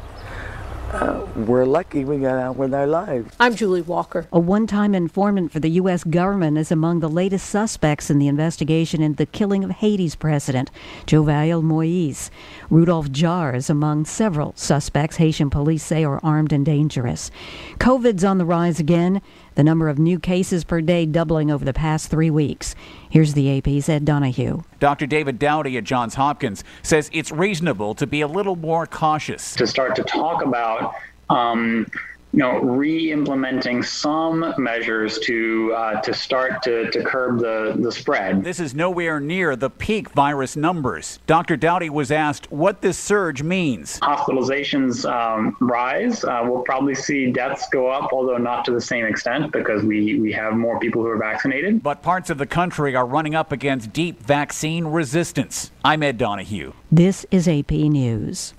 uh, 0.91 1.25
we're 1.35 1.65
lucky 1.65 2.03
we 2.03 2.17
got 2.17 2.37
out 2.39 2.55
with 2.55 2.73
our 2.73 2.87
lives. 2.87 3.35
I'm 3.39 3.55
Julie 3.55 3.81
Walker. 3.81 4.27
A 4.31 4.39
one 4.39 4.67
time 4.67 4.95
informant 4.95 5.51
for 5.51 5.59
the 5.59 5.69
U.S. 5.71 6.03
government 6.03 6.57
is 6.57 6.71
among 6.71 6.99
the 6.99 7.09
latest 7.09 7.49
suspects 7.49 8.09
in 8.09 8.19
the 8.19 8.27
investigation 8.27 9.01
into 9.01 9.17
the 9.17 9.25
killing 9.25 9.63
of 9.63 9.71
Haiti's 9.71 10.15
president, 10.15 10.71
Jovenel 11.05 11.63
Moise. 11.63 12.31
Rodolphe 12.69 13.09
Jaar 13.09 13.55
is 13.55 13.69
among 13.69 14.05
several 14.05 14.53
suspects 14.55 15.17
Haitian 15.17 15.49
police 15.49 15.83
say 15.83 16.03
are 16.03 16.19
armed 16.23 16.51
and 16.53 16.65
dangerous. 16.65 17.31
COVID's 17.79 18.23
on 18.23 18.37
the 18.37 18.45
rise 18.45 18.79
again, 18.79 19.21
the 19.59 19.63
number 19.65 19.89
of 19.89 19.99
new 19.99 20.17
cases 20.17 20.63
per 20.63 20.79
day 20.79 21.05
doubling 21.05 21.51
over 21.51 21.65
the 21.65 21.73
past 21.73 22.09
three 22.09 22.29
weeks. 22.29 22.75
Here's 23.09 23.33
the 23.33 23.57
AP's 23.57 23.89
Ed 23.89 24.05
Donahue. 24.05 24.61
Dr. 24.79 25.05
David 25.05 25.37
Dowdy 25.37 25.77
at 25.77 25.83
Johns 25.83 26.15
Hopkins 26.15 26.63
says 26.81 27.09
it's 27.11 27.29
reasonable 27.29 27.93
to 27.95 28.07
be 28.07 28.21
a 28.21 28.27
little 28.27 28.55
more 28.55 28.87
cautious. 28.87 29.55
to 29.55 29.67
start 29.67 29.97
to 29.97 30.03
talk 30.03 30.45
about 30.45 30.95
um, 31.29 31.87
you 32.33 32.39
know 32.39 32.59
re-implementing 32.59 33.81
some 33.83 34.53
measures 34.57 35.19
to 35.19 35.73
uh, 35.75 36.01
to 36.01 36.13
start 36.13 36.61
to, 36.63 36.89
to 36.91 37.03
curb 37.03 37.39
the, 37.39 37.75
the 37.79 37.91
spread. 37.91 38.43
This 38.43 38.59
is 38.59 38.75
nowhere 38.75 39.19
near 39.19 39.55
the 39.55 39.69
peak 39.69 40.09
virus 40.11 40.55
numbers. 40.55 41.19
Dr. 41.27 41.57
Dowdy 41.57 41.89
was 41.89 42.11
asked 42.11 42.51
what 42.51 42.81
this 42.81 42.97
surge 42.97 43.43
means. 43.43 43.99
Hospitalizations 43.99 45.09
um, 45.09 45.57
rise. 45.59 46.23
Uh, 46.23 46.41
we'll 46.43 46.63
probably 46.63 46.95
see 46.95 47.31
deaths 47.31 47.67
go 47.71 47.87
up, 47.87 48.11
although 48.13 48.37
not 48.37 48.65
to 48.65 48.71
the 48.71 48.81
same 48.81 49.05
extent 49.05 49.51
because 49.51 49.83
we, 49.83 50.19
we 50.19 50.31
have 50.31 50.53
more 50.53 50.79
people 50.79 51.01
who 51.01 51.07
are 51.07 51.17
vaccinated. 51.17 51.81
But 51.81 52.01
parts 52.01 52.29
of 52.29 52.37
the 52.37 52.45
country 52.45 52.95
are 52.95 53.05
running 53.05 53.35
up 53.35 53.51
against 53.51 53.93
deep 53.93 54.21
vaccine 54.21 54.85
resistance. 54.85 55.71
I'm 55.83 56.03
Ed 56.03 56.17
Donahue. 56.17 56.73
This 56.91 57.25
is 57.31 57.47
AP 57.47 57.71
News. 57.71 58.53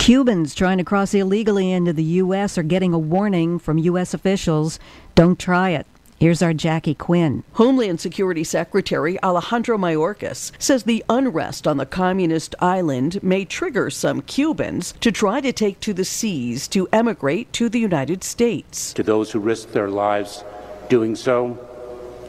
Cubans 0.00 0.54
trying 0.54 0.78
to 0.78 0.84
cross 0.84 1.12
illegally 1.12 1.70
into 1.70 1.92
the 1.92 2.02
U.S. 2.02 2.56
are 2.56 2.62
getting 2.62 2.94
a 2.94 2.98
warning 2.98 3.58
from 3.58 3.76
U.S. 3.76 4.14
officials. 4.14 4.78
Don't 5.14 5.38
try 5.38 5.70
it. 5.70 5.86
Here's 6.18 6.40
our 6.40 6.54
Jackie 6.54 6.94
Quinn. 6.94 7.44
Homeland 7.52 8.00
Security 8.00 8.42
Secretary 8.42 9.22
Alejandro 9.22 9.76
Mayorkas 9.76 10.52
says 10.58 10.84
the 10.84 11.04
unrest 11.10 11.68
on 11.68 11.76
the 11.76 11.84
communist 11.84 12.54
island 12.60 13.22
may 13.22 13.44
trigger 13.44 13.90
some 13.90 14.22
Cubans 14.22 14.94
to 15.00 15.12
try 15.12 15.42
to 15.42 15.52
take 15.52 15.80
to 15.80 15.92
the 15.92 16.06
seas 16.06 16.66
to 16.68 16.88
emigrate 16.94 17.52
to 17.52 17.68
the 17.68 17.78
United 17.78 18.24
States. 18.24 18.94
To 18.94 19.02
those 19.02 19.30
who 19.30 19.38
risk 19.38 19.72
their 19.72 19.90
lives 19.90 20.42
doing 20.88 21.14
so, 21.14 21.58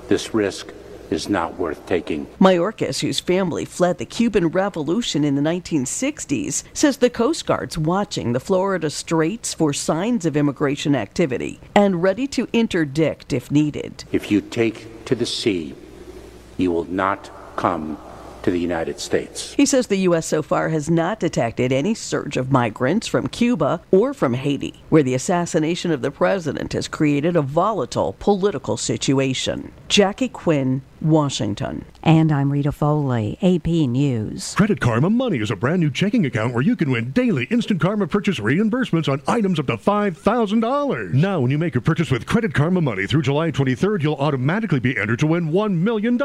this 0.10 0.34
risk 0.34 0.74
is 1.12 1.30
not 1.30 1.60
worth 1.60 1.86
taking. 1.86 2.26
Mayorkas, 2.39 3.02
whose 3.02 3.19
family 3.19 3.65
fled 3.65 3.97
the 3.97 4.06
Cuban 4.06 4.47
Revolution 4.47 5.24
in 5.24 5.36
the 5.36 5.41
1960s, 5.41 6.63
says 6.74 6.97
the 6.97 7.10
Coast 7.10 7.45
Guard's 7.45 7.78
watching 7.78 8.34
the 8.34 8.39
Florida 8.39 8.89
Straits 8.89 9.54
for 9.54 9.74
signs 9.74 10.26
of 10.26 10.38
immigration 10.38 10.95
activity 10.95 11.60
and 11.76 12.02
ready 12.02 12.28
to 12.28 12.47
interdict 12.54 13.34
if 13.34 13.52
needed. 13.52 14.06
If 14.12 14.32
you 14.32 14.41
take 14.41 15.06
to 15.06 15.15
the 15.15 15.25
sea, 15.25 15.75
you 16.58 16.71
will 16.71 16.86
not 16.86 17.29
come 17.56 17.98
to 18.44 18.52
the 18.52 18.60
United 18.60 19.00
States. 19.00 19.54
He 19.54 19.65
says 19.65 19.88
the 19.88 19.98
U.S. 19.98 20.25
so 20.25 20.42
far 20.42 20.69
has 20.69 20.90
not 20.90 21.19
detected 21.19 21.71
any 21.71 21.94
surge 21.94 22.38
of 22.38 22.52
migrants 22.52 23.08
from 23.08 23.27
Cuba 23.27 23.81
or 23.92 24.13
from 24.13 24.33
Haiti, 24.33 24.81
where 24.90 25.04
the 25.04 25.13
assassination 25.13 25.92
of 25.92 26.02
the 26.02 26.12
president 26.12 26.73
has 26.73 26.88
created 26.88 27.36
a 27.36 27.42
volatile 27.42 28.15
political 28.19 28.77
situation. 28.77 29.71
Jackie 29.88 30.29
Quinn, 30.29 30.81
Washington. 31.02 31.85
And 32.04 32.31
I'm 32.31 32.52
Rita 32.52 32.71
Foley, 32.71 33.37
AP 33.41 33.67
News. 33.67 34.56
Credit 34.56 34.79
Karma 34.79 35.10
Money 35.10 35.39
is 35.39 35.52
a 35.52 35.56
brand 35.56 35.81
new 35.81 35.91
checking 35.91 36.25
account 36.25 36.54
where 36.54 36.63
you 36.63 36.75
can 36.75 36.91
win 36.91 37.12
daily 37.12 37.45
instant 37.45 37.81
Karma 37.81 38.08
purchase 38.08 38.39
reimbursements 38.39 39.08
on 39.12 39.21
items 39.27 39.60
up 39.60 39.67
to 39.67 39.77
$5,000. 39.77 41.13
Now, 41.13 41.39
when 41.39 41.52
you 41.52 41.58
make 41.58 41.75
a 41.75 41.81
purchase 41.81 42.12
with 42.12 42.25
Credit 42.25 42.54
Karma 42.54 42.81
Money 42.81 43.08
through 43.08 43.21
July 43.21 43.52
23rd, 43.52 44.04
you'll 44.04 44.15
automatically 44.15 44.79
be 44.79 44.97
entered 44.97 45.19
to 45.19 45.27
win 45.27 45.52
$1 45.52 45.73
million. 45.75 46.17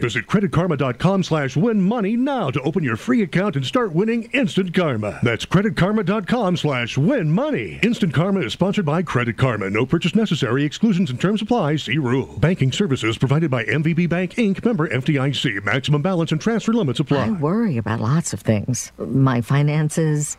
Visit 0.00 0.26
creditkarma.com 0.26 1.22
slash 1.22 1.56
win 1.56 1.80
money 1.82 2.16
now 2.16 2.50
to 2.50 2.60
open 2.62 2.82
your 2.82 2.96
free 2.96 3.22
account 3.22 3.56
and 3.56 3.64
start 3.66 3.92
winning 3.92 4.24
instant 4.32 4.74
karma. 4.74 5.18
That's 5.22 5.46
creditkarma.com 5.46 6.56
slash 6.56 6.96
win 6.96 7.30
money. 7.30 7.80
Instant 7.82 8.14
Karma 8.14 8.40
is 8.40 8.52
sponsored 8.52 8.84
by 8.86 9.02
Credit 9.02 9.36
Karma. 9.36 9.68
No 9.70 9.84
purchase 9.84 10.14
necessary. 10.14 10.64
Exclusions 10.64 11.10
and 11.10 11.20
terms 11.20 11.42
apply. 11.42 11.76
See 11.76 11.98
rule. 11.98 12.38
Banking 12.38 12.72
services 12.72 13.18
provided 13.18 13.50
by 13.50 13.64
MVB 13.64 14.08
Bank 14.08 14.21
Inc. 14.30 14.64
Member 14.64 14.88
FDIC. 14.88 15.64
Maximum 15.64 16.02
balance 16.02 16.32
and 16.32 16.40
transfer 16.40 16.72
limits 16.72 17.00
apply. 17.00 17.26
I 17.26 17.30
worry 17.30 17.76
about 17.76 18.00
lots 18.00 18.32
of 18.32 18.40
things 18.40 18.92
my 18.98 19.40
finances, 19.40 20.36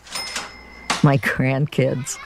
my 1.03 1.17
grandkids. 1.17 2.17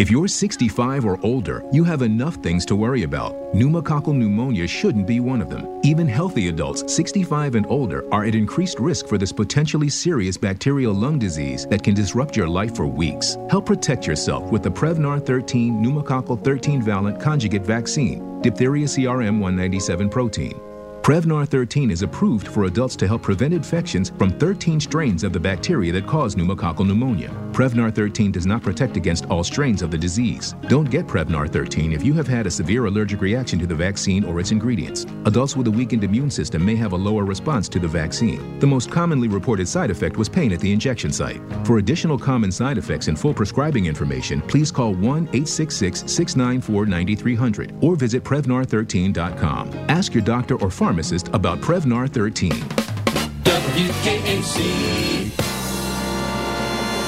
If 0.00 0.10
you're 0.10 0.28
65 0.28 1.04
or 1.04 1.20
older, 1.22 1.62
you 1.72 1.84
have 1.84 2.00
enough 2.00 2.36
things 2.36 2.64
to 2.64 2.74
worry 2.74 3.02
about. 3.02 3.34
Pneumococcal 3.52 4.16
pneumonia 4.16 4.66
shouldn't 4.66 5.06
be 5.06 5.20
one 5.20 5.42
of 5.42 5.50
them. 5.50 5.78
Even 5.84 6.08
healthy 6.08 6.48
adults 6.48 6.90
65 6.90 7.54
and 7.54 7.66
older 7.68 8.06
are 8.10 8.24
at 8.24 8.34
increased 8.34 8.80
risk 8.80 9.06
for 9.06 9.18
this 9.18 9.30
potentially 9.30 9.90
serious 9.90 10.38
bacterial 10.38 10.94
lung 10.94 11.18
disease 11.18 11.66
that 11.66 11.82
can 11.82 11.92
disrupt 11.92 12.34
your 12.34 12.48
life 12.48 12.74
for 12.74 12.86
weeks. 12.86 13.36
Help 13.50 13.66
protect 13.66 14.06
yourself 14.06 14.50
with 14.50 14.62
the 14.62 14.70
Prevnar 14.70 15.20
13 15.26 15.84
pneumococcal 15.84 16.42
13 16.42 16.80
valent 16.80 17.20
conjugate 17.20 17.66
vaccine, 17.66 18.40
diphtheria 18.40 18.86
CRM 18.86 19.38
197 19.38 20.08
protein. 20.08 20.58
Prevnar 21.10 21.44
13 21.44 21.90
is 21.90 22.02
approved 22.02 22.46
for 22.46 22.66
adults 22.66 22.94
to 22.94 23.08
help 23.08 23.22
prevent 23.22 23.52
infections 23.52 24.12
from 24.16 24.30
13 24.38 24.78
strains 24.78 25.24
of 25.24 25.32
the 25.32 25.40
bacteria 25.40 25.90
that 25.90 26.06
cause 26.06 26.36
pneumococcal 26.36 26.86
pneumonia. 26.86 27.30
Prevnar 27.50 27.92
13 27.92 28.30
does 28.30 28.46
not 28.46 28.62
protect 28.62 28.96
against 28.96 29.26
all 29.26 29.42
strains 29.42 29.82
of 29.82 29.90
the 29.90 29.98
disease. 29.98 30.54
Don't 30.68 30.88
get 30.88 31.08
Prevnar 31.08 31.52
13 31.52 31.92
if 31.92 32.04
you 32.04 32.14
have 32.14 32.28
had 32.28 32.46
a 32.46 32.50
severe 32.50 32.84
allergic 32.84 33.20
reaction 33.20 33.58
to 33.58 33.66
the 33.66 33.74
vaccine 33.74 34.24
or 34.24 34.38
its 34.38 34.52
ingredients. 34.52 35.04
Adults 35.24 35.56
with 35.56 35.66
a 35.66 35.70
weakened 35.70 36.04
immune 36.04 36.30
system 36.30 36.64
may 36.64 36.76
have 36.76 36.92
a 36.92 36.96
lower 36.96 37.24
response 37.24 37.68
to 37.70 37.80
the 37.80 37.88
vaccine. 37.88 38.60
The 38.60 38.68
most 38.68 38.88
commonly 38.88 39.26
reported 39.26 39.66
side 39.66 39.90
effect 39.90 40.16
was 40.16 40.28
pain 40.28 40.52
at 40.52 40.60
the 40.60 40.72
injection 40.72 41.10
site. 41.10 41.40
For 41.64 41.78
additional 41.78 42.20
common 42.20 42.52
side 42.52 42.78
effects 42.78 43.08
and 43.08 43.18
full 43.18 43.34
prescribing 43.34 43.86
information, 43.86 44.42
please 44.42 44.70
call 44.70 44.92
1 44.92 45.02
866 45.02 46.04
694 46.06 46.86
9300 46.86 47.74
or 47.80 47.96
visit 47.96 48.22
Prevnar13.com. 48.22 49.72
Ask 49.88 50.14
your 50.14 50.22
doctor 50.22 50.54
or 50.62 50.70
pharmacist 50.70 50.99
about 51.32 51.60
Prevnar 51.62 52.10
13. 52.10 52.52
WKAC. 53.42 54.60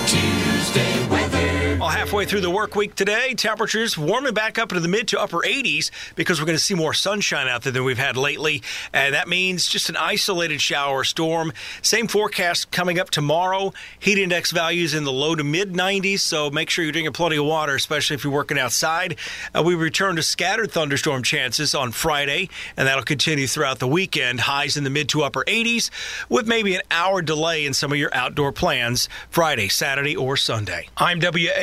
Tuesday 0.07 1.09
weather. 1.11 1.61
Well, 1.83 1.91
halfway 1.91 2.26
through 2.26 2.43
the 2.43 2.51
work 2.51 2.76
week 2.76 2.95
today, 2.95 3.35
temperatures 3.35 3.99
warming 3.99 4.35
back 4.35 4.57
up 4.57 4.70
into 4.70 4.78
the 4.78 4.87
mid 4.87 5.09
to 5.09 5.20
upper 5.20 5.39
80s 5.39 5.91
because 6.14 6.39
we're 6.39 6.47
going 6.47 6.57
to 6.57 6.62
see 6.62 6.74
more 6.74 6.95
sunshine 6.95 7.49
out 7.49 7.62
there 7.62 7.72
than 7.72 7.83
we've 7.83 7.99
had 7.99 8.16
lately. 8.16 8.62
And 8.93 9.16
that 9.16 9.26
means 9.26 9.66
just 9.66 9.89
an 9.89 9.97
isolated 9.97 10.61
shower 10.61 10.99
or 10.99 11.03
storm. 11.03 11.53
Same 11.83 12.07
forecast 12.07 12.70
coming 12.70 13.01
up 13.01 13.11
tomorrow. 13.11 13.72
Heat 13.99 14.18
index 14.18 14.53
values 14.53 14.95
in 14.95 15.03
the 15.03 15.11
low 15.11 15.35
to 15.35 15.43
mid 15.43 15.72
90s, 15.72 16.20
so 16.20 16.51
make 16.51 16.70
sure 16.70 16.85
you're 16.85 16.93
drinking 16.93 17.14
plenty 17.14 17.37
of 17.37 17.47
water, 17.47 17.74
especially 17.74 18.14
if 18.14 18.22
you're 18.22 18.33
working 18.33 18.61
outside. 18.61 19.16
Uh, 19.53 19.64
we 19.64 19.74
return 19.74 20.14
to 20.14 20.22
scattered 20.22 20.70
thunderstorm 20.70 21.24
chances 21.24 21.74
on 21.74 21.91
Friday, 21.91 22.49
and 22.76 22.87
that'll 22.87 23.03
continue 23.03 23.49
throughout 23.49 23.80
the 23.80 23.89
weekend. 23.89 24.39
Highs 24.39 24.76
in 24.76 24.85
the 24.85 24.91
mid 24.91 25.09
to 25.09 25.24
upper 25.24 25.43
80s, 25.49 25.91
with 26.28 26.47
maybe 26.47 26.76
an 26.76 26.83
hour 26.93 27.22
delay 27.22 27.66
in 27.66 27.74
some 27.74 27.91
of 27.91 27.99
your 27.99 28.14
outdoor 28.14 28.53
plans 28.53 29.09
Friday, 29.30 29.66
Saturday, 29.66 30.14
or 30.14 30.37
Sunday. 30.37 30.87
I'm 30.97 31.18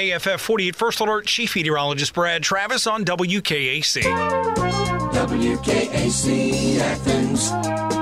WAFF 0.09 0.41
48 0.41 0.75
First 0.75 0.99
Alert 0.99 1.25
Chief 1.27 1.55
Meteorologist 1.55 2.13
Brad 2.13 2.43
Travis 2.43 2.87
on 2.87 3.05
WKAC. 3.05 4.01
WKAC 5.13 6.79
Athens. 6.79 7.98